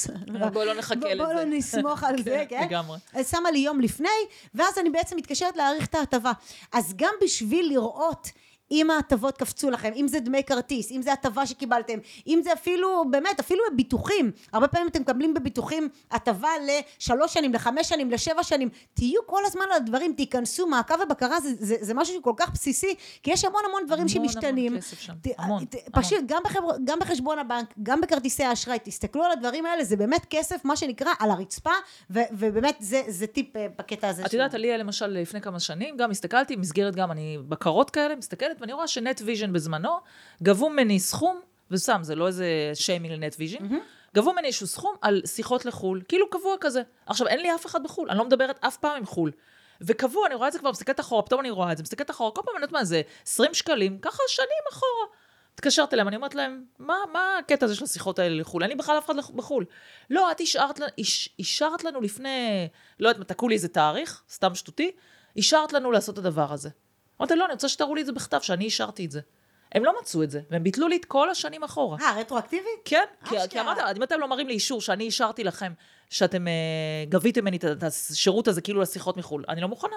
בוא 0.53 0.65
לא 0.65 0.75
נחכה 0.75 1.15
לזה. 1.15 1.25
בוא 1.25 1.33
לא 1.33 1.45
נסמוך 1.45 2.05
על 2.05 2.23
זה, 2.23 2.45
כן? 2.49 2.67
לגמרי. 2.67 2.99
שמה 3.31 3.51
לי 3.51 3.59
יום 3.59 3.81
לפני, 3.81 4.09
ואז 4.55 4.79
אני 4.79 4.91
בעצם 4.91 5.17
מתקשרת 5.17 5.57
להאריך 5.57 5.87
את 5.87 5.95
ההטבה. 5.95 6.33
אז 6.73 6.95
גם 6.97 7.15
בשביל 7.25 7.69
לראות 7.69 8.31
אם 8.71 8.91
ההטבות 8.91 9.37
קפצו 9.37 9.71
לכם, 9.71 9.93
אם 9.97 10.09
זה 10.09 10.21
דמי 10.21 10.43
כרטיס, 10.45 10.91
אם 10.91 11.03
זה 11.03 11.13
הטבה 11.13 11.47
שקיבלתם, 11.47 11.99
אם 12.27 12.41
זה 12.45 12.53
אפילו, 12.53 13.05
באמת, 13.11 13.41
אפילו 13.41 13.61
בביטוחים. 13.73 14.31
הרבה 14.53 14.69
פעמים 14.69 14.89
אתם 14.89 15.01
מקבלים 15.01 15.35
בביטוחים 15.35 15.89
הטבה 16.11 16.49
לשלוש 16.67 17.35
שנים, 17.35 17.53
לחמש 17.53 17.89
שנים, 17.89 18.11
לשבע 18.11 18.43
שנים. 18.43 18.69
תהיו 18.95 19.21
כל 19.27 19.43
הזמן 19.47 19.63
על 19.71 19.77
הדברים, 19.77 20.13
תיכנסו, 20.13 20.67
מעקב 20.67 20.95
ובקרה 21.07 21.41
זה, 21.41 21.49
זה, 21.59 21.77
זה 21.81 21.95
משהו 21.95 22.15
שכל 22.15 22.33
כך 22.37 22.51
בסיסי, 22.53 22.95
כי 23.23 23.31
יש 23.31 23.45
המון 23.45 23.63
המון 23.69 23.87
דברים 23.87 24.07
המון, 24.11 24.29
שמשתנים. 24.29 24.73
המון 24.73 24.81
כסף 24.81 25.01
שם, 25.01 25.13
ת, 25.23 25.27
המון, 25.39 25.65
ת, 25.65 25.75
המון. 25.75 26.03
פשוט, 26.03 26.19
גם, 26.27 26.43
בחבר, 26.45 26.69
גם 26.85 26.99
בחשבון 26.99 27.39
הבנק, 27.39 27.75
גם 27.83 28.01
בכרטיסי 28.01 28.45
האשראי, 28.45 28.79
תסתכלו 28.83 29.25
על 29.25 29.33
הדברים 29.33 29.67
האלה, 29.67 29.85
זה 29.85 29.97
באמת 29.97 30.27
כסף, 30.31 30.65
מה 30.65 30.77
שנקרא, 30.77 31.11
על 31.19 31.31
הרצפה, 31.31 31.71
ו, 32.11 32.21
ובאמת 32.33 32.77
זה, 32.81 33.03
זה 33.09 33.27
טיפ 33.27 33.57
אה, 33.57 33.67
בקטע 33.79 34.09
הזה. 34.09 34.27
את 34.27 34.33
יודעת, 34.33 34.55
עליה 34.55 34.77
למשל 34.77 35.07
לפני 35.07 35.41
כמה 35.41 35.61
שנים, 35.61 35.97
גם 35.97 36.11
הסתכלתי, 36.11 36.57
מסגרת 36.57 36.97
גם 36.97 37.11
אני 37.11 37.39
בקרות 37.49 37.91
כאלה, 37.91 38.17
מסתכלת, 38.17 38.62
ואני 38.63 38.73
רואה 38.73 38.89
שנט 38.89 39.23
ויז'ן 39.25 39.53
בזמנו, 39.53 39.91
גבו 40.43 40.71
ממני 40.71 41.01
סכום, 41.01 41.41
וסתם, 41.71 41.99
זה 42.03 42.15
לא 42.15 42.27
איזה 42.27 42.47
שיימינג 42.75 43.15
לנט 43.15 43.37
ויז'ן, 43.39 43.59
גבו 44.15 44.33
ממני 44.33 44.47
איזשהו 44.47 44.67
סכום 44.67 44.95
על 45.01 45.23
שיחות 45.27 45.65
לחו"ל, 45.65 46.03
כאילו 46.09 46.31
קבוע 46.31 46.57
כזה. 46.61 46.83
עכשיו, 47.07 47.27
אין 47.27 47.41
לי 47.41 47.55
אף 47.55 47.67
אחד 47.67 47.83
בחו"ל, 47.83 48.11
אני 48.11 48.19
לא 48.19 48.25
מדברת 48.25 48.59
אף 48.65 48.77
פעם 48.77 48.97
עם 48.97 49.07
חו"ל. 49.07 49.31
וקבוע, 49.81 50.27
אני 50.27 50.35
רואה 50.35 50.49
את 50.49 50.53
זה 50.53 50.59
כבר, 50.59 50.71
מסתכלת 50.71 51.01
אחורה, 51.01 51.23
פתאום 51.23 51.41
אני 51.41 51.51
רואה 51.51 51.73
את 51.73 51.77
זה, 51.77 51.83
מסתכלת 51.83 52.11
אחורה, 52.11 52.31
כל 52.31 52.43
פעם 52.45 52.55
אני 52.57 52.63
יודעת 52.63 52.73
מה 52.73 52.85
זה, 52.85 53.03
20 53.27 53.55
שקלים, 53.55 53.99
ככה 53.99 54.23
שנים 54.29 54.49
אחורה. 54.73 55.07
מתקשרת 55.55 55.95
אליהם, 55.95 56.09
אני 56.09 56.17
אומרת 56.17 56.35
להם, 56.35 56.65
מה, 56.79 56.95
מה 57.13 57.39
הקטע 57.39 57.67
הזה 57.67 57.75
של 57.75 57.85
השיחות 57.85 58.19
האלה 58.19 58.41
לחו"ל? 58.41 58.63
אין 58.63 58.71
לי 58.71 58.77
בכלל 58.77 58.99
אף 58.99 59.07
אחד 59.07 59.15
בחו"ל. 59.35 59.65
לא, 60.11 60.31
את 60.33 60.41
לנו- 60.81 60.87
איש, 60.99 61.29
אישרת 61.39 61.85
לנו 61.85 62.01
לפני, 62.01 62.69
לא 63.01 63.09
יודעת, 63.09 63.29
תקעו 63.29 63.49
לי 63.49 63.55
איזה 63.55 63.69
תאריך, 63.69 64.23
סתם 64.31 64.55
שטותי, 64.55 64.91
אישרת 65.37 65.73
לנו 65.73 65.93
לעשות 65.93 66.19
את 66.19 66.25
הדבר 66.25 66.53
הזה. 66.53 66.69
אמרתי, 67.21 67.37
לא, 67.37 67.45
אני 67.45 67.53
רוצה 67.53 67.69
שתראו 67.69 67.95
לי 67.95 68.01
את 68.01 68.07
זה 68.07 68.13
בכתב, 68.13 68.39
שאני 68.41 68.65
אישרתי 68.65 69.05
את 69.05 69.11
זה. 69.11 69.21
הם 69.75 69.85
לא 69.85 69.93
מצאו 70.01 70.23
את 70.23 70.31
זה, 70.31 70.41
והם 70.51 70.63
ביטלו 70.63 70.89
לי 70.89 70.97
את 70.97 71.05
כל 71.05 71.31
השנים 71.31 71.63
אחורה. 71.63 71.99
אה, 72.01 72.21
רטרואקטיבית? 72.21 72.67
כן, 72.85 73.05
כי, 73.25 73.37
אשכרה. 73.37 73.47
כי 73.49 73.61
אמרת, 73.61 73.97
אם 73.97 74.03
אתם 74.03 74.21
לא 74.21 74.29
מראים 74.29 74.49
לי 74.49 74.55
אישור 74.55 74.81
שאני 74.81 75.05
אישרתי 75.05 75.45
לכם, 75.45 75.73
שאתם 76.11 76.49
אה, 76.49 76.53
גביתם 77.09 77.41
ממני 77.41 77.57
את- 77.57 77.83
השירות 77.83 78.49
הזה 78.49 78.61
כאילו 78.61 78.81
לשיחות 78.81 79.17
מחו"ל, 79.17 79.45
אני 79.49 79.61
לא 79.61 79.69
מוכנה. 79.69 79.97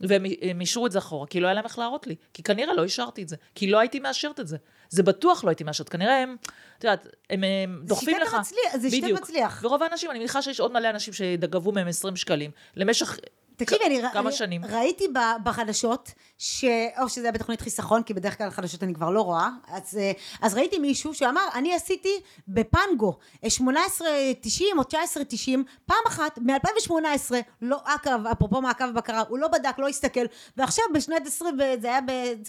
והם 0.00 0.24
הם 0.42 0.60
אישרו 0.60 0.86
את 0.86 0.92
זה 0.92 0.98
אחורה, 0.98 1.26
כי 1.26 1.40
לא 1.40 1.46
היה 1.46 1.54
להם 1.54 1.64
איך 1.64 1.78
להראות 1.78 2.06
לי. 2.06 2.16
כי 2.34 2.42
כנראה 2.42 2.74
לא 2.74 2.82
אישרתי 2.82 3.22
את 3.22 3.28
זה. 3.28 3.36
כי 3.54 3.66
לא 3.70 3.78
הייתי 3.78 4.00
מאשרת 4.00 4.40
את 4.40 4.48
זה. 4.48 4.56
זה 4.88 5.02
בטוח 5.02 5.44
לא 5.44 5.48
הייתי 5.48 5.64
מאשרת. 5.64 5.88
כנראה 5.88 6.22
הם, 6.22 6.36
את 6.78 6.84
יודעת, 6.84 7.06
הם, 7.30 7.44
הם 7.64 7.80
דוחפים 7.84 8.16
לך. 8.20 8.34
המצליח, 8.34 8.76
זה 8.76 8.90
שיטת. 8.90 9.08
מצליח. 9.10 9.60
ורוב 9.64 9.82
האנשים, 9.82 10.10
אני 10.10 10.18
מניחה 10.18 10.42
שיש 10.42 10.60
עוד 10.60 10.72
מלא 10.72 10.90
אנשים 10.90 11.14
שגבו 11.14 11.72
מהם 11.72 11.88
20 11.88 12.16
שקלים, 12.16 12.50
למשך 12.76 13.18
תקשיבי, 13.56 13.84
אני, 13.86 14.02
כמה 14.12 14.28
אני 14.28 14.36
שנים. 14.36 14.64
ראיתי 14.64 15.04
בחדשות, 15.44 16.10
ש... 16.38 16.64
או 17.00 17.08
שזה 17.08 17.22
היה 17.22 17.32
בתוכנית 17.32 17.60
חיסכון, 17.60 18.02
כי 18.02 18.14
בדרך 18.14 18.38
כלל 18.38 18.50
חדשות 18.50 18.82
אני 18.82 18.94
כבר 18.94 19.10
לא 19.10 19.20
רואה, 19.20 19.48
אז, 19.68 19.98
אה, 19.98 20.12
אז 20.42 20.54
ראיתי 20.54 20.78
מישהו 20.78 21.14
שאמר, 21.14 21.40
אני 21.54 21.74
עשיתי 21.74 22.20
בפנגו 22.48 23.18
אה, 23.44 23.48
18.90 23.58 24.62
או 24.76 24.82
19.90, 24.82 25.50
פעם 25.86 25.96
אחת, 26.08 26.38
מ-2018, 26.38 27.34
לא 27.62 27.80
עקב, 27.84 28.26
אפרופו 28.26 28.60
מעקב 28.60 28.84
ובקרה, 28.90 29.22
הוא 29.28 29.38
לא 29.38 29.48
בדק, 29.48 29.78
לא 29.78 29.88
הסתכל, 29.88 30.24
ועכשיו 30.56 30.84
בשנת 30.94 31.26
20, 31.26 31.54
ו- 31.54 31.80
זה 31.80 31.88
היה 31.88 32.00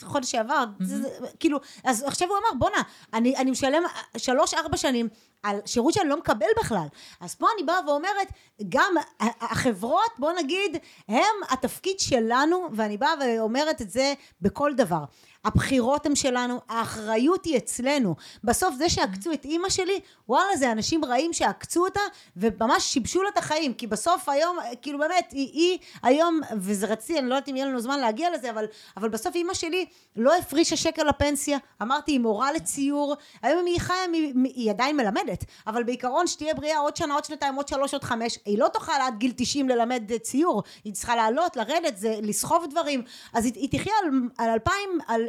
בחודש 0.02 0.32
שעבר, 0.32 0.64
זה, 0.80 1.02
זה, 1.02 1.10
כאילו, 1.40 1.60
אז 1.84 2.04
עכשיו 2.04 2.28
הוא 2.28 2.38
אמר, 2.38 2.60
בואנה, 2.60 2.82
אני, 3.14 3.38
אני 3.38 3.52
משלם 3.52 3.84
שלוש-ארבע 4.18 4.78
שנים 4.78 5.08
על 5.44 5.60
שירות 5.66 5.94
שאני 5.94 6.10
לא 6.10 6.18
מקבל 6.18 6.46
בכלל. 6.60 6.88
אז 7.20 7.36
פה 7.36 7.48
אני 7.56 7.66
באה 7.66 7.80
ואומרת, 7.88 8.28
גם 8.70 8.94
החברות, 9.42 10.12
בוא 10.18 10.32
נגיד, 10.32 10.78
הם 11.08 11.36
התפקיד 11.50 12.00
שלנו, 12.00 12.68
ואני 12.74 12.98
באה 12.98 13.14
ואומרת 13.22 13.79
את 13.82 13.90
זה 13.90 14.14
בכל 14.42 14.72
דבר. 14.78 15.04
הבחירות 15.46 16.06
הן 16.06 16.16
שלנו, 16.16 16.60
האחריות 16.70 17.46
היא 17.46 17.58
אצלנו. 17.58 18.16
בסוף 18.44 18.76
זה 18.76 18.90
שעקצו 18.90 19.34
את 19.34 19.46
אימא 19.46 19.70
שלי, 19.70 20.00
וואלה, 20.30 20.58
זה 20.58 20.72
אנשים 20.72 21.06
רעים 21.06 21.34
שעקצו 21.34 21.86
אותה, 21.86 22.00
וממש 22.38 22.84
שיבשו 22.84 23.24
לה 23.24 23.30
את 23.30 23.38
החיים. 23.38 23.74
כי 23.74 23.88
בסוף 23.88 24.30
היום, 24.30 24.58
כאילו 24.82 25.00
באמת, 25.00 25.32
היא, 25.32 25.50
היא 25.54 25.78
היום, 26.04 26.42
וזה 26.58 26.88
רציתי, 26.88 27.20
אני 27.20 27.30
לא 27.30 27.36
יודעת 27.36 27.50
אם 27.50 27.56
יהיה 27.56 27.66
לנו 27.66 27.80
זמן 27.80 28.00
להגיע 28.00 28.30
לזה, 28.30 28.50
אבל, 28.50 28.66
אבל 28.98 29.10
בסוף 29.10 29.36
אימא 29.36 29.54
שלי 29.54 29.86
לא 30.16 30.38
הפרישה 30.38 30.78
שקל 30.78 31.04
לפנסיה. 31.04 31.58
אמרתי, 31.82 32.12
היא 32.12 32.20
מורה 32.20 32.52
לציור. 32.52 33.16
היום 33.42 33.66
היא 33.66 33.80
חיה, 33.80 33.96
היא, 34.14 34.34
היא 34.44 34.70
עדיין 34.70 34.98
מלמדת, 34.98 35.46
אבל 35.68 35.84
בעיקרון 35.84 36.28
שתהיה 36.28 36.54
בריאה 36.54 36.80
עוד 36.80 36.96
שנה, 36.96 37.14
עוד 37.14 37.26
שנתיים, 37.26 37.56
עוד 37.56 37.68
שלוש, 37.68 37.94
עוד 37.94 38.04
חמש. 38.04 38.40
היא 38.46 38.60
לא 38.60 38.68
תוכל 38.68 38.92
עד 39.02 39.18
גיל 39.18 39.32
90 39.38 39.70
ללמד 39.70 40.12
אה, 40.12 40.20
ציור. 40.20 40.64
היא 40.84 40.94
צריכה 40.94 41.16
לעלות, 41.16 41.56
לרדת, 41.56 41.98
זה 41.98 42.16
לסחוב 42.22 42.66
דברים. 42.70 43.04
אז 43.34 43.46
היא, 43.46 43.54
היא 43.56 43.80
תחיה 43.80 43.94
על, 44.04 44.10
על 44.38 44.50
2,000, 44.50 45.00
על 45.08 45.29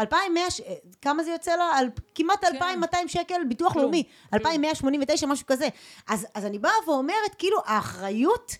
2,100, 0.00 0.50
ש- 0.50 0.60
אה, 0.60 0.74
כמה 1.02 1.22
זה 1.24 1.30
יוצא 1.30 1.56
לה? 1.56 1.64
על 1.64 1.86
כמעט 2.14 2.44
2,200 2.44 3.08
שקל 3.08 3.44
ביטוח 3.48 3.72
כלום, 3.72 3.82
לאומי. 3.84 4.02
כלום. 4.30 4.40
2,189, 4.40 5.26
משהו 5.26 5.46
כזה. 5.46 5.68
אז, 6.08 6.26
אז 6.34 6.44
אני 6.44 6.58
באה 6.58 6.72
ואומרת, 6.86 7.34
כאילו, 7.38 7.58
האחריות 7.66 8.52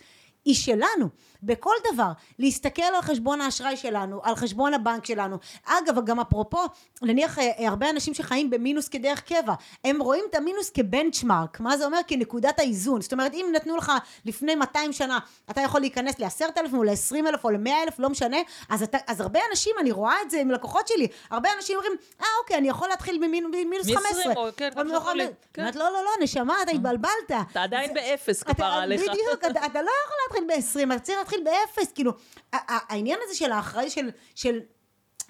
היא 0.45 0.55
שלנו, 0.55 1.09
בכל 1.43 1.75
דבר, 1.93 2.11
להסתכל 2.39 2.83
על 2.83 3.03
חשבון 3.03 3.41
האשראי 3.41 3.77
שלנו, 3.77 4.21
על 4.23 4.35
חשבון 4.35 4.75
הבנק 4.75 5.07
שלנו. 5.07 5.37
אגב, 5.67 6.05
גם 6.05 6.21
אפרופו, 6.21 6.59
נניח 7.03 7.39
אה, 7.39 7.51
אה, 7.59 7.69
הרבה 7.69 7.91
אנשים 7.91 8.15
שחיים 8.15 8.51
במינוס 8.51 8.89
כדרך 8.89 9.21
קבע, 9.21 9.55
הם 9.85 10.03
רואים 10.03 10.25
את 10.31 10.35
המינוס 10.35 10.71
כבנצ'מארק, 10.71 11.61
מה 11.61 11.77
זה 11.77 11.85
אומר? 11.85 11.99
כנקודת 12.07 12.59
האיזון. 12.59 13.01
זאת 13.01 13.13
אומרת, 13.13 13.35
אם 13.35 13.47
נתנו 13.53 13.77
לך 13.77 13.93
לפני 14.25 14.55
200 14.55 14.93
שנה, 14.93 15.19
אתה 15.51 15.61
יכול 15.61 15.81
להיכנס 15.81 16.19
ל-10,000 16.19 16.75
או 16.77 16.83
ל-20,000 16.85 17.39
או 17.45 17.51
ל-100,000, 17.51 17.93
לא 17.99 18.11
משנה, 18.11 18.37
אז, 18.69 18.83
אתה, 18.83 18.99
אז 19.07 19.21
הרבה 19.21 19.41
אנשים, 19.51 19.73
אני 19.81 19.91
רואה 19.93 20.15
את 20.23 20.31
זה 20.31 20.41
עם 20.41 20.51
לקוחות 20.51 20.89
שלי, 20.89 21.07
הרבה 21.31 21.49
אנשים 21.57 21.77
אומרים, 21.77 21.93
אה, 22.21 22.27
אוקיי, 22.43 22.57
אני 22.59 22.69
יכול 22.69 22.89
להתחיל 22.89 23.19
ממינוס 23.19 23.87
מ- 23.89 23.95
15. 23.97 24.33
או- 24.37 24.49
כן, 24.57 24.71
יכולים, 24.97 25.27
אני 25.27 25.35
כן. 25.55 25.63
אומרת, 25.63 25.77
לא, 25.77 25.85
לא, 25.93 26.05
לא, 26.05 26.11
נשמה, 26.25 26.55
אתה 26.63 26.71
התבלבלת. 26.71 27.11
אתה 27.53 27.63
עדיין 27.63 27.95
באפס, 27.95 28.43
כפרה 28.43 28.83
עליך. 28.83 29.01
בדיוק, 29.01 29.45
אתה, 29.51 29.67
אתה 29.67 29.83
לא 29.83 29.91
יכול 30.05 30.17
להתחיל 30.45 30.45
ב-20, 30.85 30.95
אתה 30.95 31.01
צריך 31.03 31.19
להתחיל 31.37 31.45
באפס, 31.45 31.93
כאילו, 31.93 32.13
העניין 32.53 33.19
הזה 33.25 33.35
של 33.35 33.53
האחראי 33.53 33.91
של, 33.91 34.11
של 34.35 34.61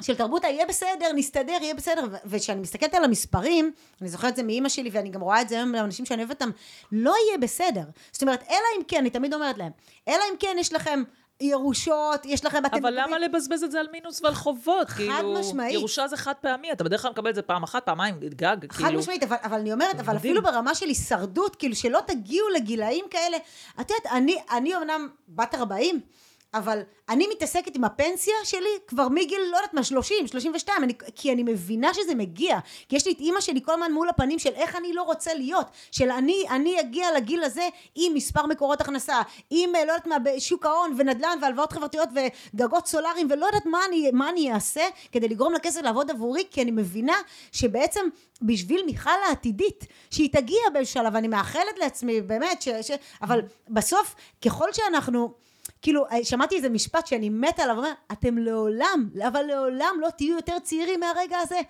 של 0.02 0.16
תרבות 0.16 0.44
היהיה 0.44 0.66
בסדר, 0.66 1.12
נסתדר, 1.14 1.58
יהיה 1.60 1.74
בסדר, 1.74 2.06
וכשאני 2.24 2.60
מסתכלת 2.60 2.94
על 2.94 3.04
המספרים, 3.04 3.72
אני 4.00 4.08
זוכרת 4.08 4.30
את 4.30 4.36
זה 4.36 4.42
מאימא 4.42 4.68
שלי, 4.68 4.90
ואני 4.92 5.10
גם 5.10 5.20
רואה 5.20 5.40
את 5.40 5.48
זה 5.48 5.56
היום 5.56 5.72
לאנשים 5.72 6.06
שאני 6.06 6.22
אוהבת 6.22 6.42
אותם, 6.42 6.50
לא 6.92 7.14
יהיה 7.26 7.38
בסדר. 7.38 7.82
זאת 8.12 8.22
אומרת, 8.22 8.44
אלא 8.50 8.58
אם 8.78 8.82
כן, 8.88 8.96
אני 8.96 9.10
תמיד 9.10 9.34
אומרת 9.34 9.58
להם, 9.58 9.72
אלא 10.08 10.22
אם 10.30 10.34
כן 10.38 10.56
יש 10.58 10.72
לכם 10.72 11.02
ירושות, 11.40 12.26
יש 12.26 12.44
לכם... 12.44 12.66
אתם 12.66 12.76
אבל 12.76 13.00
למה 13.00 13.18
לבזבז 13.18 13.64
את 13.64 13.70
זה 13.70 13.80
על 13.80 13.86
מינוס 13.92 14.22
ועל 14.22 14.34
חובות? 14.34 14.88
חד 14.88 14.96
כאילו, 14.96 15.40
משמעית. 15.40 15.74
ירושה 15.74 16.08
זה 16.08 16.16
חד 16.16 16.32
פעמי, 16.40 16.72
אתה 16.72 16.84
בדרך 16.84 17.02
כלל 17.02 17.10
מקבל 17.10 17.30
את 17.30 17.34
זה 17.34 17.42
פעם 17.42 17.62
אחת, 17.62 17.86
פעמיים, 17.86 18.20
גג, 18.20 18.56
חד 18.72 18.84
כאילו. 18.84 18.98
משמעית, 18.98 19.22
אבל, 19.22 19.36
אבל 19.44 19.58
אני 19.58 19.72
אומרת, 19.72 19.94
אבל 19.94 20.02
מדהים. 20.02 20.16
אפילו 20.16 20.42
ברמה 20.42 20.74
של 20.74 20.86
הישרדות, 20.86 21.56
כאילו 21.56 21.74
שלא 21.74 22.00
תגיעו 22.06 22.48
לגילאים 22.48 23.04
כאלה, 23.10 23.36
את 23.80 23.90
יודעת, 23.90 24.06
אני, 24.12 24.36
אני 24.52 24.76
אמנם 24.76 25.08
בת 25.28 25.54
40, 25.54 26.00
אבל 26.54 26.82
אני 27.08 27.26
מתעסקת 27.26 27.76
עם 27.76 27.84
הפנסיה 27.84 28.34
שלי 28.44 28.68
כבר 28.86 29.08
מגיל, 29.08 29.40
לא 29.50 29.56
יודעת 29.56 29.74
מה, 29.74 29.84
30, 29.84 30.26
32, 30.26 30.84
אני, 30.84 30.92
כי 31.16 31.32
אני 31.32 31.42
מבינה 31.42 31.94
שזה 31.94 32.14
מגיע. 32.14 32.58
כי 32.88 32.96
יש 32.96 33.06
לי 33.06 33.12
את 33.12 33.20
אימא 33.20 33.40
שלי 33.40 33.60
כל 33.64 33.72
הזמן 33.72 33.92
מול 33.92 34.08
הפנים 34.08 34.38
של 34.38 34.52
איך 34.54 34.76
אני 34.76 34.92
לא 34.92 35.02
רוצה 35.02 35.34
להיות. 35.34 35.66
של 35.92 36.10
אני, 36.10 36.44
אני 36.50 36.80
אגיע 36.80 37.08
לגיל 37.16 37.44
הזה 37.44 37.68
עם 37.94 38.14
מספר 38.14 38.46
מקורות 38.46 38.80
הכנסה, 38.80 39.22
עם, 39.50 39.76
אה, 39.76 39.84
לא 39.84 39.92
יודעת 39.92 40.06
מה, 40.06 40.18
בשוק 40.18 40.66
ההון 40.66 40.94
ונדל"ן 40.98 41.38
והלוואות 41.42 41.72
חברתיות 41.72 42.08
וגגות 42.54 42.86
סולאריים, 42.86 43.28
ולא 43.30 43.46
יודעת 43.46 43.66
מה 43.66 43.78
אני, 43.88 44.10
מה 44.10 44.28
אני 44.28 44.52
אעשה 44.52 44.84
כדי 45.12 45.28
לגרום 45.28 45.54
לכסף 45.54 45.82
לעבוד 45.82 46.10
עבורי, 46.10 46.44
כי 46.50 46.62
אני 46.62 46.70
מבינה 46.70 47.16
שבעצם 47.52 48.00
בשביל 48.42 48.82
מיכל 48.86 49.10
העתידית, 49.28 49.86
שהיא 50.10 50.32
תגיע 50.32 50.60
בשלב, 50.74 51.16
אני 51.16 51.28
מאחלת 51.28 51.78
לעצמי, 51.78 52.20
באמת, 52.20 52.62
ש, 52.62 52.68
ש, 52.68 52.90
אבל 53.22 53.40
בסוף, 53.68 54.14
ככל 54.44 54.72
שאנחנו... 54.72 55.49
כאילו, 55.82 56.04
שמעתי 56.22 56.56
איזה 56.56 56.68
משפט 56.68 57.06
שאני 57.06 57.28
מתה 57.28 57.62
עליו, 57.62 57.76
אומר, 57.76 57.92
אתם 58.12 58.38
לעולם, 58.38 59.08
אבל 59.26 59.42
לעולם 59.42 59.94
לא 60.00 60.08
תהיו 60.10 60.36
יותר 60.36 60.58
צעירים 60.58 61.00
מהרגע 61.00 61.38
הזה. 61.38 61.60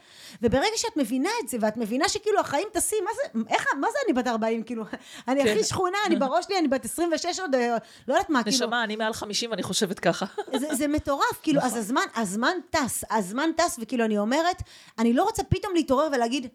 וברגע 0.43 0.77
שאת 0.77 0.97
מבינה 0.97 1.31
את 1.45 1.49
זה, 1.49 1.59
ואת 1.61 1.77
מבינה 1.77 2.09
שכאילו 2.09 2.41
החיים 2.41 2.69
טסים, 2.73 2.99
מה 3.05 3.11
זה, 3.15 3.53
איך, 3.55 3.67
מה 3.81 3.87
זה 3.93 3.99
אני 4.07 4.13
בת 4.13 4.27
40, 4.27 4.63
כאילו, 4.63 4.85
אני 5.29 5.45
כן. 5.45 5.51
הכי 5.51 5.65
שכונה, 5.65 5.99
אני 6.07 6.17
בראש 6.17 6.45
שלי, 6.45 6.59
אני 6.59 6.69
בת 6.69 6.85
26 6.85 7.41
עוד, 7.41 7.55
אה, 7.55 7.77
לא 8.09 8.15
יודעת 8.15 8.31
מה, 8.31 8.43
כאילו, 8.43 8.57
נשמה, 8.57 8.85
אני 8.85 8.97
מעל 8.97 9.13
50 9.13 9.51
ואני 9.51 9.63
חושבת 9.63 9.99
ככה. 9.99 10.27
זה, 10.61 10.75
זה 10.75 10.89
מטורף, 10.89 11.41
כאילו, 11.43 11.61
אז 11.61 11.77
הזמן, 11.77 12.05
הזמן 12.17 12.57
טס, 12.71 13.05
הזמן 13.11 13.51
טס, 13.57 13.79
וכאילו, 13.83 14.05
אני 14.05 14.19
אומרת, 14.19 14.63
אני 14.99 15.13
לא 15.13 15.23
רוצה 15.23 15.43
פתאום 15.45 15.75
להתעורר 15.75 16.09
ולהגיד, 16.13 16.47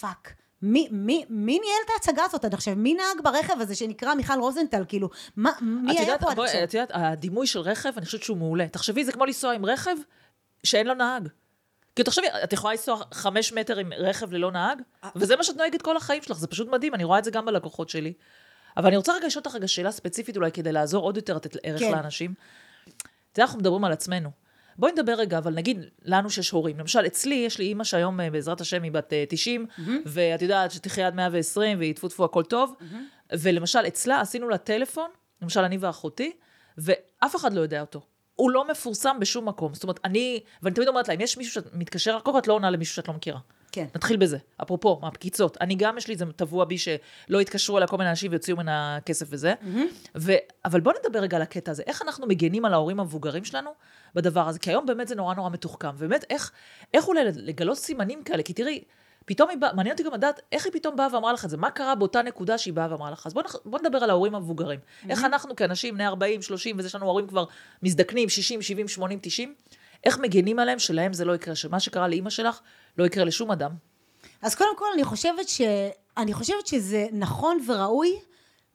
fuck. 0.00 0.45
מי, 0.66 0.88
מי, 0.90 1.24
מי 1.28 1.58
ניהל 1.58 1.82
את 1.84 1.90
ההצגה 1.92 2.24
הזאת 2.24 2.44
עד 2.44 2.54
עכשיו? 2.54 2.74
מי 2.76 2.94
נהג 2.94 3.24
ברכב 3.24 3.60
הזה 3.60 3.74
שנקרא 3.74 4.14
מיכל 4.14 4.38
רוזנטל? 4.38 4.84
כאילו, 4.88 5.08
מה, 5.36 5.50
מי 5.60 5.98
היה 5.98 6.18
פה 6.18 6.30
עד 6.30 6.40
עכשיו? 6.40 6.64
את 6.64 6.74
יודעת, 6.74 6.90
הדימוי 6.94 7.46
של 7.46 7.60
רכב, 7.60 7.92
אני 7.96 8.06
חושבת 8.06 8.22
שהוא 8.22 8.36
מעולה. 8.36 8.68
תחשבי, 8.68 9.04
זה 9.04 9.12
כמו 9.12 9.24
לנסוע 9.24 9.52
עם 9.52 9.66
רכב 9.66 9.96
שאין 10.64 10.86
לו 10.86 10.94
נהג. 10.94 11.28
כאילו, 11.94 12.06
תחשבי, 12.06 12.26
את 12.44 12.52
יכולה 12.52 12.72
לנסוע 12.72 13.02
חמש 13.14 13.52
מטר 13.52 13.78
עם 13.78 13.92
רכב 13.92 14.32
ללא 14.32 14.52
נהג, 14.52 14.82
אה. 15.04 15.10
וזה 15.16 15.36
מה 15.36 15.44
שאת 15.44 15.56
נוהגת 15.56 15.82
כל 15.82 15.96
החיים 15.96 16.22
שלך, 16.22 16.38
זה 16.38 16.46
פשוט 16.46 16.68
מדהים, 16.68 16.94
אני 16.94 17.04
רואה 17.04 17.18
את 17.18 17.24
זה 17.24 17.30
גם 17.30 17.46
בלקוחות 17.46 17.88
שלי. 17.88 18.12
אבל 18.76 18.86
אני 18.86 18.96
רוצה 18.96 19.12
רגע 19.12 19.26
לשאול 19.26 19.42
אותך 19.46 19.54
רגע 19.54 19.68
שאלה 19.68 19.92
ספציפית 19.92 20.36
אולי, 20.36 20.52
כדי 20.52 20.72
לעזור 20.72 21.04
עוד 21.04 21.16
יותר 21.16 21.36
לתת 21.36 21.56
ערך 21.62 21.80
כן. 21.80 21.92
לאנשים. 21.92 22.34
את 22.84 23.38
יודעת, 23.38 23.48
אנחנו 23.48 23.58
מדברים 23.58 23.84
על 23.84 23.92
עצמנו. 23.92 24.30
בואי 24.78 24.92
נדבר 24.92 25.12
רגע, 25.12 25.38
אבל 25.38 25.54
נגיד 25.54 25.84
לנו 26.04 26.30
שיש 26.30 26.50
הורים. 26.50 26.78
למשל, 26.78 27.06
אצלי, 27.06 27.34
יש 27.34 27.58
לי 27.58 27.64
אימא 27.64 27.84
שהיום, 27.84 28.20
אה, 28.20 28.30
בעזרת 28.30 28.60
השם, 28.60 28.82
היא 28.82 28.92
בת 28.92 29.12
אה, 29.12 29.24
90, 29.28 29.66
ואת 30.06 30.42
יודעת 30.42 30.70
שתחיה 30.70 31.06
עד 31.06 31.14
120, 31.14 31.78
והיא 31.78 31.94
טפו 31.94 32.08
טפו 32.08 32.24
הכל 32.24 32.42
טוב. 32.42 32.74
ולמשל, 33.32 33.78
אצלה 33.86 34.20
עשינו 34.20 34.48
לה 34.48 34.58
טלפון, 34.58 35.10
למשל 35.42 35.60
אני 35.60 35.78
ואחותי, 35.78 36.32
ואף 36.78 37.36
אחד 37.36 37.52
לא 37.52 37.60
יודע 37.60 37.80
אותו. 37.80 38.00
הוא 38.34 38.50
לא 38.50 38.68
מפורסם 38.68 39.16
בשום 39.20 39.48
מקום. 39.48 39.74
זאת 39.74 39.82
אומרת, 39.82 40.00
אני, 40.04 40.40
ואני 40.62 40.74
תמיד 40.74 40.88
אומרת 40.88 41.08
לה, 41.08 41.14
אם 41.14 41.20
יש 41.20 41.38
מישהו 41.38 41.52
שאת 41.52 41.74
מתקשר, 41.74 42.18
קודם 42.20 42.38
את 42.38 42.46
לא 42.46 42.52
עונה 42.52 42.70
למישהו 42.70 42.94
שאת 42.94 43.08
לא 43.08 43.14
מכירה. 43.14 43.38
כן. 43.72 43.86
נתחיל 43.94 44.16
בזה. 44.16 44.38
אפרופו, 44.62 44.98
מהפקיצות. 45.02 45.56
אני 45.60 45.74
גם, 45.74 45.98
יש 45.98 46.08
לי 46.08 46.14
איזה 46.14 46.24
טבוע 46.36 46.64
בי 46.64 46.78
שלא 46.78 47.40
יתקשרו 47.40 47.76
אליי 47.76 47.88
כל 47.88 47.96
מיני 47.96 48.10
אנשים 48.10 48.30
ויוציאו 48.30 48.56
ממנה 48.56 48.98
כסף 49.06 49.26
וזה. 49.30 49.54
ו... 50.16 50.32
אבל 50.64 50.80
בואו 50.80 50.94
נדבר 51.04 51.18
רגע 51.18 51.36
על 51.36 51.42
הקטע 51.42 51.70
הזה. 51.70 51.82
איך 51.86 52.02
אנחנו 52.02 52.26
מגנים 52.26 52.64
על 52.64 52.72
ההורים 52.72 53.00
המבוגרים 53.00 53.44
שלנו 53.44 53.70
בדבר 54.16 54.48
הזה? 54.48 54.58
כי 54.58 54.70
היום 54.70 54.86
באמת 54.86 55.08
זה 55.08 55.14
נורא 55.14 55.34
נורא 55.34 55.50
מתוחכם. 55.50 55.88
ובאמת, 55.94 56.24
איך, 56.30 56.52
איך 56.94 57.08
אולי 57.08 57.20
לגלות 57.34 57.78
סימנים 57.78 58.22
כאלה? 58.22 58.42
כי 58.42 58.52
תראי, 58.52 58.84
פתאום 59.24 59.50
היא 59.50 59.58
באה, 59.58 59.72
מעניין 59.72 59.92
אותי 59.92 60.02
גם 60.02 60.14
לדעת 60.14 60.40
איך 60.52 60.64
היא 60.64 60.72
פתאום 60.72 60.96
באה 60.96 61.08
ואמרה 61.12 61.32
לך 61.32 61.44
את 61.44 61.50
זה. 61.50 61.56
מה 61.56 61.70
קרה 61.70 61.94
באותה 61.94 62.22
נקודה 62.22 62.58
שהיא 62.58 62.74
באה 62.74 62.90
ואמרה 62.90 63.10
לך? 63.10 63.26
אז 63.26 63.34
בואו 63.34 63.44
נח... 63.44 63.56
בוא 63.64 63.78
נדבר 63.78 63.98
על 63.98 64.10
ההורים 64.10 64.34
המבוגרים. 64.34 64.80
איך 65.08 65.24
אנחנו 65.24 65.56
כאנשים 65.56 65.94
בני 65.94 66.06
40, 66.06 66.42
30, 66.42 66.76
וזה 66.78 66.86
יש 66.88 66.94
לנו 66.94 67.06
הורים 67.06 67.26
כבר 67.26 67.44
מזדקנים, 67.82 68.28
60, 68.28 68.62
70, 68.62 68.88
80, 68.88 69.18
90, 69.22 69.54
איך 70.04 70.18
מגנים 70.18 70.58
עליהם 70.58 70.78
שלהם 70.78 71.12
זה 71.12 71.24
לא 71.24 71.34
יקרה, 71.34 71.54
שמה 71.54 71.80
שקרה 71.80 72.08
לאימא 72.08 72.30
שלך 72.30 72.60
לא 72.98 73.04
יקרה 73.04 73.24
לשום 73.24 73.50
אדם. 73.50 73.70
אז 74.42 74.54
קודם 74.54 74.76
כל, 74.76 74.86
אני 74.94 75.04
חושבת, 75.04 75.48
ש... 75.48 75.60
אני 76.16 76.32
חושבת 76.32 76.66
שזה 76.66 77.06
נכון 77.12 77.58
וראוי 77.66 78.18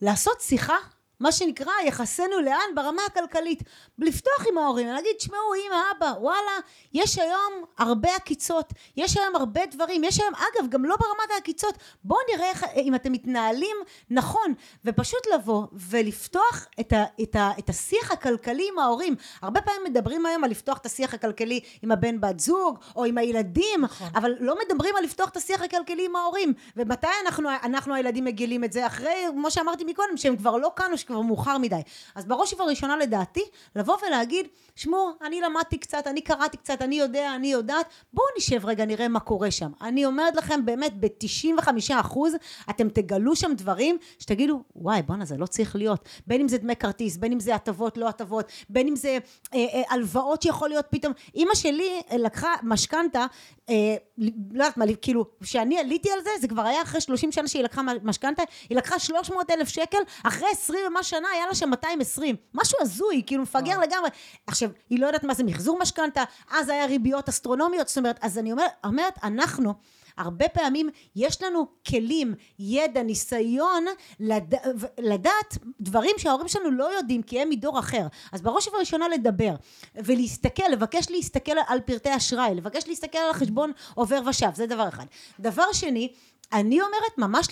לעשות 0.01 0.41
שיחה, 0.41 0.77
מה 1.22 1.32
שנקרא 1.32 1.72
יחסנו 1.86 2.41
לאן 2.45 2.76
ברמה 2.76 3.01
הכלכלית. 3.05 3.63
לפתוח 3.99 4.45
עם 4.49 4.57
ההורים, 4.57 4.88
להגיד, 4.88 5.11
תשמעו, 5.17 5.53
אמא, 5.67 5.76
אבא, 5.97 6.19
וואלה, 6.19 6.51
יש 6.93 7.19
היום 7.19 7.65
הרבה 7.78 8.15
עקיצות, 8.15 8.74
יש 8.97 9.17
היום 9.17 9.36
הרבה 9.36 9.65
דברים, 9.65 10.03
יש 10.03 10.19
היום, 10.19 10.34
אגב, 10.36 10.69
גם 10.69 10.86
לא 10.86 10.95
ברמת 10.95 11.32
העקיצות, 11.34 11.76
בואו 12.03 12.19
נראה 12.34 12.49
איך, 12.49 12.65
אם 12.76 12.95
אתם 12.95 13.11
מתנהלים 13.11 13.78
נכון, 14.09 14.53
ופשוט 14.86 15.28
לבוא 15.36 15.63
ולפתוח 15.89 16.67
את, 16.80 16.93
ה, 16.93 17.03
את, 17.22 17.36
ה, 17.36 17.51
את 17.59 17.69
השיח 17.69 18.11
הכלכלי 18.11 18.67
עם 18.74 18.80
ההורים. 18.80 19.15
הרבה 19.41 19.61
פעמים 19.61 19.84
מדברים 19.84 20.26
היום 20.26 20.43
על 20.43 20.51
לפתוח 20.51 20.78
את 20.78 20.86
השיח 20.86 21.13
הכלכלי 21.13 21.59
עם 21.82 21.91
הבן 21.91 22.22
בת 22.22 22.39
זוג, 22.39 22.78
או 22.95 23.05
עם 23.05 23.17
הילדים, 23.17 23.82
נכון. 23.82 24.07
אבל 24.15 24.36
לא 24.39 24.55
מדברים 24.65 24.95
על 24.95 25.03
לפתוח 25.03 25.30
את 25.30 25.38
השיח 25.38 25.61
הכלכלי 25.61 26.05
עם 26.05 26.15
ההורים. 26.15 26.53
ומתי 26.78 27.07
אנחנו, 27.26 27.49
אנחנו 27.63 27.95
הילדים 27.95 28.26
מגלים 28.26 28.63
את 28.63 28.74
זה? 28.74 28.88
אחרי, 28.88 29.26
כמו 29.32 29.51
שאמרתי 29.51 29.84
מקודם, 29.84 30.17
שהם 30.17 30.38
כבר 30.38 30.57
לא 30.57 30.72
כאן 30.76 30.91
או 30.91 30.97
שכבר 31.12 31.22
מאוחר 31.22 31.57
מדי. 31.57 31.82
אז 32.16 32.26
בראש 32.26 32.53
ובראשונה 32.53 32.97
לדעתי, 32.97 33.41
לבוא 33.76 33.95
ולהגיד, 34.07 34.47
שמעו, 34.76 35.12
אני 35.22 35.41
למדתי 35.41 35.78
קצת, 35.78 36.07
אני 36.07 36.22
קראתי 36.22 36.57
קצת, 36.57 36.82
אני 36.82 36.95
יודע, 36.95 37.36
אני 37.36 37.47
יודעת, 37.47 37.86
בואו 38.14 38.28
נשב 38.38 38.66
רגע, 38.66 38.86
נראה 38.86 39.07
מה 39.07 39.20
קורה 39.20 39.51
שם. 39.51 39.72
אני 39.82 40.05
אומרת 40.05 40.36
לכם, 40.36 40.66
באמת, 40.66 40.93
ב-95% 40.99 42.18
אתם 42.70 42.89
תגלו 42.89 43.36
שם 43.36 43.51
דברים 43.55 43.97
שתגידו, 44.20 44.64
וואי, 44.76 45.01
בואנה, 45.01 45.26
זה 45.26 45.38
לא 45.38 45.45
צריך 45.45 45.76
להיות. 45.76 46.09
בין 46.28 46.41
אם 46.41 46.47
זה 46.47 46.57
דמי 46.57 46.76
כרטיס, 46.76 47.18
בין 47.18 47.32
אם 47.32 47.39
זה 47.39 47.55
הטבות, 47.55 47.97
לא 47.97 48.09
הטבות, 48.09 48.51
בין 48.70 48.88
אם 48.88 48.95
זה 48.95 49.18
אה, 49.53 49.59
אה, 49.59 49.82
הלוואות 49.89 50.41
שיכול 50.41 50.70
להיות 50.70 50.86
פתאום. 50.89 51.14
אימא 51.36 51.55
שלי 51.55 52.01
אה, 52.12 52.18
לקחה 52.18 52.53
משכנתה, 52.64 53.26
אה, 53.70 53.95
לא 54.18 54.30
יודעת 54.53 54.78
מה, 54.78 54.86
כאילו, 55.01 55.26
כשאני 55.43 55.80
עליתי 55.80 56.12
על 56.12 56.24
זה, 56.24 56.30
זה 56.41 56.47
כבר 56.47 56.62
היה 56.62 56.82
אחרי 56.82 57.01
30 57.01 57.32
שנה 57.32 57.47
שהיא 57.47 57.64
לקחה 57.64 57.82
משכנתה, 58.03 58.43
היא 58.70 58.78
לקחה 58.78 58.99
300 58.99 59.49
אלף 59.49 59.68
שקל, 59.68 59.97
אחרי 60.24 60.47
20 60.51 60.80
ומה 60.88 61.00
שנה 61.03 61.27
היה 61.33 61.47
לה 61.47 61.55
שם 61.55 61.69
220. 61.69 62.35
משהו 62.53 62.77
הזוי, 62.81 63.23
כאילו 63.25 63.43
מפגר 63.43 63.79
לגמרי. 63.79 64.09
עכשיו, 64.47 64.69
היא 64.89 64.99
לא 64.99 65.05
יודעת 65.05 65.23
מה 65.23 65.33
זה 65.33 65.43
מחזור 65.43 65.79
משכנתה, 65.79 66.23
אז 66.51 66.69
היה 66.69 66.85
ריביות 66.85 67.29
אסטרונומיות, 67.29 67.87
זאת 67.87 67.97
אומרת, 67.97 68.19
אז 68.21 68.37
אני 68.37 68.51
אומרת, 68.51 68.71
אומרת 68.83 69.13
אנחנו, 69.23 69.73
הרבה 70.17 70.49
פעמים 70.49 70.89
יש 71.15 71.41
לנו 71.41 71.67
כלים, 71.87 72.35
ידע, 72.59 73.03
ניסיון, 73.03 73.85
לד... 74.19 74.53
לדעת 74.97 75.57
דברים 75.79 76.15
שההורים 76.17 76.47
שלנו 76.47 76.71
לא 76.71 76.97
יודעים 76.97 77.23
כי 77.23 77.41
הם 77.41 77.49
מדור 77.49 77.79
אחר. 77.79 78.07
אז 78.31 78.41
בראש 78.41 78.67
ובראשונה 78.67 79.07
לדבר 79.07 79.55
ולהסתכל, 79.95 80.63
לבקש 80.71 81.09
להסתכל 81.09 81.57
על 81.67 81.79
פרטי 81.79 82.15
אשראי, 82.15 82.55
לבקש 82.55 82.87
להסתכל 82.87 83.17
על 83.17 83.29
החשבון 83.29 83.71
עובר 83.93 84.21
ושב, 84.29 84.49
זה 84.55 84.67
דבר 84.67 84.87
אחד. 84.87 85.05
דבר 85.39 85.71
שני, 85.73 86.13
אני 86.53 86.81
אומרת 86.81 87.17
ממש. 87.17 87.47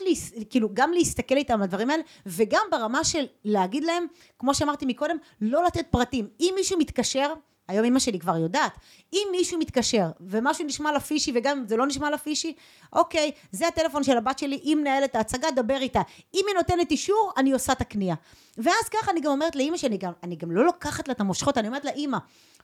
כאילו, 0.50 0.70
גם 0.74 0.92
להסתכל 0.94 1.38
איתם 1.38 1.54
על 1.54 1.62
הדברים 1.62 1.90
האלה, 1.90 2.04
וגם 2.26 2.62
ברמה 2.72 3.04
של 3.04 3.26
להגיד 3.46 3.84
להם, 3.84 4.06
כמו 4.40 4.54
שאמרתי 4.54 4.86
מקודם, 4.86 5.18
לא 5.42 5.64
לתת 5.64 5.86
פרטים. 5.90 6.28
אם 6.40 6.54
מישהו 6.56 6.80
מתקשר, 6.80 7.34
היום 7.70 7.86
אמא 7.86 8.00
שלי 8.00 8.20
כבר 8.20 8.38
יודעת, 8.38 8.72
אם 9.14 9.28
מישהו 9.32 9.60
מתקשר 9.60 10.08
ומשהו 10.22 10.66
נשמע 10.66 10.92
לה 10.92 11.00
פישי 11.00 11.32
וגם 11.36 11.58
אם 11.58 11.68
זה 11.68 11.78
לא 11.78 11.88
נשמע 11.88 12.10
לה 12.10 12.18
פישי, 12.18 12.54
אוקיי, 12.94 13.32
זה 13.52 13.68
הטלפון 13.68 14.04
של 14.04 14.18
הבת 14.18 14.40
שלי, 14.40 14.60
היא 14.64 14.76
מנהלת 14.76 15.16
ההצגה, 15.16 15.48
דבר 15.52 15.78
איתה. 15.78 16.02
אם 16.34 16.46
היא 16.48 16.56
נותנת 16.56 16.92
אישור, 16.92 17.32
אני 17.38 17.52
עושה 17.52 17.74
את 17.74 17.82
הקנייה. 17.82 18.16
ואז 18.58 18.90
ככה 18.92 19.12
אני 19.12 19.22
גם 19.22 19.32
אומרת 19.32 19.56
לאמא 19.56 19.78
שלי, 19.78 19.98
גם, 19.98 20.12
אני 20.24 20.36
גם 20.36 20.52
לא 20.52 20.66
לוקחת 20.66 21.08
לה 21.08 21.14
את 21.14 21.20
המושכות, 21.20 21.58
אני 21.58 21.68
אומרת 21.68 21.86
לה, 21.86 21.92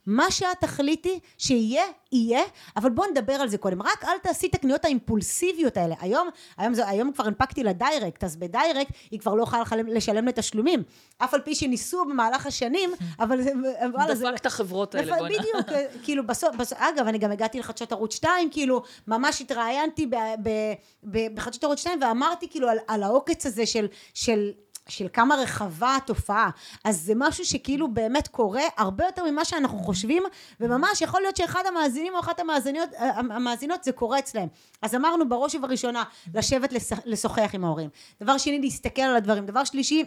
מה 0.05 0.31
שאת 0.31 0.59
תחליטי 0.59 1.19
שיהיה, 1.37 1.83
יהיה, 2.11 2.41
אבל 2.77 2.89
בואו 2.89 3.11
נדבר 3.11 3.33
על 3.33 3.47
זה 3.47 3.57
קודם. 3.57 3.81
רק 3.81 4.03
אל 4.03 4.17
תעשי 4.23 4.47
את 4.47 4.55
הקניות 4.55 4.85
האימפולסיביות 4.85 5.77
האלה. 5.77 5.95
היום, 5.99 6.29
היום, 6.57 6.73
זה, 6.73 6.89
היום 6.89 7.11
כבר 7.11 7.27
הנפקתי 7.27 7.63
לה 7.63 7.73
דיירקט, 7.73 8.23
אז 8.23 8.35
בדיירקט 8.35 8.91
היא 9.11 9.19
כבר 9.19 9.35
לא 9.35 9.43
יכולה 9.43 9.63
לשלם 9.87 10.27
לתשלומים. 10.27 10.83
אף 11.17 11.33
על 11.33 11.41
פי 11.41 11.55
שניסו 11.55 12.05
במהלך 12.05 12.45
השנים, 12.45 12.89
אבל 13.19 13.41
זה... 13.41 13.51
וואלה, 13.93 14.15
זה... 14.15 14.94
האלה, 14.97 15.15
בוא'נה. 15.15 15.37
בדיוק, 15.39 15.81
כאילו 16.03 16.27
בסוף, 16.27 16.55
בסוף, 16.55 16.77
אגב, 16.81 17.07
אני 17.07 17.17
גם 17.17 17.31
הגעתי 17.31 17.59
לחדשות 17.59 17.91
ערוץ 17.91 18.15
2, 18.15 18.49
כאילו, 18.51 18.81
ממש 19.07 19.41
התראיינתי 19.41 20.05
ב- 20.05 20.15
ב- 20.43 20.73
ב- 21.03 21.35
בחדשות 21.35 21.63
ערוץ 21.63 21.79
2 21.79 22.01
ואמרתי 22.01 22.49
כאילו 22.49 22.69
על, 22.69 22.77
על 22.87 23.03
העוקץ 23.03 23.45
הזה 23.45 23.65
של, 23.65 23.87
של 24.13 24.51
של 24.89 25.07
כמה 25.13 25.35
רחבה 25.35 25.95
התופעה. 25.95 26.49
אז 26.83 27.01
זה 27.01 27.13
משהו 27.15 27.45
שכאילו 27.45 27.87
באמת 27.87 28.27
קורה 28.27 28.61
הרבה 28.77 29.05
יותר 29.05 29.23
ממה 29.23 29.45
שאנחנו 29.45 29.77
חושבים, 29.77 30.23
וממש 30.59 31.01
יכול 31.01 31.21
להיות 31.21 31.35
שאחד 31.37 31.63
המאזינים 31.67 32.13
או 32.15 32.19
אחת 32.19 32.39
המאזינות, 32.39 32.89
המאזינות 33.17 33.83
זה 33.83 33.91
קורה 33.91 34.19
אצלהם. 34.19 34.47
אז 34.81 34.95
אמרנו 34.95 35.29
בראש 35.29 35.55
ובראשונה, 35.55 36.03
לשבת 36.33 36.73
לשוחח 37.05 37.51
עם 37.53 37.65
ההורים. 37.65 37.89
דבר 38.21 38.37
שני, 38.37 38.59
להסתכל 38.59 39.01
על 39.01 39.15
הדברים. 39.15 39.45
דבר 39.45 39.63
שלישי, 39.63 40.03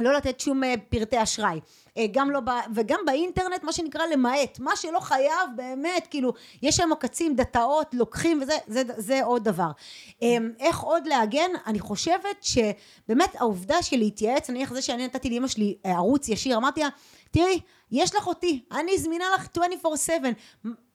לא 0.00 0.12
לתת 0.12 0.40
שום 0.40 0.64
אה, 0.64 0.74
פרטי 0.88 1.22
אשראי. 1.22 1.60
אה, 1.98 2.06
גם 2.12 2.30
לא 2.30 2.40
ב... 2.40 2.50
וגם 2.74 3.00
באינטרנט, 3.06 3.64
מה 3.64 3.72
שנקרא 3.72 4.06
למעט. 4.06 4.58
מה 4.58 4.76
שלא 4.76 5.00
חייב, 5.00 5.50
באמת, 5.56 6.06
כאילו, 6.10 6.32
יש 6.62 6.76
שם 6.76 6.90
עוקצים, 6.90 7.34
דאטאות, 7.34 7.94
לוקחים, 7.94 8.42
וזה 8.42 8.56
זה, 8.66 8.82
זה 8.96 9.24
עוד 9.24 9.44
דבר. 9.44 9.70
אמ, 10.22 10.50
איך 10.60 10.80
עוד 10.80 11.06
להגן? 11.06 11.50
אני 11.66 11.80
חושבת 11.80 12.42
שבאמת 12.42 13.36
העובדה 13.36 13.82
של 13.82 13.96
להתייעץ, 13.96 14.50
נניח 14.50 14.72
זה 14.72 14.82
שאני 14.82 15.04
נתתי 15.04 15.30
לאמא 15.30 15.48
שלי 15.48 15.76
אה, 15.86 15.92
ערוץ 15.92 16.28
ישיר, 16.28 16.56
אמרתי 16.56 16.80
לה, 16.80 16.88
תראי, 17.30 17.60
יש 17.92 18.14
לך 18.14 18.26
אותי, 18.26 18.64
אני 18.72 18.98
זמינה 18.98 19.24
לך 19.34 19.46
24/7, 19.84 20.28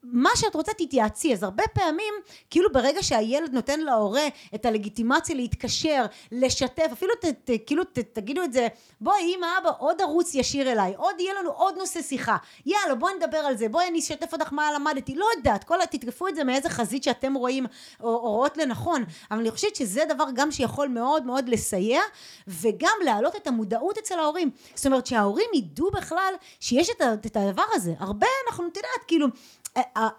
מה 0.03 0.29
שאת 0.35 0.55
רוצה 0.55 0.73
תתייעצי, 0.73 1.33
אז 1.33 1.43
הרבה 1.43 1.63
פעמים, 1.73 2.13
כאילו 2.49 2.71
ברגע 2.73 3.03
שהילד 3.03 3.53
נותן 3.53 3.79
להורה 3.79 4.27
את 4.55 4.65
הלגיטימציה 4.65 5.35
להתקשר, 5.35 6.05
לשתף, 6.31 6.89
אפילו 6.93 7.13
ת, 7.15 7.25
ת, 7.25 7.51
כאילו 7.65 7.83
ת, 7.83 7.99
תגידו 7.99 8.43
את 8.43 8.53
זה, 8.53 8.67
בואי 9.01 9.35
אמא 9.35 9.47
אבא 9.61 9.69
עוד 9.79 10.01
ערוץ 10.01 10.35
ישיר 10.35 10.71
אליי, 10.71 10.93
עוד 10.97 11.15
יהיה 11.19 11.33
לנו 11.33 11.51
עוד 11.51 11.77
נושא 11.77 12.01
שיחה, 12.01 12.37
יאללה 12.65 12.95
בואי 12.95 13.13
נדבר 13.13 13.37
על 13.37 13.57
זה, 13.57 13.69
בואי 13.69 13.87
אני 13.87 13.99
אשתף 13.99 14.33
אותך 14.33 14.53
מה 14.53 14.71
למדתי, 14.75 15.15
לא 15.15 15.25
יודעת, 15.37 15.63
כל, 15.63 15.85
תתקפו 15.85 16.27
את 16.27 16.35
זה 16.35 16.43
מאיזה 16.43 16.69
חזית 16.69 17.03
שאתם 17.03 17.33
רואים 17.33 17.65
או, 17.99 18.09
או 18.09 18.31
רואות 18.31 18.57
לנכון, 18.57 19.03
אבל 19.31 19.39
אני 19.39 19.51
חושבת 19.51 19.75
שזה 19.75 20.03
דבר 20.09 20.25
גם 20.33 20.51
שיכול 20.51 20.87
מאוד 20.87 21.25
מאוד 21.25 21.49
לסייע, 21.49 22.01
וגם 22.47 22.97
להעלות 23.05 23.35
את 23.35 23.47
המודעות 23.47 23.97
אצל 23.97 24.19
ההורים, 24.19 24.49
זאת 24.75 24.85
אומרת 24.85 25.05
שההורים 25.05 25.49
ידעו 25.53 25.91
בכלל 25.91 26.33
שיש 26.59 26.86
את, 26.89 27.25
את 27.25 27.37
הדבר 27.37 27.63
הזה, 27.73 27.93
הרבה 27.99 28.27
אנחנו, 28.47 28.67
את 28.67 28.77
יודעת, 28.77 29.03
כאילו 29.07 29.27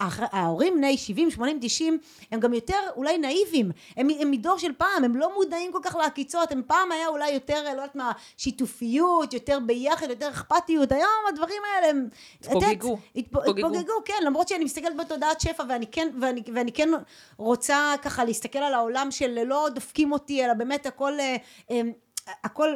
ההורים 0.07 0.77
בני 0.77 0.97
70, 0.97 1.31
80, 1.31 1.59
90 1.61 1.97
הם 2.31 2.39
גם 2.39 2.53
יותר 2.53 2.79
אולי 2.95 3.17
נאיבים. 3.17 3.71
הם, 3.97 4.07
הם 4.19 4.31
מדור 4.31 4.57
של 4.57 4.73
פעם 4.77 5.03
הם 5.03 5.15
לא 5.15 5.33
מודעים 5.35 5.71
כל 5.71 5.79
כך 5.81 5.95
לעקיצות. 5.95 6.51
הם 6.51 6.61
פעם 6.67 6.91
היה 6.91 7.07
אולי 7.07 7.31
יותר 7.31 7.63
לא 7.63 7.69
יודעת 7.69 7.95
מה 7.95 8.11
שיתופיות 8.37 9.33
יותר 9.33 9.59
ביחד 9.65 10.09
יותר 10.09 10.29
אכפתיות. 10.29 10.91
היום 10.91 11.09
הדברים 11.29 11.61
האלה 11.75 11.87
הם 11.89 12.07
התפוגגו. 12.39 12.97
התפוגגו 13.15 13.93
כן. 14.05 14.13
למרות 14.25 14.47
שאני 14.47 14.63
מסתכלת 14.63 14.97
בתודעת 14.97 15.41
שפע 15.41 15.63
ואני 15.69 15.87
כן 15.87 16.07
ואני, 16.21 16.43
ואני 16.53 16.71
כן 16.71 16.89
רוצה 17.37 17.93
ככה 18.01 18.23
להסתכל 18.23 18.59
על 18.59 18.73
העולם 18.73 19.11
של 19.11 19.43
לא 19.43 19.67
דופקים 19.75 20.11
אותי 20.11 20.45
אלא 20.45 20.53
באמת 20.53 20.85
הכל 20.85 21.19
אה, 21.19 21.35
אה, 21.71 21.81
הכל 22.43 22.75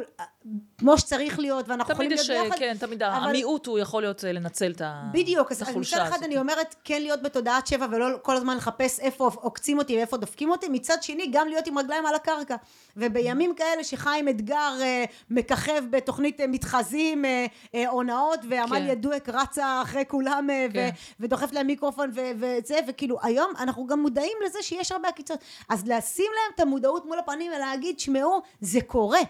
כמו 0.78 0.98
שצריך 0.98 1.38
להיות 1.38 1.68
ואנחנו 1.68 1.92
יכולים 1.92 2.10
להיות 2.10 2.26
ביחד. 2.26 2.42
תמיד 2.42 2.52
יש, 2.54 2.58
כן, 2.58 2.86
תמיד 2.86 3.02
אבל... 3.02 3.28
המיעוט 3.28 3.66
הוא 3.66 3.78
יכול 3.78 4.02
להיות 4.02 4.24
אה, 4.24 4.32
לנצל 4.32 4.70
את 4.70 4.80
החולשה 4.80 5.02
הזאת. 5.02 5.14
בדיוק, 5.14 5.52
אז 5.52 5.62
מצד 5.76 6.00
אחד 6.00 6.22
אני 6.22 6.38
אומרת 6.38 6.74
כן 6.84 7.02
להיות 7.02 7.22
בתודעת 7.22 7.66
שבע 7.66 7.86
ולא 7.90 8.06
כל 8.22 8.36
הזמן 8.36 8.56
לחפש 8.56 9.00
איפה 9.00 9.30
עוקצים 9.34 9.78
אותי 9.78 9.96
ואיפה 9.96 10.16
דופקים 10.16 10.50
אותי, 10.50 10.68
מצד 10.68 11.02
שני 11.02 11.26
גם 11.32 11.48
להיות 11.48 11.66
עם 11.66 11.78
רגליים 11.78 12.06
על 12.06 12.14
הקרקע. 12.14 12.56
ובימים 12.96 13.54
כאלה 13.54 13.84
שחיים 13.84 14.28
אתגר 14.28 14.72
אה, 14.80 15.04
מככב 15.30 15.84
בתוכנית 15.90 16.40
אה, 16.40 16.46
מתחזים, 16.46 17.24
אה, 17.24 17.46
אה, 17.74 17.88
הונאות, 17.88 18.40
ועמליה 18.48 18.94
כן. 18.94 19.00
דואק 19.00 19.28
רצה 19.28 19.80
אחרי 19.82 20.04
כולם 20.08 20.50
אה, 20.50 20.66
כן. 20.72 20.90
ו, 21.20 21.24
ודוחפת 21.24 21.52
להם 21.52 21.66
מיקרופון 21.66 22.10
וזה, 22.14 22.78
וכאילו 22.88 23.18
היום 23.22 23.52
אנחנו 23.58 23.86
גם 23.86 24.00
מודעים 24.00 24.38
לזה 24.46 24.58
שיש 24.62 24.92
הרבה 24.92 25.08
עקיצות. 25.08 25.38
אז 25.68 25.88
לשים 25.88 26.30
להם 26.34 26.52
את 26.54 26.60
המודעות 26.60 27.06
מול 27.06 27.18
הפנים 27.18 27.52
ולהגיד, 27.56 28.00
שמעו, 28.00 28.42
זה 28.60 28.80
קורה. 28.86 29.20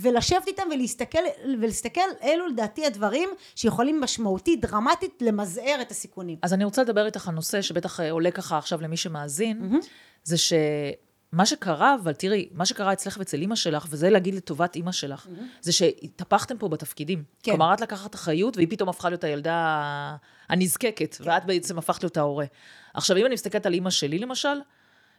ולשבת 0.00 0.46
איתם 0.46 0.62
ולהסתכל, 0.74 1.18
ולהסתכל 1.60 2.00
אלו 2.22 2.46
לדעתי 2.46 2.86
הדברים 2.86 3.28
שיכולים 3.54 4.00
משמעותית, 4.00 4.60
דרמטית, 4.60 5.22
למזער 5.22 5.78
את 5.80 5.90
הסיכונים. 5.90 6.38
אז 6.42 6.54
אני 6.54 6.64
רוצה 6.64 6.82
לדבר 6.82 7.06
איתך 7.06 7.28
על 7.28 7.34
נושא 7.34 7.62
שבטח 7.62 8.00
אה, 8.00 8.10
עולה 8.10 8.30
ככה 8.30 8.58
עכשיו 8.58 8.82
למי 8.82 8.96
שמאזין, 8.96 9.60
mm-hmm. 9.60 9.86
זה 10.24 10.36
שמה 10.38 11.46
שקרה, 11.46 11.94
אבל 12.02 12.12
תראי, 12.12 12.48
מה 12.52 12.66
שקרה 12.66 12.92
אצלך 12.92 13.16
ואצל 13.18 13.40
אימא 13.40 13.54
שלך, 13.54 13.86
וזה 13.90 14.10
להגיד 14.10 14.34
לטובת 14.34 14.76
אימא 14.76 14.92
שלך, 14.92 15.26
mm-hmm. 15.26 15.42
זה 15.60 15.72
שהתהפכתם 15.72 16.58
פה 16.58 16.68
בתפקידים. 16.68 17.22
כן. 17.42 17.52
כלומר, 17.52 17.74
את 17.74 17.80
לקחת 17.80 18.14
אחריות, 18.14 18.56
והיא 18.56 18.68
פתאום 18.70 18.88
הפכה 18.88 19.08
להיות 19.08 19.24
הילדה 19.24 20.16
הנזקקת, 20.48 21.14
כן. 21.14 21.24
ואת 21.30 21.44
בעצם 21.44 21.78
הפכת 21.78 22.02
להיות 22.02 22.16
ההורה. 22.16 22.46
עכשיו, 22.94 23.16
אם 23.16 23.26
אני 23.26 23.34
מסתכלת 23.34 23.66
על 23.66 23.74
אימא 23.74 23.90
שלי, 23.90 24.18
למשל, 24.18 24.58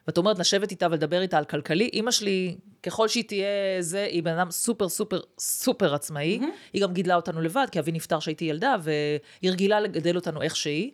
ואת 0.08 0.18
אומרת 0.18 0.40
לשבת 0.40 0.72
איתה 0.72 0.88
ולדבר 0.92 1.22
איתה 1.22 1.38
על 1.38 1.46
כלכלי, 1.46 1.90
אימא 1.94 2.12
שלי, 2.12 2.56
ככל 2.84 3.08
שהיא 3.08 3.24
תהיה 3.24 3.48
זה, 3.80 4.04
היא 4.04 4.24
בן 4.24 4.38
אדם 4.38 4.52
סופר 4.52 4.90
סופר 4.90 5.20
סופר 5.40 5.96
עצמאי. 5.96 6.40
Mm-hmm. 6.42 6.46
היא 6.74 6.82
גם 6.82 6.94
גידלה 6.94 7.16
אותנו 7.16 7.42
לבד, 7.42 7.68
כי 7.72 7.80
אבי 7.80 7.92
נפטר 7.92 8.20
כשהייתי 8.20 8.46
ילדה, 8.46 8.76
והיא 8.82 9.52
רגילה 9.52 9.80
לגדל 9.80 10.16
אותנו 10.16 10.42
איך 10.42 10.56
שהיא. 10.56 10.92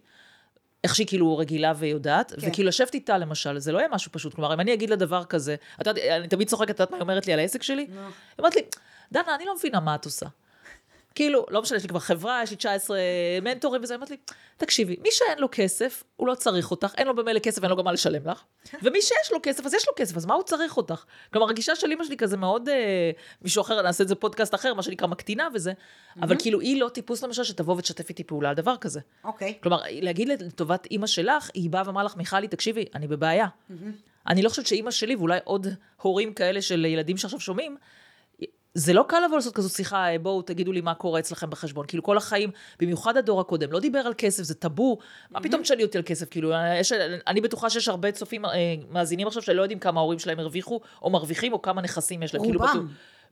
איך 0.84 0.96
שהיא 0.96 1.08
כאילו 1.08 1.38
רגילה 1.38 1.74
ויודעת, 1.76 2.34
כן. 2.42 2.48
וכאילו 2.50 2.68
לשבת 2.68 2.94
איתה 2.94 3.18
למשל, 3.18 3.60
זה 3.60 3.72
לא 3.72 3.78
יהיה 3.78 3.90
משהו 3.92 4.12
פשוט. 4.12 4.34
כלומר, 4.34 4.54
אם 4.54 4.60
אני 4.60 4.74
אגיד 4.74 4.90
לה 4.90 4.96
דבר 4.96 5.24
כזה, 5.24 5.56
את 5.82 5.88
יודעת, 5.88 6.06
אני 6.06 6.28
תמיד 6.28 6.48
צוחקת, 6.48 6.70
את 6.70 6.80
יודעת 6.80 6.92
מה 6.92 6.98
היא 6.98 7.02
אומרת 7.02 7.28
לי 7.28 7.34
על 7.34 7.40
העסק 7.40 7.64
שלי? 7.64 7.88
No. 7.90 7.96
היא 7.98 8.04
אומרת 8.40 8.56
לי, 8.56 8.62
דנה, 9.12 9.36
אני 9.36 9.46
לא 9.46 9.56
מבינה 9.56 9.80
מה 9.80 9.96
את 9.96 10.06
עושה. 10.06 10.26
כאילו, 11.16 11.46
לא 11.50 11.62
משנה, 11.62 11.78
יש 11.78 11.84
לי 11.84 11.90
כבר 11.90 12.00
חברה, 12.00 12.40
יש 12.44 12.52
לי 12.52 12.56
19 12.56 12.98
מנטורים 13.42 13.84
וזה, 13.84 13.96
אמרתי 13.96 14.14
לי, 14.14 14.18
תקשיבי, 14.58 14.96
מי 15.02 15.10
שאין 15.12 15.40
לו 15.40 15.48
כסף, 15.52 16.04
הוא 16.16 16.28
לא 16.28 16.36
צריך 16.36 16.72
אותך, 16.72 16.94
אין 16.98 17.08
לו 17.08 17.16
במילא 17.16 17.40
כסף, 17.40 17.64
אין 17.64 17.70
לו 17.70 17.78
גם 17.78 17.86
מה 17.86 17.92
לשלם 17.92 18.28
לך, 18.28 18.44
ומי 18.84 19.02
שיש 19.02 19.32
לו 19.32 19.40
כסף, 19.44 19.66
אז 19.66 19.74
יש 19.74 19.88
לו 19.88 19.94
כסף, 19.96 20.18
אז 20.18 20.26
מה 20.26 20.34
הוא 20.34 20.44
צריך 20.44 20.78
אותך? 20.78 21.04
כלומר, 21.34 21.50
הגישה 21.50 21.76
של 21.76 21.92
אמא 21.92 22.04
שלי 22.04 22.18
כזה 22.18 22.38
מאוד, 22.38 22.70
אה, 22.70 23.12
מישהו 23.42 23.62
אחר, 23.62 23.82
נעשה 23.82 24.04
את 24.04 24.08
זה 24.08 24.16
פודקאסט 24.16 24.56
אחר, 24.56 24.74
מה 24.74 24.84
שנקרא 24.84 25.08
מקטינה 25.08 25.48
וזה, 25.54 25.74
אבל 26.22 26.36
כאילו, 26.40 26.60
היא 26.60 26.82
לא 26.82 26.90
טיפוס 26.90 27.24
למשל 27.24 27.44
שתבוא 27.44 27.76
ותשתף 27.76 28.10
איתי 28.10 28.24
פעולה 28.24 28.50
על 28.50 28.56
דבר 28.56 28.78
כזה. 28.78 29.00
אוקיי. 29.24 29.58
כלומר, 29.64 29.82
להגיד 29.90 30.28
לטובת 30.28 30.88
אמא 30.92 31.08
שלך, 31.08 31.50
היא 31.54 31.70
באה 31.70 31.84
ואמרה 31.86 32.04
לך, 32.04 32.16
מיכלי, 32.16 32.48
תקשיבי, 32.48 32.86
אני 32.96 33.08
בבעיה. 33.08 33.48
אני 34.28 34.42
לא 34.42 34.50
חושבת 34.50 34.68
שאימא 34.68 34.92
שלי, 34.92 35.16
ואולי 35.16 35.40
עוד 35.44 35.68
הורים 36.02 36.34
כאלה 36.34 36.62
של 36.62 36.86
ילדים 36.86 37.18
שעכשיו 37.18 37.40
שומעים, 37.40 37.78
זה 38.76 38.94
לא 38.94 39.06
קל 39.08 39.20
לבוא 39.26 39.36
לעשות 39.36 39.56
כזו 39.56 39.70
שיחה, 39.70 40.12
אה, 40.12 40.20
בואו 40.20 40.42
תגידו 40.42 40.72
לי 40.72 40.82
מה 40.82 40.94
קורה 40.94 41.20
אצלכם 41.20 41.50
בחשבון. 41.50 41.86
כאילו 41.88 42.04
כל 42.04 42.18
החיים, 42.18 42.50
במיוחד 42.80 43.18
הדור 43.18 43.42
הקודם, 43.42 43.72
לא 43.72 43.80
דיבר 43.80 44.00
על 44.00 44.14
כסף, 44.18 44.44
זה 44.44 44.56
טאבו. 44.56 44.98
מה 45.32 45.42
פתאום 45.42 45.62
תשאלי 45.62 45.84
אותי 45.84 45.98
על 45.98 46.04
כסף? 46.04 46.30
כאילו, 46.30 46.54
אה, 46.54 46.80
יש, 46.80 46.92
אני 47.28 47.42
בטוחה 47.42 47.70
שיש 47.70 47.88
הרבה 47.88 48.12
צופים, 48.12 48.46
אה, 48.46 48.52
מאזינים 48.90 49.28
עכשיו, 49.28 49.42
שלא 49.42 49.62
יודעים 49.62 49.80
כמה 49.80 50.00
ההורים 50.00 50.20
שלהם 50.20 50.40
הרוויחו, 50.40 50.80
או 51.02 51.10
מרוויחים, 51.10 51.54
או 51.54 51.62
כמה 51.62 51.82
נכסים 51.82 52.24
יש 52.24 52.34
להם. 52.34 52.44
כאילו, 52.44 52.60
רובם. 52.60 52.72
כאילו, 52.72 52.86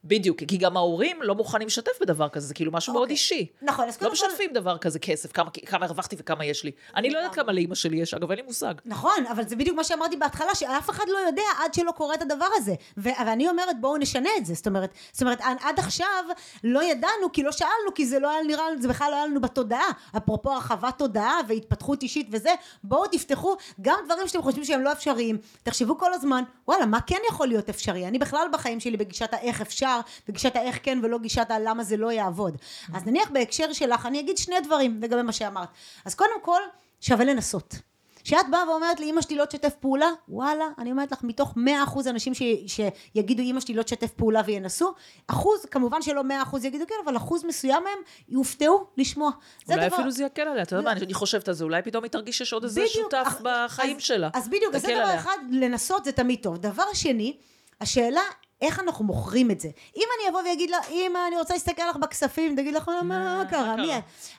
בדיוק, 0.06 0.43
כי 0.47 0.58
גם 0.58 0.78
ההורים 0.78 1.22
לא 1.22 1.36
מוכנים 1.36 1.68
לשתף 1.68 1.91
בדבר 2.01 2.30
כזה, 2.30 2.47
זה 2.47 2.54
כאילו 2.54 2.72
משהו. 2.72 2.93
מאוד 2.93 3.01
אוקיי. 3.01 3.14
אישי. 3.14 3.47
נכון, 3.62 3.88
אז 3.88 3.97
קודם 3.97 4.12
לא 4.12 4.16
כל... 4.16 4.26
לא 4.26 4.30
משתפים 4.30 4.54
דבר 4.54 4.78
כזה 4.78 4.99
כסף, 4.99 5.32
כמה, 5.66 5.86
הרווחתי 5.86 6.16
וכמה 6.20 6.45
יש 6.45 6.64
לי. 6.64 6.72
אני 6.95 7.10
לא 7.10 7.18
יודעת 7.18 7.36
כמה 7.36 7.51
לאימא 7.51 7.76
שלי 7.76 7.97
יש, 7.97 8.14
אגב, 8.14 8.30
אין 8.32 8.39
לי 8.39 8.45
מושג. 8.45 8.74
נכון, 8.86 9.26
אבל 9.32 9.47
זה 9.47 9.56
בדיוק 9.56 9.78
מה 9.78 9.84
שאמרתי 9.84 10.18
בהתחלה, 10.18 10.56
שאף 10.56 10.89
אחד 10.89 11.04
לא 11.08 11.18
יודע 11.18 11.43
עד 11.64 11.74
שלא 11.74 11.91
קורה 11.91 12.16
את 12.16 12.22
הדבר 12.22 12.47
הזה. 12.56 12.76
ואני 12.97 13.49
אומרת, 13.49 13.82
בואו 13.82 13.97
נשנה 13.97 14.30
את 14.38 14.45
זה. 14.45 14.54
זאת 14.54 14.68
אומרת, 14.68 14.89
זאת 15.12 15.22
אומרת, 15.22 15.39
עד 15.41 15.80
עכשיו 15.80 16.24
לא 16.64 16.84
ידענו, 16.84 17.32
כי 17.34 17.43
לא 17.43 17.51
שאלנו, 17.51 17.93
כי 17.95 18.06
זה 18.06 18.20
לא 18.20 18.30
היה 18.30 18.43
נראה, 18.43 18.64
זה 18.80 18.88
בכלל 18.88 19.12
לא 19.12 19.16
היה 19.16 19.26
לנו 19.26 19.41
בתודעה. 19.41 19.89
אפרופו 20.18 20.51
הרחבת 20.51 20.97
תודעה 20.97 21.39
והתפתחות 21.47 22.04
אישית 22.04 22.28
וזה, 22.32 22.51
בואו 22.84 23.08
תפתחו 23.08 23.56
גם 23.82 23.99
דברים 24.06 24.28
שאתם 24.28 24.41
חושבים 24.41 24.66
שהם 24.66 24.82
לא 24.82 24.91
אפשריים. 24.91 25.38
תחשבו 25.64 25.97
כל 25.97 26.14
הזמן, 26.14 26.43
וואלה, 26.68 26.86
מה 26.86 27.01
כן 27.01 27.20
יכול 27.30 27.47
להיות 27.47 27.70
אפשרי? 27.70 28.08
אני 28.08 28.20
בכלל 28.20 28.47
בחיים 28.54 28.80
שלי 28.80 28.97
בגישת 28.97 29.34
האיך 29.34 29.62
אפשר, 29.62 29.93
בגישת 30.28 30.56
האיך 30.56 30.80
כן 30.84 31.00
ולא 31.04 31.18
גישת 31.18 31.48
הלמה 31.50 31.84
זה 31.84 31.98
לא 31.98 32.12
יעבוד. 32.12 32.58
אז 32.94 33.06
נניח 33.06 33.30
בהקשר 33.30 33.74
שלך, 33.74 34.06
אני 34.06 34.20
אגיד 34.20 34.38
שני 34.38 34.56
דברים 34.64 35.02
לגבי 35.02 35.22
מה 35.22 35.32
שאמרת. 35.32 35.70
אז 36.06 36.16
קודם 36.16 36.41
כל, 36.41 36.62
שווה 37.02 37.26
לנסות. 37.26 37.76
כשאת 38.24 38.50
באה 38.52 38.70
ואומרת 38.70 39.00
לי 39.00 39.10
אמא 39.10 39.22
שלי 39.22 39.36
לא 39.36 39.46
תשתף 39.46 39.74
פעולה 39.80 40.08
וואלה 40.30 40.66
אני 40.78 40.91
אומרת 40.91 41.12
לך 41.12 41.24
מתוך 41.24 41.54
מאה 41.56 41.84
אחוז 41.84 42.08
אנשים 42.08 42.34
ש, 42.34 42.41
שיגידו 42.68 43.44
אמא 43.44 43.60
שלי 43.60 43.74
לא 43.74 43.84
תשתף 43.84 44.12
פעולה 44.12 44.41
וינסו 44.46 44.94
אחוז 45.28 45.66
כמובן 45.66 46.02
שלא 46.02 46.24
מאה 46.24 46.41
אחוז 46.41 46.66
יגידו 46.66 46.86
כן 46.88 46.96
אבל 47.06 47.18
אחוז 47.18 47.46
מסוים 47.46 47.84
מהם 47.84 48.00
יופתעו 48.30 48.88
לשמוע 48.98 49.32
אולי 49.70 49.88
דבר... 49.88 49.96
אפילו 49.96 50.12
זה 50.12 50.24
יקל 50.24 50.41
עליה 50.41 50.64
אתה 50.64 50.76
יודע 50.76 50.86
מה 50.86 50.91
אני 50.91 51.14
חושבת 51.14 51.48
על 51.48 51.54
זה 51.54 51.64
אולי 51.64 51.82
פתאום 51.82 52.04
היא 52.04 52.12
תרגיש 52.12 52.38
שיש 52.38 52.54
עוד 52.54 52.64
איזה 52.64 52.88
שותף 52.88 53.24
אח... 53.28 53.41
בחיים 53.44 53.98
אז, 53.98 54.04
שלה 54.04 54.30
אז 54.34 54.48
בדיוק 54.48 54.76
אז 54.76 54.82
זה 54.82 54.88
דבר 54.88 54.98
עליה. 54.98 55.16
אחד 55.16 55.38
לנסות 55.52 56.06
זה 56.06 56.12
תמיד 56.12 56.39
טוב 56.41 56.58
דבר 56.58 56.94
שני 56.94 57.38
השאלה 57.82 58.22
איך 58.64 58.80
אנחנו 58.80 59.05
מוכרים 59.05 59.51
את 59.51 59.59
זה? 59.59 59.70
אם 59.97 60.03
אני 60.20 60.30
אבוא 60.30 60.49
ואגיד 60.49 60.70
לה, 60.70 60.78
אמא, 60.91 61.20
אני 61.28 61.38
רוצה 61.38 61.53
להסתכל 61.53 61.84
לך 61.89 61.95
בכספים, 61.95 62.55
תגיד 62.55 62.74
לך, 62.74 62.91
מה 63.03 63.43
קרה? 63.49 63.76
מי? 63.76 63.91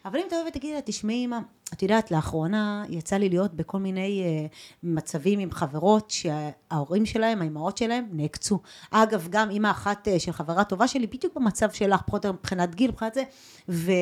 אבל 0.05 0.19
אם 0.19 0.27
תבוא 0.29 0.43
ותגיד 0.49 0.75
לה, 0.75 0.81
תשמעי, 0.81 1.25
אמא, 1.25 1.39
את 1.73 1.83
יודעת, 1.83 2.11
לאחרונה 2.11 2.85
יצא 2.89 3.17
לי 3.17 3.29
להיות 3.29 3.55
בכל 3.55 3.79
מיני 3.79 4.25
uh, 4.25 4.55
מצבים 4.83 5.39
עם 5.39 5.51
חברות 5.51 6.11
שההורים 6.11 7.07
שלהם, 7.07 7.41
האימהות 7.41 7.79
שלהם, 7.79 8.07
נעקצו. 8.13 8.59
אגב, 8.91 9.29
גם 9.31 9.51
אימא 9.51 9.71
אחת 9.71 10.09
uh, 10.09 10.19
של 10.19 10.33
חברה 10.33 10.65
טובה 10.65 10.89
שלי, 10.89 11.07
בדיוק 11.07 11.37
במצב 11.37 11.71
שלך, 11.71 12.01
פחות 12.07 12.27
מבחינת 12.27 12.75
גיל, 12.75 12.91
מבחינת 12.91 13.15
זה, 13.15 13.23
ו- 13.69 13.93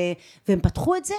והם 0.49 0.61
פתחו 0.61 0.97
את 0.97 1.05
זה. 1.05 1.15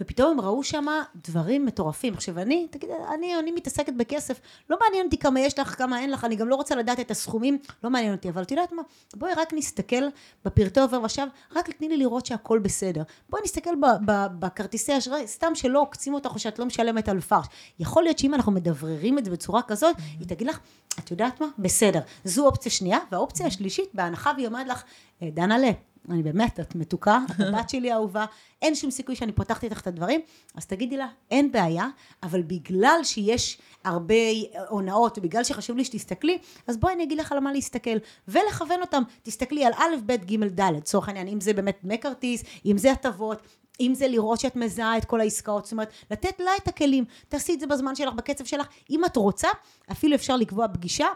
ופתאום 0.00 0.30
הם 0.30 0.40
ראו 0.40 0.64
שם 0.64 0.86
דברים 1.16 1.66
מטורפים. 1.66 2.14
עכשיו, 2.14 2.38
אני, 2.38 2.66
תגיד, 2.70 2.90
אני, 3.14 3.38
אני 3.38 3.52
מתעסקת 3.52 3.92
בכסף, 3.92 4.40
לא 4.70 4.78
מעניין 4.80 5.06
אותי 5.06 5.18
כמה 5.18 5.40
יש 5.40 5.58
לך, 5.58 5.78
כמה 5.78 6.00
אין 6.00 6.10
לך, 6.10 6.24
אני 6.24 6.36
גם 6.36 6.48
לא 6.48 6.54
רוצה 6.54 6.74
לדעת 6.74 7.00
את 7.00 7.10
הסכומים, 7.10 7.58
לא 7.84 7.90
מעניין 7.90 8.12
אותי, 8.14 8.28
אבל 8.28 8.42
את 8.42 8.50
יודעת 8.50 8.72
מה? 8.72 8.82
בואי 9.16 9.32
רק 9.36 9.52
נסתכל 9.52 10.04
בפרטי 10.44 10.80
עובר 10.80 11.02
ושב, 11.02 11.26
רק 11.56 11.70
תני 11.70 11.88
לי 11.88 11.96
לראות 11.96 12.26
שהכל 12.26 12.58
בסדר. 12.58 13.02
בואי 13.30 13.42
נסתכל 13.44 13.74
בכרטיסי 14.38 14.98
אשראי, 14.98 15.26
סתם 15.26 15.54
שלא 15.54 15.80
עוקצים 15.80 16.14
אותך 16.14 16.30
או 16.34 16.38
שאת 16.38 16.58
לא 16.58 16.66
משלמת 16.66 17.08
על 17.08 17.20
פרש. 17.20 17.46
יכול 17.78 18.02
להיות 18.02 18.18
שאם 18.18 18.34
אנחנו 18.34 18.52
מדבררים 18.52 19.18
את 19.18 19.24
זה 19.24 19.30
בצורה 19.30 19.62
כזאת, 19.62 19.96
היא 20.18 20.28
תגיד 20.28 20.46
לך, 20.46 20.58
את 20.98 21.10
יודעת 21.10 21.40
מה? 21.40 21.46
בסדר. 21.58 22.00
זו 22.24 22.46
אופציה 22.46 22.72
שנייה, 22.72 22.98
והאופציה 23.12 23.46
השלישית, 23.46 23.88
בהנחה 23.94 24.32
והיא 24.36 24.46
אומרת 24.46 24.66
לך, 24.66 24.84
אה, 25.22 25.28
דנה 25.32 25.58
אני 26.10 26.22
באמת, 26.22 26.60
את 26.60 26.74
מתוקה, 26.74 27.18
את 27.30 27.40
הבת 27.40 27.70
שלי 27.70 27.92
האהובה, 27.92 28.24
אין 28.62 28.74
שום 28.74 28.90
סיכוי 28.90 29.16
שאני 29.16 29.32
פותחת 29.32 29.64
איתך 29.64 29.80
את 29.80 29.86
הדברים, 29.86 30.20
אז 30.54 30.66
תגידי 30.66 30.96
לה, 30.96 31.08
אין 31.30 31.52
בעיה, 31.52 31.88
אבל 32.22 32.42
בגלל 32.42 33.00
שיש 33.02 33.58
הרבה 33.84 34.14
הונאות, 34.68 35.18
ובגלל 35.18 35.44
שחשוב 35.44 35.76
לי 35.76 35.84
שתסתכלי, 35.84 36.38
אז 36.66 36.76
בואי 36.76 36.94
אני 36.94 37.02
אגיד 37.04 37.18
לך 37.18 37.32
על 37.32 37.40
מה 37.40 37.52
להסתכל, 37.52 37.96
ולכוון 38.28 38.80
אותם, 38.80 39.02
תסתכלי 39.22 39.64
על 39.64 39.72
א', 39.72 39.96
ב', 40.06 40.12
ג', 40.12 40.44
ד', 40.44 40.72
לצורך 40.76 41.08
העניין, 41.08 41.28
אם 41.28 41.40
זה 41.40 41.52
באמת 41.52 41.78
דמי 41.84 41.98
כרטיס, 41.98 42.44
אם 42.66 42.78
זה 42.78 42.92
הטבות, 42.92 43.42
אם 43.80 43.92
זה 43.94 44.08
לראות 44.08 44.40
שאת 44.40 44.56
מזהה 44.56 44.98
את 44.98 45.04
כל 45.04 45.20
העסקאות, 45.20 45.64
זאת 45.64 45.72
אומרת, 45.72 45.92
לתת 46.10 46.40
לה 46.40 46.50
את 46.62 46.68
הכלים, 46.68 47.04
תעשי 47.28 47.54
את 47.54 47.60
זה 47.60 47.66
בזמן 47.66 47.94
שלך, 47.94 48.14
בקצב 48.14 48.44
שלך, 48.44 48.66
אם 48.90 49.04
את 49.04 49.16
רוצה, 49.16 49.48
אפילו 49.92 50.14
אפשר 50.14 50.36
לקבוע 50.36 50.68
פגישה, 50.68 51.06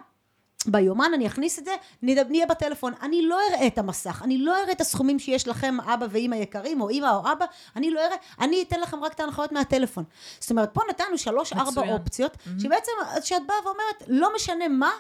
ביומן 0.67 1.11
אני 1.15 1.27
אכניס 1.27 1.59
את 1.59 1.65
זה, 1.65 1.75
נהיה 2.03 2.47
בטלפון. 2.47 2.93
אני 3.03 3.23
לא 3.23 3.39
אראה 3.51 3.67
את 3.67 3.79
המסך, 3.79 4.21
אני 4.25 4.39
לא 4.39 4.57
אראה 4.63 4.73
את 4.73 4.81
הסכומים 4.81 5.19
שיש 5.19 5.49
לכם 5.49 5.77
אבא 5.81 6.07
ואימא 6.11 6.35
יקרים, 6.35 6.81
או 6.81 6.89
אימא 6.89 7.11
או 7.11 7.33
אבא, 7.33 7.45
אני 7.77 7.91
לא 7.91 8.01
אראה, 8.01 8.17
אני 8.41 8.63
אתן 8.63 8.81
לכם 8.81 9.05
רק 9.05 9.13
את 9.13 9.21
ההנחיות 9.21 9.53
מהטלפון. 9.53 10.05
זאת 10.41 10.51
אומרת, 10.51 10.75
פה 10.75 10.81
נתנו 10.91 11.19
שלוש, 11.19 11.53
ארבע 11.53 11.93
אופציות, 11.93 12.35
mm-hmm. 12.35 12.63
שבעצם, 12.63 12.93
שאת 13.23 13.47
באה 13.47 13.57
ואומרת, 13.65 14.03
לא 14.07 14.35
משנה 14.35 14.69
מה, 14.69 14.91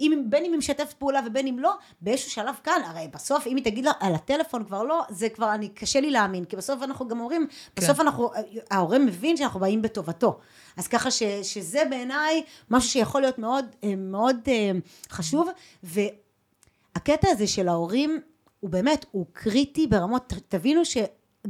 אם, 0.00 0.24
בין 0.26 0.44
אם 0.44 0.50
היא 0.50 0.58
משתפת 0.58 0.92
פעולה 0.92 1.20
ובין 1.26 1.46
אם 1.46 1.58
לא, 1.58 1.72
באיזשהו 2.00 2.30
שלב 2.30 2.54
כאן, 2.64 2.80
הרי 2.84 3.08
בסוף 3.12 3.46
אם 3.46 3.56
היא 3.56 3.64
תגיד 3.64 3.84
לה 3.84 3.92
על 4.00 4.14
הטלפון 4.14 4.64
כבר 4.64 4.82
לא, 4.82 5.02
זה 5.08 5.28
כבר, 5.28 5.54
אני, 5.54 5.68
קשה 5.68 6.00
לי 6.00 6.10
להאמין, 6.10 6.44
כי 6.44 6.56
בסוף 6.56 6.82
אנחנו 6.82 7.08
גם 7.08 7.20
אומרים, 7.20 7.46
כן. 7.46 7.82
בסוף 7.82 8.00
אנחנו, 8.00 8.30
ההורה 8.70 8.98
מבין 8.98 9.36
שאנחנו 9.36 9.60
באים 9.60 9.82
בטובתו. 9.82 10.38
אז 10.76 10.88
ככה 10.88 11.10
ש, 11.10 11.22
שזה 11.22 11.82
בעיניי 11.90 12.42
משהו 12.70 12.90
שיכול 12.90 13.20
להיות 13.20 13.38
מאוד, 13.38 13.64
אה, 13.84 13.96
מאוד 13.96 14.36
אה, 14.48 14.70
חשוב, 15.10 15.48
והקטע 15.82 17.28
הזה 17.30 17.46
של 17.46 17.68
ההורים, 17.68 18.20
הוא 18.60 18.70
באמת, 18.70 19.04
הוא 19.10 19.26
קריטי 19.32 19.86
ברמות, 19.86 20.32
תבינו 20.48 20.84
ש... 20.84 20.96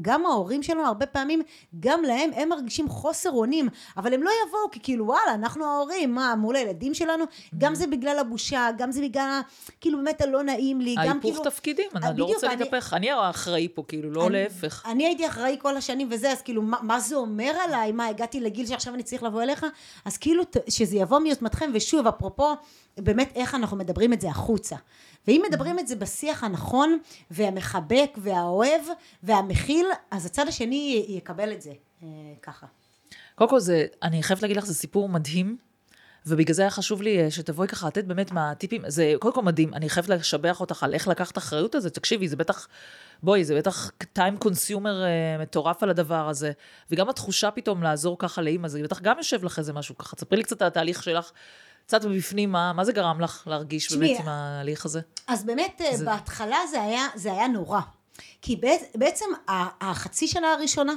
גם 0.01 0.26
ההורים 0.26 0.62
שלנו 0.62 0.86
הרבה 0.86 1.07
פעמים, 1.07 1.43
גם 1.80 2.03
להם, 2.03 2.30
הם 2.34 2.49
מרגישים 2.49 2.89
חוסר 2.89 3.30
אונים, 3.30 3.68
אבל 3.97 4.14
הם 4.14 4.22
לא 4.22 4.30
יבואו 4.47 4.70
כי 4.70 4.80
כאילו 4.82 5.07
וואלה, 5.07 5.34
אנחנו 5.34 5.64
ההורים, 5.64 6.14
מה, 6.14 6.34
מול 6.34 6.57
הילדים 6.57 6.95
שלנו? 6.95 7.24
גם 7.59 7.74
זה 7.74 7.86
בגלל 7.86 8.18
הבושה, 8.18 8.68
גם 8.78 8.93
זה 8.93 9.01
בגלל, 9.01 9.41
כאילו 9.80 9.99
באמת 9.99 10.20
הלא 10.20 10.43
נעים 10.43 10.80
לי, 10.80 10.95
גם 10.95 11.20
כאילו... 11.20 11.34
ההיפוך 11.34 11.55
תפקידים, 11.55 11.86
אני 11.95 12.20
לא 12.20 12.24
רוצה 12.24 12.49
להתהפך, 12.49 12.95
אני 12.95 13.11
האחראי 13.11 13.68
פה, 13.74 13.82
כאילו, 13.89 14.11
לא 14.11 14.30
להפך. 14.30 14.86
אני 14.86 15.07
הייתי 15.07 15.26
אחראי 15.26 15.57
כל 15.61 15.76
השנים 15.76 16.09
וזה, 16.11 16.32
אז 16.32 16.43
כאילו, 16.43 16.62
מה 16.62 17.01
זה 17.01 17.16
אומר 17.16 17.53
עליי? 17.64 17.93
מה, 17.93 18.07
הגעתי 18.07 18.41
לגיל 18.41 18.66
שעכשיו 18.66 18.95
אני 18.95 19.03
צריך 19.03 19.22
לבוא 19.22 19.43
אליך? 19.43 19.66
אז 20.05 20.16
כאילו, 20.16 20.43
שזה 20.68 20.97
יבוא 20.97 21.18
מיוזמתכם, 21.18 21.70
ושוב, 21.74 22.07
אפרופו, 22.07 22.55
באמת 22.99 23.32
איך 23.34 23.55
אנחנו 23.55 23.76
מדברים 23.76 24.12
את 24.12 24.20
זה 24.20 24.28
החוצה. 24.28 24.76
ואם 25.28 25.43
מדברים 25.49 25.78
את 25.78 25.89
זה 25.89 25.97
בשיח 25.97 26.45
הנכון 26.45 26.99
והמחבק 27.30 28.11
והאוהב 28.16 28.82
והמכיל, 29.22 29.78
אז 30.11 30.26
הצד 30.26 30.49
השני 30.49 31.07
יקבל 31.09 31.53
את 31.53 31.62
זה 31.62 31.72
אה, 32.03 32.09
ככה. 32.43 32.66
קודם 33.35 33.51
כל 33.51 33.61
זה, 33.61 33.87
אני 34.03 34.22
חייבת 34.22 34.43
להגיד 34.43 34.57
לך, 34.57 34.64
זה 34.64 34.74
סיפור 34.74 35.09
מדהים. 35.09 35.57
ובגלל 36.26 36.55
זה 36.55 36.62
היה 36.62 36.70
חשוב 36.70 37.03
לי 37.03 37.22
אה, 37.22 37.31
שתבואי 37.31 37.68
ככה 37.68 37.87
לתת 37.87 38.05
באמת 38.05 38.33
מהטיפים, 38.33 38.83
זה 38.87 39.14
קודם 39.18 39.35
כל 39.35 39.43
מדהים, 39.43 39.74
אני 39.74 39.89
חייבת 39.89 40.09
לשבח 40.09 40.61
אותך 40.61 40.83
על 40.83 40.95
איך 40.95 41.09
לקחת 41.09 41.39
אחריות 41.39 41.74
על 41.74 41.81
זה, 41.81 41.91
תקשיבי, 41.91 42.29
זה 42.29 42.37
בטח, 42.37 42.68
בואי, 43.22 43.45
זה 43.45 43.57
בטח 43.57 43.91
time 44.18 44.45
consumer 44.45 44.74
uh, 44.74 45.43
מטורף 45.43 45.83
על 45.83 45.91
הדבר 45.91 46.29
הזה, 46.29 46.53
וגם 46.91 47.09
התחושה 47.09 47.51
פתאום 47.51 47.83
לעזור 47.83 48.18
ככה 48.18 48.43
לאימא, 48.43 48.68
זה 48.68 48.83
בטח 48.83 49.01
גם 49.01 49.18
יושב 49.18 49.45
לך 49.45 49.59
איזה 49.59 49.72
משהו 49.72 49.99
ככה, 49.99 50.16
תספרי 50.16 50.39
לי 50.39 50.45
קצת 50.45 50.62
על 50.62 50.68
התהליך 50.68 51.03
שלך 51.03 51.31
קצת 51.87 52.05
מבפנים, 52.05 52.53
מה, 52.53 52.72
מה 52.72 52.85
זה 52.85 52.93
גרם 52.93 53.20
לך 53.20 53.45
להרגיש 53.47 53.87
שמי, 53.87 54.07
באמת 54.07 54.20
עם 54.20 54.29
ההליך 54.29 54.85
הזה? 54.85 55.01
אז 55.26 55.45
באמת, 55.45 55.81
זה... 55.93 56.05
בהתחלה 56.05 56.59
זה 56.70 56.83
היה, 56.83 57.07
זה 57.14 57.33
היה 57.33 57.49
נורא. 57.49 57.81
כי 58.43 58.61
בעצם 58.95 59.27
החצי 59.81 60.29
שנה 60.29 60.53
הראשונה, 60.53 60.95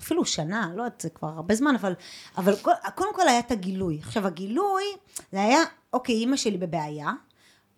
אפילו 0.00 0.24
שנה, 0.24 0.70
לא 0.74 0.82
יודעת, 0.82 1.00
זה 1.00 1.08
כבר 1.10 1.28
הרבה 1.28 1.54
זמן, 1.54 1.74
אבל, 1.74 1.94
אבל 2.36 2.54
קודם 2.94 3.14
כל 3.14 3.28
היה 3.28 3.38
את 3.38 3.50
הגילוי. 3.50 3.98
עכשיו, 4.02 4.26
הגילוי, 4.26 4.84
זה 5.32 5.42
היה, 5.42 5.60
אוקיי, 5.92 6.14
אימא 6.14 6.36
שלי 6.36 6.58
בבעיה, 6.58 7.10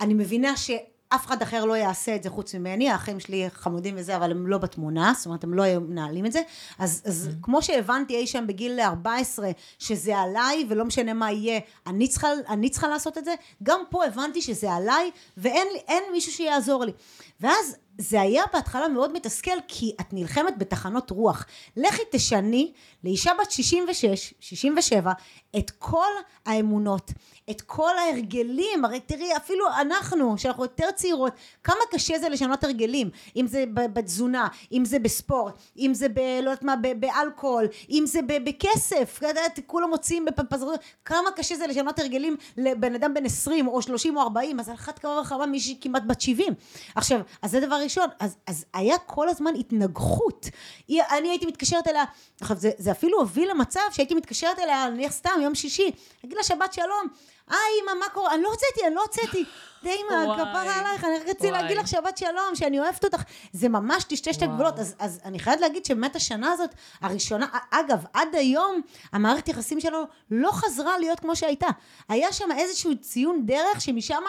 אני 0.01 0.14
מבינה 0.14 0.57
ש... 0.57 0.70
אף 1.14 1.26
אחד 1.26 1.42
אחר 1.42 1.64
לא 1.64 1.76
יעשה 1.76 2.16
את 2.16 2.22
זה 2.22 2.30
חוץ 2.30 2.55
ממני, 2.55 2.90
האחים 2.90 3.20
שלי 3.20 3.47
חמודים 3.51 3.95
וזה, 3.99 4.16
אבל 4.16 4.30
הם 4.30 4.47
לא 4.47 4.59
בתמונה, 4.59 5.12
זאת 5.16 5.26
אומרת, 5.26 5.45
הם 5.45 5.55
לא 5.55 5.62
היו 5.62 5.80
מנהלים 5.80 6.26
את 6.26 6.32
זה. 6.32 6.42
אז, 6.78 7.03
אז 7.05 7.28
mm-hmm. 7.28 7.45
כמו 7.45 7.62
שהבנתי 7.62 8.16
אי 8.16 8.26
שם 8.26 8.47
בגיל 8.47 8.80
14, 8.80 9.51
שזה 9.78 10.18
עליי, 10.18 10.66
ולא 10.68 10.84
משנה 10.84 11.14
מה 11.14 11.32
יהיה, 11.32 11.61
אני 11.86 12.09
צריכה, 12.09 12.28
אני 12.49 12.70
צריכה 12.70 12.88
לעשות 12.88 13.18
את 13.18 13.24
זה, 13.24 13.34
גם 13.62 13.80
פה 13.90 14.05
הבנתי 14.05 14.42
שזה 14.42 14.72
עליי, 14.72 15.11
ואין 15.36 15.66
לי, 15.72 16.11
מישהו 16.12 16.32
שיעזור 16.32 16.84
לי. 16.84 16.92
ואז 17.40 17.76
זה 17.99 18.20
היה 18.20 18.42
בהתחלה 18.53 18.88
מאוד 18.88 19.12
מתסכל 19.12 19.57
כי 19.68 19.95
את 20.01 20.12
נלחמת 20.12 20.59
בתחנות 20.59 21.11
רוח. 21.11 21.47
לכי 21.76 22.03
תשני 22.11 22.72
לאישה 23.05 23.32
בת 23.40 23.51
66, 23.51 24.34
67, 24.40 25.12
את 25.59 25.70
כל 25.70 26.11
האמונות, 26.47 27.11
את 27.51 27.61
כל 27.61 27.99
ההרגלים, 27.99 28.84
הרי 28.84 29.01
תראי 29.01 29.36
אפילו 29.36 29.64
אנחנו 29.80 30.38
שאנחנו 30.38 30.62
יותר 30.62 30.90
צעירות, 30.95 31.32
כמה 31.64 31.80
קשה 31.90 32.18
זה 32.18 32.28
לשנות 32.28 32.64
הרגלים, 32.64 33.11
אם 33.36 33.47
זה 33.47 33.64
בתזונה, 33.74 34.49
אם 34.72 34.84
זה 34.84 34.99
בספורט, 34.99 35.55
אם 35.78 35.95
זה 35.95 36.09
ב... 36.09 36.18
לא 36.18 36.51
יודעת 36.51 36.62
מה, 36.62 36.74
באלכוהול, 36.76 37.66
אם 37.90 38.05
זה 38.07 38.20
בכסף, 38.26 39.20
כולם 39.66 39.90
מוצאים 39.90 40.24
בפזרות, 40.24 40.80
כמה 41.05 41.30
קשה 41.36 41.57
זה 41.57 41.66
לשנות 41.66 41.99
הרגלים 41.99 42.36
לבן 42.57 42.95
אדם 42.95 43.14
בן 43.14 43.24
20 43.24 43.68
או 43.68 43.82
30 43.82 44.16
או 44.16 44.22
40, 44.22 44.61
אז 44.61 44.68
על 44.68 44.74
אחת 44.74 44.99
כמה 44.99 45.20
וכמה 45.20 45.47
מישהי 45.47 45.78
כמעט 45.80 46.03
בת 46.07 46.20
70. 46.20 46.53
עכשיו, 46.95 47.20
אז 47.42 47.51
זה 47.51 47.61
דבר 47.61 47.84
ראשון, 47.85 48.09
אז, 48.20 48.37
אז 48.47 48.64
היה 48.74 48.99
כל 48.99 49.28
הזמן 49.28 49.55
התנגחות. 49.59 50.47
אני 50.91 51.28
הייתי 51.28 51.47
מתקשרת 51.47 51.89
אליה, 51.89 52.05
עכשיו 52.41 52.57
זה, 52.57 52.70
זה 52.78 52.91
אפילו 52.91 53.18
הוביל 53.18 53.51
למצב 53.51 53.80
שהייתי 53.93 54.14
מתקשרת 54.14 54.59
אליה, 54.59 54.89
נניח 54.89 55.12
סתם, 55.12 55.41
יום 55.43 55.55
שישי, 55.55 55.91
אגיד 56.24 56.37
לה 56.37 56.43
שבת 56.43 56.72
שלום, 56.72 57.09
היי 57.49 57.59
אמא, 57.82 58.01
מה 58.01 58.09
קורה? 58.09 58.35
אני 58.35 58.43
לא 58.43 58.49
הוצאתי, 58.49 58.87
אני 58.87 58.95
לא 58.95 59.03
הוצאתי. 59.03 59.45
די 59.82 59.97
אמא, 60.01 60.24
כפרה 60.35 60.76
עלייך, 60.78 61.05
אני 61.05 61.16
רק 61.16 61.22
רציתי 61.22 61.51
להגיד 61.51 61.76
לך 61.76 61.89
שבת 61.89 62.18
שלום, 62.18 62.55
שאני 62.55 62.80
אוהבת 62.80 63.05
אותך. 63.05 63.22
זה 63.53 63.68
ממש 63.68 64.05
טשטש 64.05 64.37
את 64.37 64.43
הגבולות. 64.43 64.78
אז, 64.78 64.95
אז 64.99 65.20
אני 65.24 65.39
חייבת 65.39 65.61
להגיד 65.61 65.85
שבאמת 65.85 66.16
השנה 66.16 66.53
הזאת, 66.53 66.70
הראשונה, 67.01 67.47
אגב, 67.70 68.05
עד 68.12 68.35
היום, 68.35 68.80
המערכת 69.12 69.49
יחסים 69.49 69.80
שלנו 69.80 70.05
לא 70.30 70.51
חזרה 70.53 70.99
להיות 70.99 71.20
כמו 71.20 71.37
שהייתה. 71.37 71.68
היה 72.09 72.32
שם 72.32 72.49
איזשהו 72.59 72.97
ציון 73.01 73.47
דרך 73.47 73.80
שמשם... 73.80 74.22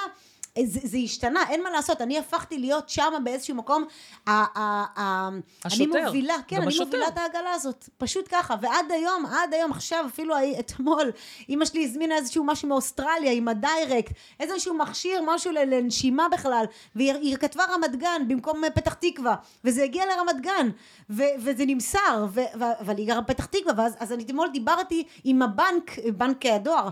זה, 0.63 0.79
זה 0.83 0.97
השתנה, 0.97 1.39
אין 1.49 1.63
מה 1.63 1.69
לעשות, 1.69 2.01
אני 2.01 2.19
הפכתי 2.19 2.57
להיות 2.57 2.89
שם 2.89 3.13
באיזשהו 3.23 3.55
מקום, 3.55 3.85
ה, 4.27 4.31
ה, 4.31 4.85
ה, 4.99 5.29
השוטר, 5.65 5.97
אני 5.97 6.05
מובילה, 6.05 6.35
כן, 6.47 6.55
אני 6.55 6.67
השוטר. 6.67 6.85
מובילה 6.85 7.07
את 7.07 7.17
העגלה 7.17 7.51
הזאת, 7.51 7.89
פשוט 7.97 8.27
ככה, 8.31 8.55
ועד 8.61 8.91
היום, 8.91 9.25
עד 9.25 9.53
היום, 9.53 9.71
עכשיו, 9.71 10.05
אפילו 10.07 10.35
אתמול, 10.59 11.11
אמא 11.49 11.65
שלי 11.65 11.83
הזמינה 11.83 12.15
איזשהו 12.15 12.43
משהו 12.43 12.69
מאוסטרליה 12.69 13.31
עם 13.31 13.47
הדיירקט, 13.47 14.11
איזשהו 14.39 14.73
מכשיר, 14.73 15.21
משהו 15.25 15.51
לנשימה 15.51 16.29
בכלל, 16.29 16.65
והיא 16.95 17.37
כתבה 17.37 17.63
רמת 17.73 17.95
גן 17.95 18.21
במקום 18.27 18.61
פתח 18.75 18.93
תקווה, 18.93 19.35
וזה 19.63 19.83
הגיע 19.83 20.03
לרמת 20.05 20.41
גן, 20.41 20.69
ו, 21.09 21.23
וזה 21.39 21.63
נמסר, 21.67 22.25
ו, 22.29 22.41
ו, 22.59 22.63
אבל 22.79 22.97
היא 22.97 23.07
גרה 23.07 23.21
בפתח 23.21 23.45
תקווה, 23.45 23.73
ואז 23.77 23.95
אז 23.99 24.11
אני 24.11 24.23
אתמול 24.23 24.49
דיברתי 24.53 25.03
עם 25.23 25.41
הבנק, 25.41 25.91
בנק 26.17 26.45
הדואר, 26.45 26.89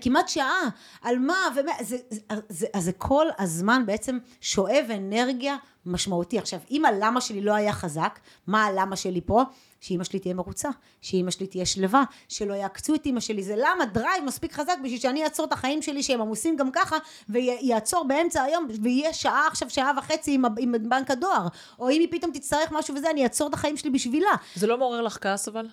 כמעט 0.00 0.28
שעה, 0.28 0.68
על 1.02 1.18
מה, 1.18 1.48
ומה, 1.56 1.72
זה, 1.80 1.96
זה, 2.10 2.18
זה, 2.48 2.66
אז 2.74 2.84
זה 2.84 2.92
כל 2.92 3.26
הזמן 3.38 3.82
בעצם 3.86 4.18
שואב 4.40 4.86
אנרגיה 4.94 5.56
משמעותי. 5.86 6.38
עכשיו, 6.38 6.60
אם 6.70 6.84
הלמה 6.84 7.20
שלי 7.20 7.40
לא 7.40 7.54
היה 7.54 7.72
חזק, 7.72 8.18
מה 8.46 8.64
הלמה 8.64 8.96
שלי 8.96 9.20
פה? 9.26 9.42
שאימא 9.80 10.04
שלי 10.04 10.18
תהיה 10.18 10.34
מרוצה, 10.34 10.68
שאימא 11.00 11.30
שלי 11.30 11.46
תהיה 11.46 11.66
שלווה, 11.66 12.04
שלא 12.28 12.54
יעקצו 12.54 12.94
את 12.94 13.06
אימא 13.06 13.20
שלי, 13.20 13.42
זה 13.42 13.54
למה 13.56 13.84
drive 13.84 14.24
מספיק 14.24 14.52
חזק 14.52 14.76
בשביל 14.84 15.00
שאני 15.00 15.24
אעצור 15.24 15.46
את 15.46 15.52
החיים 15.52 15.82
שלי 15.82 16.02
שהם 16.02 16.20
עמוסים 16.20 16.56
גם 16.56 16.70
ככה, 16.72 16.96
ואעצור 17.28 18.04
באמצע 18.08 18.42
היום, 18.42 18.66
ויהיה 18.82 19.12
שעה 19.12 19.46
עכשיו, 19.46 19.70
שעה 19.70 19.92
וחצי 19.98 20.34
עם, 20.34 20.44
עם 20.58 20.74
בנק 20.88 21.10
הדואר, 21.10 21.46
או 21.78 21.90
אם 21.90 22.00
היא 22.00 22.08
פתאום 22.10 22.32
תצטרך 22.32 22.72
משהו 22.72 22.94
וזה, 22.94 23.10
אני 23.10 23.24
אעצור 23.24 23.48
את 23.48 23.54
החיים 23.54 23.76
שלי 23.76 23.90
בשבילה. 23.90 24.30
זה 24.54 24.66
לא 24.66 24.78
מעורר 24.78 25.02
לך 25.02 25.18
כעס 25.20 25.48
אבל? 25.48 25.66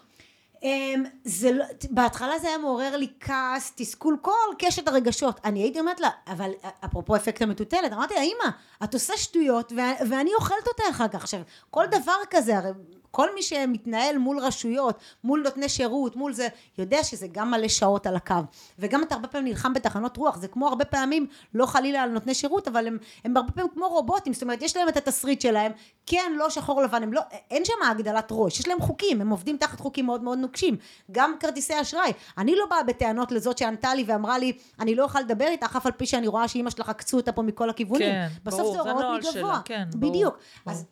אמ, 0.65 1.03
זה 1.23 1.51
לא, 1.51 1.65
בהתחלה 1.89 2.39
זה 2.39 2.47
היה 2.47 2.57
מעורר 2.57 2.97
לי 2.97 3.07
כעס, 3.19 3.71
תסכול, 3.75 4.17
כל 4.21 4.31
קשת 4.59 4.87
הרגשות. 4.87 5.39
אני 5.45 5.59
הייתי 5.59 5.79
אומרת 5.79 5.99
לה, 5.99 6.09
אבל 6.27 6.51
אפרופו 6.85 7.15
אפקט 7.15 7.41
המטוטלת, 7.41 7.93
אמרתי 7.93 8.13
לה, 8.13 8.21
אמא, 8.21 8.51
את 8.83 8.93
עושה 8.93 9.17
שטויות 9.17 9.71
ואני 10.09 10.33
אוכלת 10.33 10.67
אותה 10.67 10.83
אחר 10.89 11.07
כך. 11.07 11.15
עכשיו, 11.15 11.39
כל 11.69 11.85
דבר 11.91 12.15
כזה, 12.29 12.57
הרי 12.57 12.69
כל 13.15 13.35
מי 13.35 13.43
שמתנהל 13.43 14.17
מול 14.17 14.39
רשויות, 14.39 14.99
מול 15.23 15.41
נותני 15.43 15.69
שירות, 15.69 16.15
מול 16.15 16.33
זה, 16.33 16.47
יודע 16.77 17.03
שזה 17.03 17.27
גם 17.31 17.51
מלא 17.51 17.67
שעות 17.67 18.07
על 18.07 18.15
הקו. 18.15 18.35
וגם 18.79 19.03
אתה 19.03 19.15
הרבה 19.15 19.27
פעמים 19.27 19.47
נלחם 19.47 19.73
בתחנות 19.73 20.17
רוח, 20.17 20.37
זה 20.37 20.47
כמו 20.47 20.67
הרבה 20.67 20.85
פעמים, 20.85 21.27
לא 21.53 21.65
חלילה 21.65 22.03
על 22.03 22.09
נותני 22.09 22.33
שירות, 22.33 22.67
אבל 22.67 22.87
הם, 22.87 22.97
הם 23.25 23.37
הרבה 23.37 23.51
פעמים 23.51 23.71
כמו 23.73 23.87
רובוטים, 23.87 24.33
זאת 24.33 24.43
אומרת, 24.43 24.61
יש 24.61 24.77
להם 24.77 24.89
את 24.89 24.97
התסריט 24.97 25.41
שלהם, 25.41 25.71
כן, 26.05 26.31
לא 26.35 26.49
שחור 26.49 26.81
לבן, 26.81 27.03
הם 27.03 27.13
לא, 27.13 27.21
אין 27.51 27.65
שם 27.65 27.73
הגדלת 27.91 28.27
ראש, 28.31 28.59
יש 28.59 28.67
להם 28.67 28.81
חוקים, 28.81 29.21
הם 29.21 29.29
עובדים 29.29 29.57
תחת 29.57 29.79
חוקים 29.79 30.05
מאוד 30.05 30.23
מאוד 30.23 30.37
נוקשים. 30.37 30.77
גם 31.11 31.33
כרטיסי 31.39 31.81
אשראי. 31.81 32.13
אני 32.37 32.55
לא 32.55 32.65
באה 32.69 32.83
בטענות 32.83 33.31
לזאת 33.31 33.57
שענתה 33.57 33.95
לי 33.95 34.03
ואמרה 34.07 34.37
לי, 34.37 34.53
אני 34.79 34.95
לא 34.95 35.03
אוכל 35.03 35.19
לדבר 35.19 35.47
איתך, 35.47 35.75
אף 35.75 35.85
על 35.85 35.91
פי 35.91 36.05
שאני 36.05 36.27
רואה 36.27 36.47
שאימא 36.47 36.69
שלך 36.69 36.89
עקצו 36.89 37.17
אותה 37.17 37.31
פה 37.31 37.41
מכל 37.41 37.69
הכיוונים. 37.69 38.09
כן, 38.09 38.27
בסוף 38.43 38.59
ברור, 38.59 38.73
זה 38.83 38.91
הוראות 38.91 39.25
מגבוה. 39.35 39.61
כן, 39.65 39.83
בדיוק. 39.95 40.33
ברור. 40.65 40.77
אז, 40.77 40.85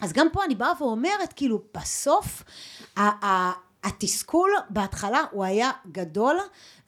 אז 0.00 0.12
גם 0.12 0.26
פה 0.32 0.44
אני 0.44 0.54
באה 0.54 0.72
ואומרת, 0.80 1.32
כאילו, 1.36 1.62
בסוף, 1.74 2.42
ה- 2.96 3.26
ה- 3.26 3.52
התסכול 3.84 4.50
בהתחלה 4.70 5.20
הוא 5.30 5.44
היה 5.44 5.70
גדול, 5.92 6.36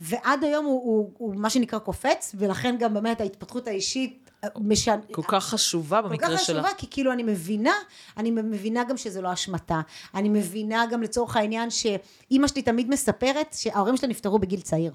ועד 0.01 0.45
היום 0.45 0.65
הוא, 0.65 0.83
הוא, 0.85 1.13
הוא 1.19 1.37
מה 1.37 1.51
שנקרא 1.51 1.79
קופץ, 1.79 2.35
ולכן 2.39 2.77
גם 2.79 2.95
באמת 2.95 3.21
ההתפתחות 3.21 3.67
האישית 3.69 4.31
משנה... 4.57 5.03
כל 5.13 5.23
כך 5.29 5.45
חשובה 5.45 6.03
כל 6.03 6.09
במקרה 6.09 6.37
כך 6.39 6.45
שלה. 6.45 6.63
חשובה, 6.63 6.75
כי 6.79 6.87
כאילו 6.91 7.13
אני 7.13 7.23
מבינה, 7.23 7.73
אני 8.17 8.31
מבינה 8.31 8.85
גם 8.85 8.97
שזה 8.97 9.21
לא 9.21 9.33
אשמתה. 9.33 9.81
אני 10.15 10.29
מבינה 10.29 10.87
גם 10.91 11.03
לצורך 11.03 11.37
העניין 11.37 11.71
שאימא 11.71 12.49
שלי 12.49 12.63
תמיד 12.63 12.89
מספרת 12.91 13.57
שההורים 13.59 13.97
שלה 13.97 14.09
נפטרו 14.09 14.39
בגיל 14.39 14.61
צעיר. 14.61 14.93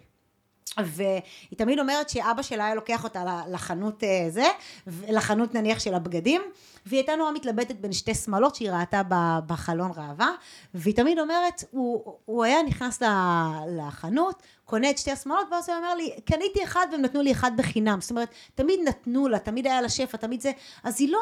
והיא 0.77 1.21
תמיד 1.57 1.79
אומרת 1.79 2.09
שאבא 2.09 2.41
שלה 2.41 2.65
היה 2.65 2.75
לוקח 2.75 3.03
אותה 3.03 3.41
לחנות 3.51 4.03
אה, 4.03 4.25
זה, 4.29 4.45
לחנות 4.87 5.53
נניח 5.55 5.79
של 5.79 5.93
הבגדים, 5.93 6.41
והיא 6.85 6.99
הייתה 6.99 7.15
נורא 7.15 7.31
מתלבטת 7.31 7.75
בין 7.75 7.93
שתי 7.93 8.15
שמלות 8.15 8.55
שהיא 8.55 8.71
ראתה 8.71 9.01
בחלון 9.47 9.91
ראווה, 9.95 10.29
והיא 10.73 10.95
תמיד 10.95 11.19
אומרת, 11.19 11.63
הוא, 11.71 12.17
הוא 12.25 12.43
היה 12.43 12.63
נכנס 12.63 13.01
לחנות, 13.77 14.43
קונה 14.65 14.89
את 14.89 14.97
שתי 14.97 15.11
השמאלות, 15.11 15.47
ואז 15.51 15.69
הוא 15.69 15.77
אומר 15.77 15.95
לי, 15.95 16.11
קניתי 16.25 16.63
אחד 16.63 16.87
והם 16.91 17.01
נתנו 17.01 17.21
לי 17.21 17.31
אחד 17.31 17.51
בחינם. 17.57 18.01
זאת 18.01 18.11
אומרת, 18.11 18.29
תמיד 18.55 18.79
נתנו 18.83 19.27
לה, 19.27 19.39
תמיד 19.39 19.67
היה 19.67 19.81
לה 19.81 19.89
שפע, 19.89 20.17
תמיד 20.17 20.41
זה, 20.41 20.51
אז 20.83 21.01
היא 21.01 21.11
לא, 21.11 21.19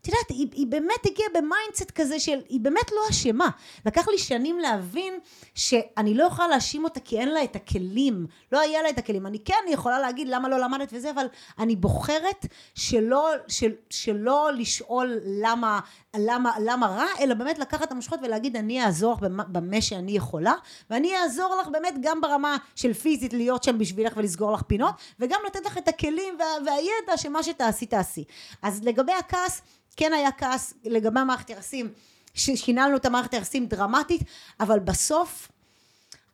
את 0.00 0.08
יודעת, 0.08 0.28
היא, 0.28 0.48
היא 0.52 0.66
באמת 0.66 1.06
הגיעה 1.06 1.28
ב 1.34 1.41
mindset 1.41 1.90
כזה 1.90 2.20
של, 2.20 2.38
היא 2.48 2.60
באמת 2.60 2.92
לא 2.92 3.00
אשמה. 3.10 3.48
לקח 3.86 4.08
לי 4.08 4.18
שנים 4.18 4.58
להבין 4.58 5.18
שאני 5.54 6.14
לא 6.14 6.24
יכולה 6.24 6.48
להאשים 6.48 6.84
אותה 6.84 7.00
כי 7.00 7.18
אין 7.18 7.28
לה 7.28 7.44
את 7.44 7.56
הכלים, 7.56 8.26
לא 8.52 8.60
היה 8.60 8.82
לה 8.82 8.90
את 8.90 8.98
הכלים. 8.98 9.26
אני 9.26 9.38
כן 9.38 9.64
יכולה 9.68 9.98
להגיד 9.98 10.28
למה 10.28 10.48
לא 10.48 10.58
למדת 10.58 10.88
וזה, 10.92 11.10
אבל 11.10 11.26
אני 11.58 11.76
בוחרת 11.76 12.46
שלא, 12.74 13.30
של, 13.48 13.72
שלא 13.90 14.50
לשאול 14.52 15.18
למה, 15.24 15.80
למה, 16.16 16.52
למה 16.64 16.86
רע, 16.86 17.06
אלא 17.20 17.34
באמת 17.34 17.58
לקחת 17.58 17.82
את 17.82 17.92
המושכות 17.92 18.20
ולהגיד 18.22 18.56
אני 18.56 18.84
אעזור 18.84 19.12
לך 19.12 19.18
במה, 19.48 19.80
שאני 19.80 20.12
יכולה, 20.12 20.54
ואני 20.90 21.16
אעזור 21.16 21.56
לך 21.60 21.68
באמת 21.68 21.94
גם 22.02 22.20
ברמה 22.20 22.56
של 22.76 22.92
פיזית 22.94 23.32
להיות 23.32 23.62
שם 23.62 23.78
בשבילך 23.78 24.12
ולסגור 24.16 24.52
לך 24.52 24.62
פינות, 24.62 24.94
וגם 25.20 25.40
לתת 25.46 25.66
לך 25.66 25.78
את 25.78 25.88
הכלים 25.88 26.34
וה, 26.38 26.46
והידע 26.66 27.16
שמה 27.16 27.42
שתעשי 27.42 27.86
תעשי. 27.86 28.24
אז 28.62 28.84
לגבי 28.84 29.12
הכעס, 29.12 29.62
כן 29.96 30.12
היה 30.12 30.32
כעס 30.32 30.74
לגבי 30.84 31.20
מערכת 31.26 31.50
יחסים, 31.50 31.92
ששיננו 32.34 32.96
את 32.96 33.06
המערכת 33.06 33.34
היחסים 33.34 33.66
דרמטית, 33.66 34.22
אבל 34.60 34.78
בסוף 34.78 35.48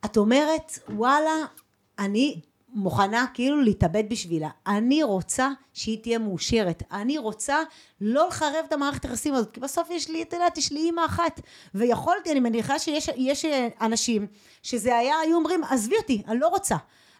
את 0.05 0.17
אומרת 0.17 0.79
וואלה 0.89 1.35
אני 1.99 2.41
מוכנה 2.73 3.25
כאילו 3.33 3.61
להתאבד 3.61 4.03
בשבילה. 4.09 4.49
אני 4.67 5.03
רוצה 5.03 5.49
שהיא 5.73 6.03
תהיה 6.03 6.19
מאושרת. 6.19 6.83
אני 6.91 7.17
רוצה 7.17 7.57
לא 8.01 8.27
לחרב 8.27 8.65
את 8.67 8.73
המערכת 8.73 9.05
היחסים 9.05 9.33
הזאת 9.33 9.51
כי 9.51 9.59
בסוף 9.59 9.89
יש 9.91 10.09
לי 10.09 10.21
את 10.21 10.33
יודעת 10.33 10.57
יש 10.57 10.71
לי 10.71 10.79
אימא 10.79 11.05
אחת. 11.05 11.41
ויכולתי 11.75 12.31
אני 12.31 12.39
מניחה 12.39 12.79
שיש 12.79 13.09
יש 13.15 13.45
אנשים 13.81 14.27
שזה 14.63 14.97
היה 14.97 15.15
היו 15.19 15.35
אומרים 15.35 15.63
עזבי 15.63 15.97
אותי 15.97 16.23
אני 16.27 16.39
לא 16.39 16.47
רוצה. 16.47 16.75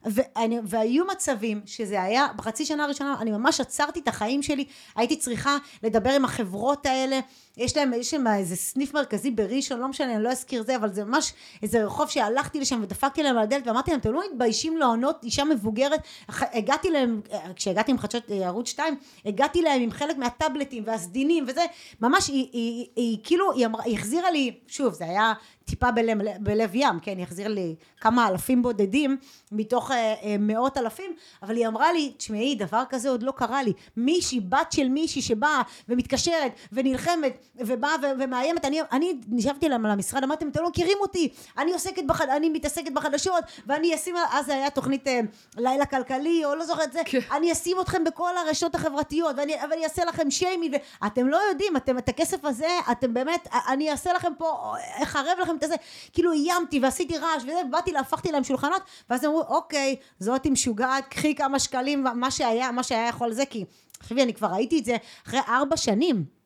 ואני, 0.05 0.59
והיו 0.63 1.05
מצבים 1.05 1.61
שזה 1.65 2.03
היה 2.03 2.27
בחצי 2.35 2.65
שנה 2.65 2.83
הראשונה 2.83 3.15
אני 3.19 3.31
ממש 3.31 3.61
עצרתי 3.61 3.99
את 3.99 4.07
החיים 4.07 4.41
שלי. 4.41 4.65
הייתי 4.95 5.15
צריכה 5.15 5.57
לדבר 5.83 6.09
עם 6.09 6.25
החברות 6.25 6.85
האלה 6.85 7.19
יש 7.59 7.77
להם, 7.77 7.93
יש 7.93 8.13
להם 8.13 8.27
איזה 8.27 8.55
סניף 8.55 8.93
מרכזי 8.93 9.31
בראשון, 9.31 9.79
לא 9.79 9.87
משנה, 9.87 10.15
אני 10.15 10.23
לא 10.23 10.29
אזכיר 10.29 10.63
זה, 10.63 10.75
אבל 10.75 10.93
זה 10.93 11.03
ממש 11.03 11.33
איזה 11.63 11.85
רחוב 11.85 12.09
שהלכתי 12.09 12.59
לשם 12.59 12.79
ודפקתי 12.83 13.23
להם 13.23 13.37
על 13.37 13.43
הדלת 13.43 13.67
ואמרתי 13.67 13.91
להם, 13.91 13.99
אתם 13.99 14.13
לא 14.13 14.21
מתביישים 14.31 14.77
לענות 14.77 15.23
אישה 15.23 15.43
מבוגרת? 15.43 15.99
הגעתי 16.29 16.89
להם, 16.89 17.21
כשהגעתי 17.55 17.91
עם 17.91 17.97
חדשות 17.97 18.31
אה, 18.31 18.47
ערוץ 18.47 18.69
2, 18.69 18.95
הגעתי 19.25 19.61
להם 19.61 19.81
עם 19.81 19.91
חלק 19.91 20.17
מהטאבלטים 20.17 20.83
והסדינים 20.85 21.45
וזה, 21.47 21.65
ממש 22.01 22.27
היא, 22.27 22.35
היא, 22.35 22.71
היא, 22.73 22.87
היא 22.95 23.17
כאילו, 23.23 23.51
היא, 23.51 23.65
אמרה, 23.65 23.83
היא 23.83 23.95
החזירה 23.95 24.31
לי, 24.31 24.53
שוב, 24.67 24.93
זה 24.93 25.03
היה 25.03 25.33
טיפה 25.69 25.91
בלב, 25.91 26.17
בלב 26.39 26.69
ים, 26.73 26.99
כן, 27.01 27.17
היא 27.17 27.23
החזירה 27.23 27.49
לי 27.49 27.75
כמה 28.01 28.27
אלפים 28.27 28.61
בודדים 28.61 29.17
מתוך 29.51 29.91
אה, 29.91 30.13
אה, 30.23 30.35
מאות 30.39 30.77
אלפים, 30.77 31.11
אבל 31.43 31.55
היא 31.55 31.67
אמרה 31.67 31.93
לי, 31.93 32.13
תשמעי, 32.17 32.55
דבר 32.55 32.83
כזה 32.89 33.09
עוד 33.09 33.23
לא 33.23 33.31
קרה 33.31 33.63
לי. 33.63 33.73
מישהי, 33.97 34.39
בת 34.39 34.71
של 34.71 34.89
מישהי 34.89 35.21
שבאה 35.21 35.61
ומתקשרת 35.89 36.51
ונלחמת 36.71 37.37
ובאה 37.55 37.95
ומאיימת, 38.19 38.65
אני, 38.65 38.81
אני 38.91 39.13
נשבתי 39.27 39.69
להם 39.69 39.85
למשרד, 39.85 40.23
אמרתי, 40.23 40.45
אתם 40.45 40.61
לא 40.61 40.69
מכירים 40.69 40.97
אותי, 41.01 41.29
אני 41.57 41.73
עוסקת, 41.73 42.03
בחד, 42.05 42.29
אני 42.29 42.49
מתעסקת 42.49 42.91
בחדשות, 42.91 43.43
ואני 43.67 43.95
אשים, 43.95 44.15
אז 44.31 44.45
זה 44.45 44.53
היה 44.53 44.69
תוכנית 44.69 45.07
אה, 45.07 45.19
לילה 45.57 45.85
כלכלי, 45.85 46.45
או 46.45 46.55
לא 46.55 46.65
זוכרת 46.65 46.87
את 46.87 46.93
זה, 46.93 47.01
כן. 47.05 47.19
אני 47.31 47.51
אשים 47.51 47.81
אתכם 47.81 48.03
בכל 48.03 48.37
הרשתות 48.37 48.75
החברתיות, 48.75 49.35
ואני, 49.37 49.55
ואני 49.69 49.83
אעשה 49.83 50.05
לכם 50.05 50.31
שיימינג, 50.31 50.77
ואתם 51.01 51.27
לא 51.27 51.37
יודעים, 51.49 51.77
אתם, 51.77 51.97
את 51.97 52.09
הכסף 52.09 52.45
הזה, 52.45 52.69
אתם 52.91 53.13
באמת, 53.13 53.47
אני 53.67 53.91
אעשה 53.91 54.13
לכם 54.13 54.31
פה, 54.37 54.73
אחרב 55.03 55.37
לכם 55.41 55.55
את 55.55 55.63
הזה, 55.63 55.75
כאילו 56.13 56.31
איימתי 56.31 56.79
ועשיתי 56.79 57.17
רעש 57.17 57.43
וזה, 57.43 57.61
ובאתי, 57.67 57.97
הפכתי 57.97 58.31
להם 58.31 58.43
שולחנות, 58.43 58.81
ואז 59.09 59.25
אמרו, 59.25 59.41
אוקיי, 59.41 59.95
זאתי 60.19 60.49
משוגעת, 60.49 61.07
קחי 61.09 61.35
כמה 61.35 61.59
שקלים, 61.59 62.03
מה 62.15 62.31
שהיה, 62.31 62.71
מה 62.71 62.83
שהיה 62.83 63.07
יכול 63.07 63.31
זה, 63.33 63.45
כי, 63.45 63.65
תחשבי, 63.91 64.23
אני 64.23 64.33
כבר 64.33 64.47
ראיתי 64.47 64.79
את 64.79 64.85
זה 64.85 64.97
אחרי 65.27 65.39
ארבע 65.47 65.77
שנים. 65.77 66.38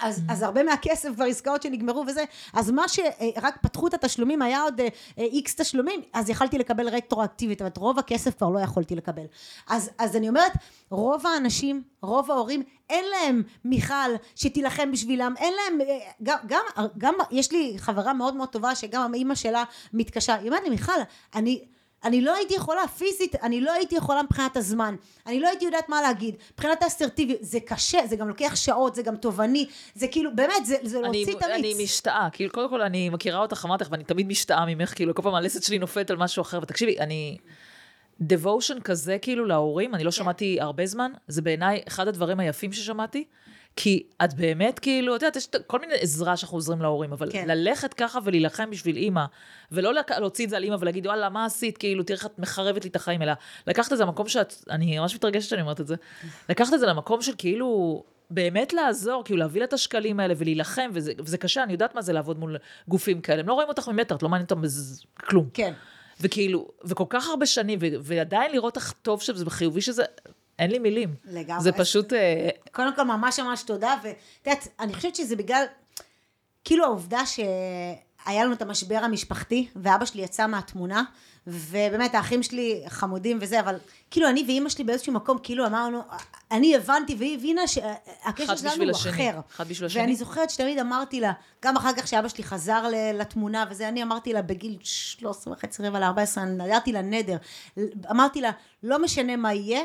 אז, 0.00 0.22
אז 0.28 0.42
הרבה 0.42 0.62
מהכסף 0.62 1.08
כבר 1.14 1.24
עסקאות 1.24 1.62
שנגמרו 1.62 2.04
וזה, 2.06 2.24
אז 2.52 2.70
מה 2.70 2.88
שרק 2.88 3.58
פתחו 3.62 3.86
את 3.86 3.94
התשלומים 3.94 4.42
היה 4.42 4.62
עוד 4.62 4.80
איקס 5.18 5.54
תשלומים, 5.54 6.00
אז 6.12 6.30
יכלתי 6.30 6.58
לקבל 6.58 6.88
רטרואקטיבית, 6.88 7.62
אבל 7.62 7.70
את 7.70 7.76
רוב 7.76 7.98
הכסף 7.98 8.38
כבר 8.38 8.48
לא 8.48 8.58
יכולתי 8.58 8.96
לקבל. 8.96 9.24
אז, 9.68 9.90
אז 9.98 10.16
אני 10.16 10.28
אומרת, 10.28 10.52
רוב 10.90 11.26
האנשים, 11.26 11.82
רוב 12.02 12.30
ההורים, 12.30 12.62
אין 12.90 13.04
להם 13.04 13.42
מיכל 13.64 13.94
שתילחם 14.34 14.92
בשבילם, 14.92 15.34
אין 15.38 15.54
להם, 15.54 15.80
אה, 15.80 15.98
גם, 16.22 16.38
גם, 16.46 16.62
גם 16.98 17.14
יש 17.30 17.52
לי 17.52 17.74
חברה 17.78 18.12
מאוד 18.12 18.36
מאוד 18.36 18.48
טובה 18.48 18.74
שגם 18.74 19.14
אימא 19.14 19.34
שלה 19.34 19.64
מתקשה, 19.92 20.34
היא 20.34 20.48
אומרת 20.48 20.62
לי, 20.62 20.70
מיכל, 20.70 20.92
אני... 21.34 21.64
אני 22.06 22.20
לא 22.20 22.34
הייתי 22.34 22.54
יכולה 22.54 22.88
פיזית, 22.88 23.34
אני 23.42 23.60
לא 23.60 23.72
הייתי 23.72 23.96
יכולה 23.96 24.22
מבחינת 24.22 24.56
הזמן, 24.56 24.96
אני 25.26 25.40
לא 25.40 25.48
הייתי 25.48 25.64
יודעת 25.64 25.88
מה 25.88 26.02
להגיד, 26.02 26.34
מבחינת 26.54 26.82
האסרטיביות, 26.82 27.38
זה 27.42 27.60
קשה, 27.60 28.06
זה 28.06 28.16
גם 28.16 28.28
לוקח 28.28 28.56
שעות, 28.56 28.94
זה 28.94 29.02
גם 29.02 29.16
תובעני, 29.16 29.66
זה 29.94 30.08
כאילו, 30.08 30.30
באמת, 30.34 30.66
זה, 30.66 30.76
זה 30.82 30.98
אני, 30.98 31.04
להוציא 31.04 31.36
את 31.36 31.42
המיץ. 31.42 31.76
אני 31.76 31.84
משתאה, 31.84 32.28
כאילו, 32.32 32.52
קודם 32.52 32.68
כל 32.68 32.82
אני 32.82 33.08
מכירה 33.08 33.38
אותך, 33.38 33.64
אמרתי 33.64 33.84
לך, 33.84 33.92
ואני 33.92 34.04
תמיד 34.04 34.26
משתאה 34.26 34.66
ממך, 34.66 34.94
כאילו, 34.94 35.14
כל 35.14 35.22
פעם 35.22 35.34
הלסת 35.34 35.62
שלי 35.62 35.78
נופלת 35.78 36.10
על 36.10 36.16
משהו 36.16 36.42
אחר, 36.42 36.58
ותקשיבי, 36.62 36.98
אני... 36.98 37.36
devotion 38.22 38.80
כזה, 38.84 39.18
כאילו, 39.22 39.44
להורים, 39.44 39.94
אני 39.94 40.04
לא 40.04 40.10
כן. 40.10 40.16
שמעתי 40.16 40.60
הרבה 40.60 40.86
זמן, 40.86 41.12
זה 41.28 41.42
בעיניי 41.42 41.82
אחד 41.88 42.08
הדברים 42.08 42.40
היפים 42.40 42.72
ששמעתי, 42.72 43.24
כי 43.76 44.02
את 44.24 44.34
באמת, 44.34 44.78
כאילו, 44.78 45.16
את 45.16 45.22
יודעת, 45.22 45.36
יש 45.36 45.48
כל 45.66 45.78
מיני 45.78 45.94
עזרה 46.00 46.36
שאנחנו 46.36 46.56
עוזרים 46.56 46.82
להורים, 46.82 47.12
אבל 47.12 47.32
כן. 47.32 47.48
ללכת 47.48 47.94
ככה 47.94 48.18
ולהילחם 48.24 48.70
בשביל 48.70 48.96
אימא, 48.96 49.24
ולא. 49.72 49.92
להוציא 50.18 50.44
את 50.44 50.50
זה 50.50 50.56
על 50.56 50.64
אימא 50.64 50.76
ולהגיד, 50.80 51.06
וואלה, 51.06 51.28
מה 51.28 51.44
עשית? 51.44 51.78
כאילו, 51.78 52.02
תראי 52.02 52.16
איך 52.16 52.26
את 52.26 52.38
מחרבת 52.38 52.84
לי 52.84 52.90
את 52.90 52.96
החיים, 52.96 53.22
אלא 53.22 53.32
לקחת 53.66 53.92
את 53.92 53.98
זה 53.98 54.04
למקום 54.04 54.28
שאת, 54.28 54.54
אני 54.70 54.98
ממש 54.98 55.14
מתרגשת 55.14 55.48
שאני 55.48 55.62
אומרת 55.62 55.80
את 55.80 55.86
זה, 55.86 55.94
לקחת 56.48 56.74
את 56.74 56.80
זה 56.80 56.86
למקום 56.86 57.22
של 57.22 57.32
כאילו... 57.38 58.02
באמת 58.30 58.72
לעזור, 58.72 59.24
כאילו 59.24 59.38
להביא 59.38 59.60
לה 59.60 59.66
את 59.66 59.72
השקלים 59.72 60.20
האלה 60.20 60.34
ולהילחם, 60.36 60.90
וזה, 60.92 61.12
וזה 61.18 61.38
קשה, 61.38 61.62
אני 61.62 61.72
יודעת 61.72 61.94
מה 61.94 62.02
זה 62.02 62.12
לעבוד 62.12 62.38
מול 62.38 62.56
גופים 62.88 63.20
כאלה, 63.20 63.40
הם 63.40 63.48
לא 63.48 63.54
רואים 63.54 63.68
אותך 63.68 63.88
ממטר, 63.88 64.14
את 64.14 64.22
לא 64.22 64.28
מעניין 64.28 64.44
אותם 64.44 64.62
בז... 64.62 65.04
כלום. 65.14 65.48
כן. 65.54 65.72
וכאילו, 66.20 66.68
וכל 66.84 67.04
כך 67.08 67.28
הרבה 67.28 67.46
שנים, 67.46 67.78
ו- 67.82 67.86
ועדיין 68.00 68.52
לראות 68.52 68.76
איך 68.76 68.94
טוב 69.02 69.22
שזה 69.22 69.44
וחיובי 69.46 69.80
שזה, 69.80 70.02
אין 70.58 70.70
לי 70.70 70.78
מילים. 70.78 71.14
לגמרי. 71.24 71.62
זה 71.62 71.72
פשוט, 71.72 72.12
אה, 72.12 72.48
קודם 72.72 72.96
כל 72.96 73.02
ממש 73.02 73.40
ממש 73.40 73.62
תודה, 73.62 73.94
ואת 74.02 74.16
יודעת, 74.46 74.68
אני 74.80 74.94
חושבת 74.94 75.16
שזה 75.16 75.36
בגלל, 75.36 75.64
כאילו 76.64 76.84
העובדה 76.84 77.26
שהיה 77.26 78.44
לנו 78.44 78.52
את 78.52 78.62
המשבר 78.62 78.98
המשפחתי, 79.02 79.68
ואבא 79.76 80.04
שלי 80.04 80.22
יצא 80.22 80.46
מהתמונה, 80.46 81.02
ובאמת 81.46 82.14
האחים 82.14 82.42
שלי 82.42 82.82
חמודים 82.88 83.38
וזה, 83.40 83.60
אבל 83.60 83.76
כאילו 84.10 84.28
אני 84.28 84.44
ואימא 84.46 84.68
שלי 84.68 84.84
באיזשהו 84.84 85.12
מקום, 85.12 85.38
כאילו 85.42 85.66
אמרנו, 85.66 86.00
אני 86.50 86.76
הבנתי 86.76 87.14
והיא 87.18 87.38
הבינה 87.38 87.66
שהקשר 87.66 88.44
אחד 88.44 88.56
שלנו 88.56 88.72
בשביל 88.72 88.88
הוא 88.88 88.96
השני. 88.96 89.12
אחר. 89.12 89.40
אחד 89.56 89.68
בשביל 89.68 89.86
השני. 89.86 90.02
ואני 90.02 90.16
זוכרת 90.16 90.50
שתמיד 90.50 90.78
אמרתי 90.78 91.20
לה, 91.20 91.32
גם 91.64 91.76
אחר 91.76 91.92
כך 91.96 92.08
שאבא 92.08 92.28
שלי 92.28 92.44
חזר 92.44 92.84
לתמונה 93.14 93.64
וזה, 93.70 93.88
אני 93.88 94.02
אמרתי 94.02 94.32
לה 94.32 94.42
בגיל 94.42 94.78
13 94.82 95.52
וחצי, 95.52 95.82
רבע 95.82 96.00
ל-14, 96.00 96.40
נדרתי 96.40 96.92
לה 96.92 97.02
נדר. 97.02 97.36
אמרתי 98.10 98.40
לה, 98.40 98.50
לא 98.82 99.02
משנה 99.02 99.36
מה 99.36 99.54
יהיה, 99.54 99.80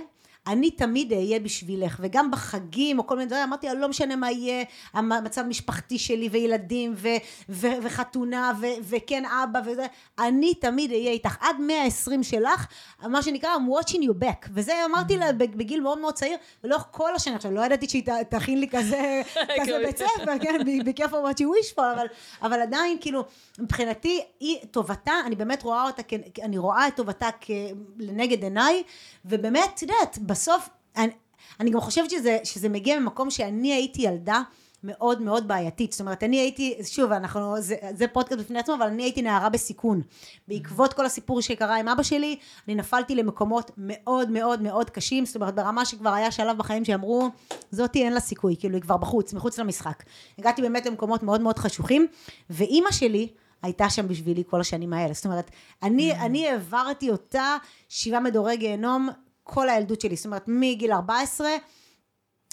אני 0.48 0.72
תמיד 0.72 1.14
אהיה 1.14 1.40
בשבילך, 1.40 1.98
וגם 2.00 2.32
בחגים 2.32 3.00
או 3.00 3.08
כל 3.08 3.16
מיני 3.16 3.28
דברים, 3.28 3.44
אמרתי 3.44 3.68
לה, 3.68 3.74
לא 3.74 3.88
משנה 3.88 4.16
מה 4.16 4.32
יהיה, 4.32 4.64
המצב 4.94 5.42
המשפחתי 5.42 6.00
שלי 6.00 6.30
וילדים 6.32 6.94
ו- 6.98 7.08
ו- 7.50 7.68
וחתונה 7.84 8.52
ו- 8.62 8.82
וכן 8.90 9.24
אבא 9.26 9.60
וזה, 9.66 9.86
אני 10.20 10.54
תמיד 10.54 10.92
אהיה 10.92 11.12
איתך. 11.12 11.38
עד 11.40 11.56
120 11.60 12.24
שלך, 12.24 12.68
מה 13.04 13.22
שנקרא, 13.22 13.50
I'm 13.56 13.84
watching 13.84 13.98
you 13.98 14.24
back. 14.24 14.48
וזה 14.54 14.74
אמרתי 14.86 15.18
לה 15.18 15.34
בגיל 15.34 15.82
מאוד 15.82 16.00
מאוד 16.00 16.14
צעיר, 16.14 16.38
ולאורך 16.64 16.86
כל 16.92 17.16
השנה, 17.16 17.36
עכשיו 17.36 17.52
לא 17.52 17.66
ידעתי 17.66 17.90
שהיא 17.90 18.04
תכין 18.30 18.60
לי 18.60 18.68
כזה, 18.70 19.22
כזה 19.62 19.80
בית 19.86 19.98
ספר, 19.98 20.40
כן, 20.42 20.60
careful 20.98 21.12
what 21.12 21.38
you 21.38 21.46
wish 21.46 21.76
for, 21.76 21.82
אבל, 21.96 22.06
אבל 22.42 22.62
עדיין, 22.62 22.98
כאילו, 23.02 23.26
מבחינתי, 23.60 24.22
היא, 24.40 24.58
טובתה, 24.72 25.14
אני 25.26 25.36
באמת 25.36 25.64
רואה 25.64 25.84
אותה, 25.84 26.02
אני 26.44 26.58
רואה 26.58 26.88
את 26.88 26.96
טובתה 26.96 27.30
לנגד 28.00 28.44
עיניי, 28.44 28.84
ובאמת, 29.26 29.70
את 29.76 29.82
יודעת, 29.82 30.18
בסוף, 30.32 30.70
אני, 30.98 31.12
אני 31.60 31.70
גם 31.70 31.80
חושבת 31.80 32.10
שזה, 32.10 32.38
שזה 32.44 32.70
מגיע 32.70 33.00
ממקום 33.00 33.30
שאני 33.30 33.74
הייתי 33.74 34.02
ילדה 34.02 34.42
מאוד 34.84 35.22
מאוד 35.22 35.48
בעייתית, 35.48 35.92
זאת 35.92 36.02
אומרת 36.02 36.24
אני 36.24 36.38
הייתי, 36.40 36.78
שוב 36.84 37.12
אנחנו, 37.12 37.62
זה, 37.62 37.76
זה 37.94 38.08
פודקאסט 38.08 38.40
בפני 38.42 38.60
עצמו, 38.60 38.76
אבל 38.76 38.88
אני 38.88 39.04
הייתי 39.04 39.22
נערה 39.22 39.50
בסיכון, 39.50 40.02
בעקבות 40.48 40.94
כל 40.94 41.06
הסיפור 41.06 41.42
שקרה 41.42 41.76
עם 41.76 41.88
אבא 41.88 42.04
שלי, 42.04 42.38
אני 42.68 42.76
נפלתי 42.76 43.16
למקומות 43.16 43.72
מאוד 43.78 44.32
מאוד 44.32 44.62
מאוד 44.62 44.90
קשים, 44.90 45.26
זאת 45.26 45.36
אומרת 45.36 45.56
ברמה 45.56 45.86
שכבר 45.86 46.14
היה 46.14 46.32
שלב 46.32 46.58
בחיים 46.58 46.86
שאמרו, 46.86 47.30
זאתי 47.72 48.04
אין 48.04 48.14
לה 48.14 48.20
סיכוי, 48.20 48.56
כאילו 48.60 48.76
היא 48.76 48.82
כבר 48.82 48.98
בחוץ, 48.98 49.34
מחוץ 49.34 49.60
למשחק, 49.60 50.04
הגעתי 50.40 50.62
באמת 50.62 50.86
למקומות 50.86 51.24
מאוד 51.24 51.42
מאוד 51.42 51.60
חשוכים, 51.60 52.08
ואימא 52.50 52.92
שלי, 52.92 53.28
הייתה 53.64 53.90
שם 53.90 54.08
בשבילי 54.08 54.44
כל 54.50 54.62
השנים 54.62 54.94
האלה. 54.94 55.14
זאת 55.14 55.26
אומרת, 55.26 55.52
אני, 55.84 56.14
אני 56.14 56.48
העברתי 56.48 57.10
אותה 57.10 57.58
שבעה 57.90 58.20
מדורי 58.20 58.58
גיהנום 58.58 59.10
כל 59.44 59.70
הילדות 59.70 60.02
שלי. 60.02 60.16
זאת 60.16 60.26
אומרת, 60.26 60.44
מגיל 60.48 60.92
14 60.92 61.50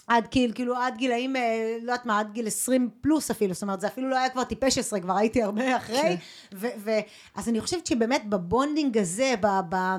עד 0.07 0.27
גיל, 0.31 0.53
כאילו 0.53 0.77
עד 0.77 0.97
גילאים, 0.97 1.37
אה, 1.37 1.77
לא 1.83 1.93
יודעת 1.93 2.07
מה, 2.07 2.19
עד 2.19 2.33
גיל 2.33 2.47
20 2.47 2.91
פלוס 3.01 3.31
אפילו, 3.31 3.55
זאת 3.55 3.63
אומרת, 3.63 3.81
זה 3.81 3.87
אפילו 3.87 4.09
לא 4.09 4.17
היה 4.17 4.29
כבר 4.29 4.45
טיפש 4.45 4.79
10, 4.79 5.01
כבר 5.01 5.17
הייתי 5.17 5.43
הרבה 5.43 5.77
אחרי. 5.77 6.17
ו- 6.53 6.67
ו- 6.79 7.01
אז 7.35 7.49
אני 7.49 7.61
חושבת 7.61 7.87
שבאמת 7.87 8.29
ב 8.29 8.37
bonding 8.38 8.99
הזה, 8.99 9.35
ב- 9.41 9.61
ב- 9.75 9.97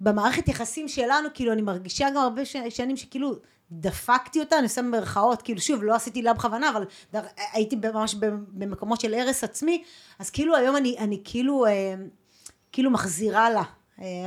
במערכת 0.00 0.48
יחסים 0.48 0.88
שלנו, 0.88 1.28
כאילו, 1.34 1.52
אני 1.52 1.62
מרגישה 1.62 2.10
גם 2.10 2.16
הרבה 2.16 2.42
שנים 2.70 2.96
שכאילו... 2.96 3.34
דפקתי 3.72 4.40
אותה, 4.40 4.56
אני 4.56 4.64
עושה 4.64 4.82
במרכאות, 4.82 5.42
כאילו 5.42 5.60
שוב, 5.60 5.82
לא 5.82 5.94
עשיתי 5.94 6.22
לה 6.22 6.34
בכוונה, 6.34 6.70
אבל 6.70 6.84
דר, 7.12 7.20
הייתי 7.52 7.76
ממש 7.76 8.14
במקומות 8.48 9.00
של 9.00 9.14
הרס 9.14 9.44
עצמי, 9.44 9.82
אז 10.18 10.30
כאילו 10.30 10.56
היום 10.56 10.76
אני, 10.76 10.98
אני 10.98 11.20
כאילו, 11.24 11.66
אה, 11.66 11.94
כאילו 12.72 12.90
מחזירה 12.90 13.50
לה, 13.50 13.62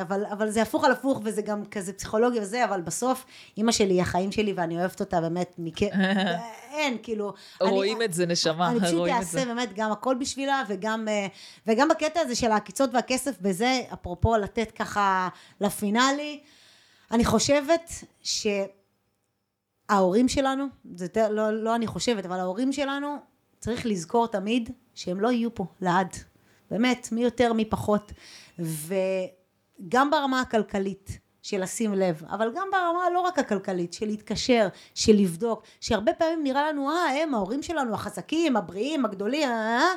אבל, 0.01 0.25
אבל 0.25 0.49
זה 0.49 0.61
הפוך 0.61 0.83
על 0.83 0.91
הפוך 0.91 1.21
וזה 1.23 1.41
גם 1.41 1.65
כזה 1.65 1.93
פסיכולוגי 1.93 2.39
וזה, 2.39 2.65
אבל 2.65 2.81
בסוף 2.81 3.25
אימא 3.57 3.71
שלי 3.71 3.93
היא 3.93 4.01
החיים 4.01 4.31
שלי 4.31 4.53
ואני 4.53 4.79
אוהבת 4.79 4.99
אותה 4.99 5.21
באמת, 5.21 5.55
מכ... 5.57 5.81
אין, 6.73 6.97
כאילו... 7.03 7.33
רואים 7.61 7.97
אני, 7.97 8.05
את 8.05 8.13
זה 8.13 8.25
נשמה, 8.25 8.69
אני 8.69 8.79
פשוט 8.79 8.93
רואים 8.93 9.15
את 9.15 9.19
אעשה 9.19 9.39
זה. 9.39 9.45
באמת 9.45 9.69
גם 9.75 9.91
הכל 9.91 10.15
בשבילה 10.19 10.63
וגם, 10.67 11.07
אה, 11.07 11.27
וגם 11.67 11.89
בקטע 11.89 12.19
הזה 12.19 12.35
של 12.35 12.51
העקיצות 12.51 12.89
והכסף 12.93 13.41
בזה, 13.41 13.81
אפרופו 13.93 14.37
לתת 14.37 14.71
ככה 14.71 15.29
לפינאלי, 15.61 16.39
אני 17.11 17.25
חושבת 17.25 17.91
ש... 18.21 18.47
ההורים 19.89 20.27
שלנו, 20.27 20.65
זה 20.95 21.05
יותר, 21.05 21.29
לא, 21.31 21.63
לא 21.63 21.75
אני 21.75 21.87
חושבת, 21.87 22.25
אבל 22.25 22.39
ההורים 22.39 22.73
שלנו, 22.73 23.15
צריך 23.59 23.85
לזכור 23.85 24.27
תמיד 24.27 24.69
שהם 24.95 25.19
לא 25.19 25.31
יהיו 25.31 25.55
פה 25.55 25.65
לעד. 25.81 26.15
באמת, 26.71 27.07
מי 27.11 27.23
יותר 27.23 27.53
מי 27.53 27.65
פחות. 27.65 28.11
וגם 29.81 30.11
ברמה 30.11 30.41
הכלכלית, 30.41 31.19
של 31.41 31.63
לשים 31.63 31.93
לב, 31.93 32.23
אבל 32.29 32.51
גם 32.55 32.67
ברמה 32.71 33.09
לא 33.13 33.19
רק 33.19 33.39
הכלכלית, 33.39 33.93
של 33.93 34.05
להתקשר, 34.05 34.67
של 34.95 35.13
לבדוק, 35.15 35.63
שהרבה 35.79 36.13
פעמים 36.13 36.43
נראה 36.43 36.71
לנו, 36.71 36.89
אה, 36.89 37.23
הם 37.23 37.33
ההורים 37.33 37.63
שלנו 37.63 37.93
החזקים, 37.93 38.57
הבריאים, 38.57 39.05
הגדולים, 39.05 39.49
אה, 39.49 39.79
אה, 39.79 39.93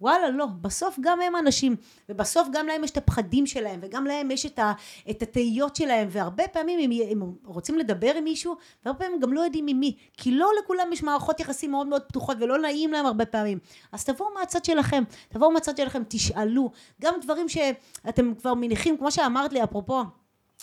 וואלה 0.00 0.30
לא, 0.30 0.46
בסוף 0.46 0.98
גם 1.00 1.20
הם 1.20 1.36
אנשים 1.36 1.76
ובסוף 2.08 2.48
גם 2.52 2.66
להם 2.66 2.84
יש 2.84 2.90
את 2.90 2.96
הפחדים 2.96 3.46
שלהם 3.46 3.80
וגם 3.82 4.04
להם 4.04 4.30
יש 4.30 4.46
את, 4.46 4.58
ה, 4.58 4.72
את 5.10 5.22
התהיות 5.22 5.76
שלהם 5.76 6.08
והרבה 6.10 6.48
פעמים 6.48 6.90
הם, 6.90 6.90
הם 7.10 7.32
רוצים 7.44 7.78
לדבר 7.78 8.14
עם 8.14 8.24
מישהו 8.24 8.56
והרבה 8.84 9.04
פעמים 9.04 9.20
גם 9.20 9.32
לא 9.32 9.40
יודעים 9.40 9.66
עם 9.66 9.80
מי 9.80 9.96
כי 10.16 10.30
לא 10.30 10.50
לכולם 10.62 10.92
יש 10.92 11.02
מערכות 11.02 11.40
יחסים 11.40 11.70
מאוד 11.70 11.86
מאוד 11.86 12.02
פתוחות 12.02 12.36
ולא 12.40 12.58
נעים 12.58 12.92
להם 12.92 13.06
הרבה 13.06 13.26
פעמים. 13.26 13.58
אז 13.92 14.04
תבואו 14.04 14.34
מהצד 14.34 14.64
שלכם 14.64 15.02
תבואו 15.28 15.50
מהצד 15.50 15.76
שלכם 15.76 16.02
תשאלו. 16.08 16.70
גם 17.00 17.14
דברים 17.22 17.48
שאתם 17.48 18.34
כבר 18.34 18.54
מניחים 18.54 18.96
כמו 18.96 19.10
שאמרת 19.10 19.52
לי 19.52 19.64
אפרופו 19.64 20.02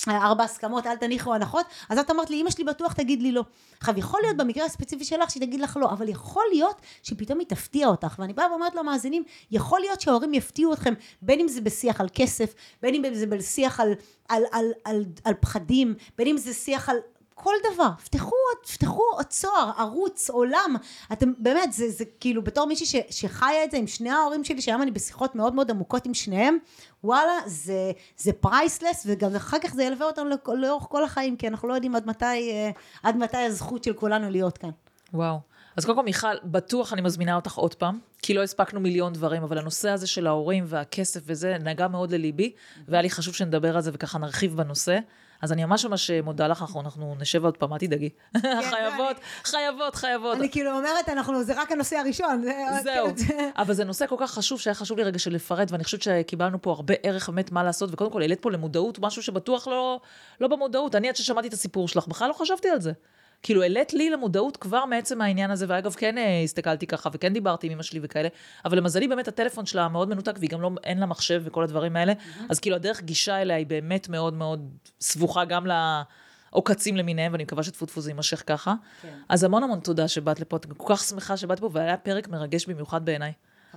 ארבע 0.07 0.43
הסכמות, 0.43 0.85
אל 0.85 0.95
תניחו 0.95 1.33
הנחות, 1.33 1.65
אז 1.89 1.97
את 1.97 2.11
אמרת 2.11 2.29
לי, 2.29 2.41
אמא 2.41 2.49
שלי 2.49 2.63
בטוח 2.63 2.93
תגיד 2.93 3.21
לי 3.21 3.31
לא. 3.31 3.43
עכשיו, 3.79 3.99
יכול 3.99 4.21
להיות 4.23 4.37
במקרה 4.37 4.65
הספציפי 4.65 5.05
שלך 5.05 5.31
שהיא 5.31 5.41
תגיד 5.41 5.59
לך 5.59 5.77
לא, 5.81 5.91
אבל 5.91 6.09
יכול 6.09 6.43
להיות 6.51 6.81
שפתאום 7.03 7.39
היא 7.39 7.47
תפתיע 7.47 7.87
אותך, 7.87 8.15
ואני 8.19 8.33
באה 8.33 8.51
ואומרת 8.51 8.75
למאזינים, 8.75 9.23
יכול 9.51 9.79
להיות 9.79 10.01
שההורים 10.01 10.33
יפתיעו 10.33 10.73
אתכם, 10.73 10.93
בין 11.21 11.39
אם 11.39 11.47
זה 11.47 11.61
בשיח 11.61 12.01
על 12.01 12.07
כסף, 12.13 12.53
בין 12.81 13.05
אם 13.05 13.13
זה 13.13 13.27
בשיח 13.27 13.79
על, 13.79 13.93
על, 14.29 14.43
על, 14.51 14.71
על, 14.83 15.05
על 15.23 15.33
פחדים, 15.33 15.93
בין 16.17 16.27
אם 16.27 16.37
זה 16.37 16.53
שיח 16.53 16.89
על 16.89 16.97
כל 17.35 17.53
דבר, 17.73 17.89
פתחו, 18.03 18.35
פתחו 18.73 19.03
צוהר, 19.29 19.71
ערוץ, 19.77 20.29
עולם, 20.29 20.75
אתם 21.13 21.33
באמת, 21.37 21.73
זה, 21.73 21.89
זה 21.89 22.05
כאילו 22.19 22.43
בתור 22.43 22.67
מישהי 22.67 22.85
ש, 22.85 22.95
שחיה 23.09 23.63
את 23.63 23.71
זה 23.71 23.77
עם 23.77 23.87
שני 23.87 24.09
ההורים 24.09 24.43
שלי, 24.43 24.61
שהיום 24.61 24.81
אני 24.81 24.91
בשיחות 24.91 25.35
מאוד 25.35 25.55
מאוד 25.55 25.71
עמוקות 25.71 26.05
עם 26.05 26.13
שניהם, 26.13 26.57
וואלה, 27.03 27.31
זה, 27.45 27.91
זה 28.17 28.33
פרייסלס, 28.33 29.03
וגם 29.05 29.35
אחר 29.35 29.57
כך 29.59 29.73
זה 29.73 29.83
ילווה 29.83 30.07
אותנו 30.07 30.29
לאורך 30.47 30.83
כל 30.89 31.03
החיים, 31.03 31.37
כי 31.37 31.47
אנחנו 31.47 31.67
לא 31.67 31.73
יודעים 31.73 31.95
עד 31.95 32.07
מתי, 32.07 32.25
אה, 32.25 32.69
עד 33.03 33.17
מתי 33.17 33.37
הזכות 33.37 33.83
של 33.83 33.93
כולנו 33.93 34.29
להיות 34.29 34.57
כאן. 34.57 34.71
וואו. 35.13 35.39
אז 35.77 35.85
קודם 35.85 35.97
כל, 35.97 36.03
מיכל, 36.03 36.37
בטוח 36.43 36.93
אני 36.93 37.01
מזמינה 37.01 37.35
אותך 37.35 37.53
עוד 37.53 37.75
פעם, 37.75 37.99
כי 38.21 38.33
לא 38.33 38.43
הספקנו 38.43 38.79
מיליון 38.79 39.13
דברים, 39.13 39.43
אבל 39.43 39.57
הנושא 39.57 39.89
הזה 39.89 40.07
של 40.07 40.27
ההורים 40.27 40.63
והכסף 40.67 41.21
וזה 41.25 41.57
נגע 41.59 41.87
מאוד 41.87 42.11
לליבי, 42.11 42.51
והיה 42.87 43.01
לי 43.01 43.09
חשוב 43.09 43.35
שנדבר 43.35 43.75
על 43.75 43.81
זה 43.81 43.91
וככה 43.93 44.17
נרחיב 44.17 44.57
בנושא. 44.57 44.99
אז 45.41 45.51
אני 45.51 45.65
ממש 45.65 45.85
ממש 45.85 46.11
מודה 46.11 46.47
לך, 46.47 46.65
אנחנו, 46.83 47.15
נשב 47.19 47.45
עוד 47.45 47.57
פעם, 47.57 47.73
אל 47.73 47.77
תדאגי. 47.77 48.09
חייבות, 48.71 49.17
חייבות, 49.43 49.95
חייבות. 49.95 50.37
אני 50.37 50.51
כאילו 50.51 50.77
אומרת, 50.77 51.09
אנחנו, 51.09 51.43
זה 51.43 51.61
רק 51.61 51.71
הנושא 51.71 51.95
הראשון. 51.95 52.43
זהו. 52.83 53.07
אבל 53.61 53.73
זה 53.73 53.83
נושא 53.83 54.07
כל 54.07 54.15
כך 54.19 54.31
חשוב, 54.31 54.59
שהיה 54.59 54.73
חשוב 54.73 54.97
לי 54.97 55.03
רגע 55.03 55.19
של 55.19 55.33
לפרט, 55.33 55.71
ואני 55.71 55.83
חושבת 55.83 56.01
שקיבלנו 56.01 56.61
פה 56.61 56.71
הרבה 56.71 56.93
ערך 57.03 57.29
באמת 57.29 57.51
מה 57.51 57.63
לעשות, 57.63 57.89
וקודם 57.93 58.11
כל 58.11 58.21
העלית 58.21 58.41
פה 58.41 58.51
למודעות 58.51 58.99
משהו 58.99 59.23
שבטוח 59.23 59.67
לא, 59.67 59.99
לא 60.41 60.47
במודעות. 60.47 60.95
אני 60.95 61.09
עד 61.09 61.15
ששמעתי 61.15 61.47
את 61.47 61.53
הסיפור 61.53 61.87
שלך, 61.87 62.07
בכלל 62.07 62.27
לא 62.27 62.33
חשבתי 62.33 62.69
על 62.69 62.81
זה. 62.81 62.91
כאילו, 63.45 63.61
העלית 63.61 63.93
לי 63.93 64.09
למודעות 64.09 64.57
כבר 64.57 64.85
מעצם 64.85 65.21
העניין 65.21 65.51
הזה, 65.51 65.65
ואגב, 65.69 65.93
כן 65.93 66.17
אה, 66.17 66.41
הסתכלתי 66.43 66.87
ככה, 66.87 67.09
וכן 67.13 67.33
דיברתי 67.33 67.67
עם 67.67 67.73
אמא 67.73 67.83
שלי 67.83 67.99
וכאלה, 68.03 68.29
אבל 68.65 68.77
למזלי 68.77 69.07
באמת 69.07 69.27
הטלפון 69.27 69.65
שלה 69.65 69.87
מאוד 69.87 70.09
מנותק, 70.09 70.35
והיא 70.37 70.49
גם 70.49 70.61
לא, 70.61 70.71
אין 70.83 70.99
לה 70.99 71.05
מחשב 71.05 71.41
וכל 71.45 71.63
הדברים 71.63 71.95
האלה, 71.95 72.13
mm-hmm. 72.13 72.43
אז 72.49 72.59
כאילו 72.59 72.75
הדרך 72.75 73.01
גישה 73.01 73.41
אליה 73.41 73.57
היא 73.57 73.67
באמת 73.67 74.09
מאוד 74.09 74.33
מאוד 74.33 74.69
סבוכה 75.01 75.45
גם 75.45 75.67
לעוקצים 76.51 76.97
למיניהם, 76.97 77.31
ואני 77.31 77.43
מקווה 77.43 77.63
שטפו 77.63 77.85
טפו 77.85 78.01
זה 78.01 78.09
יימשך 78.09 78.43
ככה. 78.47 78.73
כן. 79.01 79.13
אז 79.29 79.43
המון 79.43 79.63
המון 79.63 79.79
תודה 79.79 80.07
שבאת 80.07 80.39
לפה, 80.39 80.57
אני 80.65 80.73
כל 80.77 80.95
כך 80.95 81.03
שמחה 81.03 81.37
שבאת 81.37 81.59
פה, 81.59 81.69
והיה 81.73 81.97
פרק 81.97 82.27
מרגש 82.27 82.65
במיוחד 82.65 83.05
בעיניי. 83.05 83.31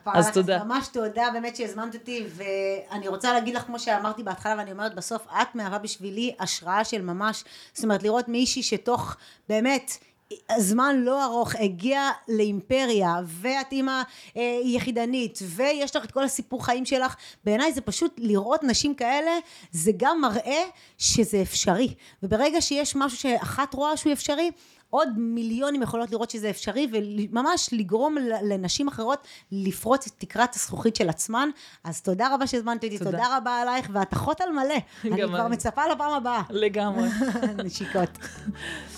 אז 0.07 0.30
תודה. 0.32 0.64
ממש 0.64 0.88
תודה 0.88 1.28
באמת 1.32 1.57
שהזמנת 1.57 1.94
אותי, 1.94 2.24
ואני 2.36 3.09
רוצה 3.09 3.32
להגיד 3.32 3.55
לך, 3.55 3.62
כמו 3.62 3.78
שאמרתי 3.78 4.22
בהתחלה, 4.22 4.55
ואני 4.59 4.72
אומרת 4.72 4.94
בסוף, 4.94 5.26
את 5.42 5.55
מהווה 5.55 5.78
בשבילי 5.78 6.34
השראה 6.40 6.84
של 6.84 7.03
ממש, 7.03 7.44
זאת 7.72 7.84
אומרת, 7.84 8.03
לראות 8.03 8.28
מישהי 8.28 8.62
שתוך, 8.62 9.16
באמת, 9.49 9.99
זמן 10.59 10.96
לא 10.99 11.24
ארוך 11.24 11.57
הגיע 11.57 12.11
לאימפריה 12.28 13.14
ואת 13.24 13.72
אימא 13.72 14.03
אה, 14.36 14.61
יחידנית 14.64 15.38
ויש 15.42 15.96
לך 15.96 16.05
את 16.05 16.11
כל 16.11 16.24
הסיפור 16.24 16.64
חיים 16.64 16.84
שלך 16.84 17.14
בעיניי 17.44 17.72
זה 17.72 17.80
פשוט 17.80 18.14
לראות 18.18 18.64
נשים 18.64 18.94
כאלה 18.94 19.30
זה 19.72 19.90
גם 19.96 20.20
מראה 20.20 20.62
שזה 20.99 21.42
אפשרי 21.42 21.94
וברגע 22.22 22.61
שיש 22.61 22.96
משהו 22.96 23.18
שאחת 23.18 23.74
רואה 23.74 23.96
שהוא 23.96 24.12
אפשרי 24.12 24.51
עוד 24.91 25.09
מיליונים 25.16 25.82
יכולות 25.82 26.11
לראות 26.11 26.30
שזה 26.30 26.51
אפשרי 26.51 26.89
וממש 26.93 27.68
לגרום 27.72 28.16
לנשים 28.43 28.89
אחרות 28.89 29.26
לפרוץ 29.53 30.07
את 30.07 30.12
תקרת 30.18 30.55
הזכוכית 30.57 30.97
של 30.97 31.09
עצמן. 31.09 31.49
אז 31.84 32.01
תודה 32.01 32.34
רבה 32.34 32.47
שהזמנת 32.47 32.84
אותי 32.84 32.99
תודה. 32.99 33.11
תודה 33.11 33.36
רבה 33.36 33.57
עלייך 33.57 33.91
ואת 33.93 34.12
אחות 34.12 34.41
על 34.41 34.51
מלא. 34.53 34.74
אני 35.05 35.22
כבר 35.22 35.49
מצפה 35.49 35.86
לפעם 35.86 36.12
הבאה. 36.12 36.43
לגמרי. 36.51 37.09
נשיקות 37.64 38.11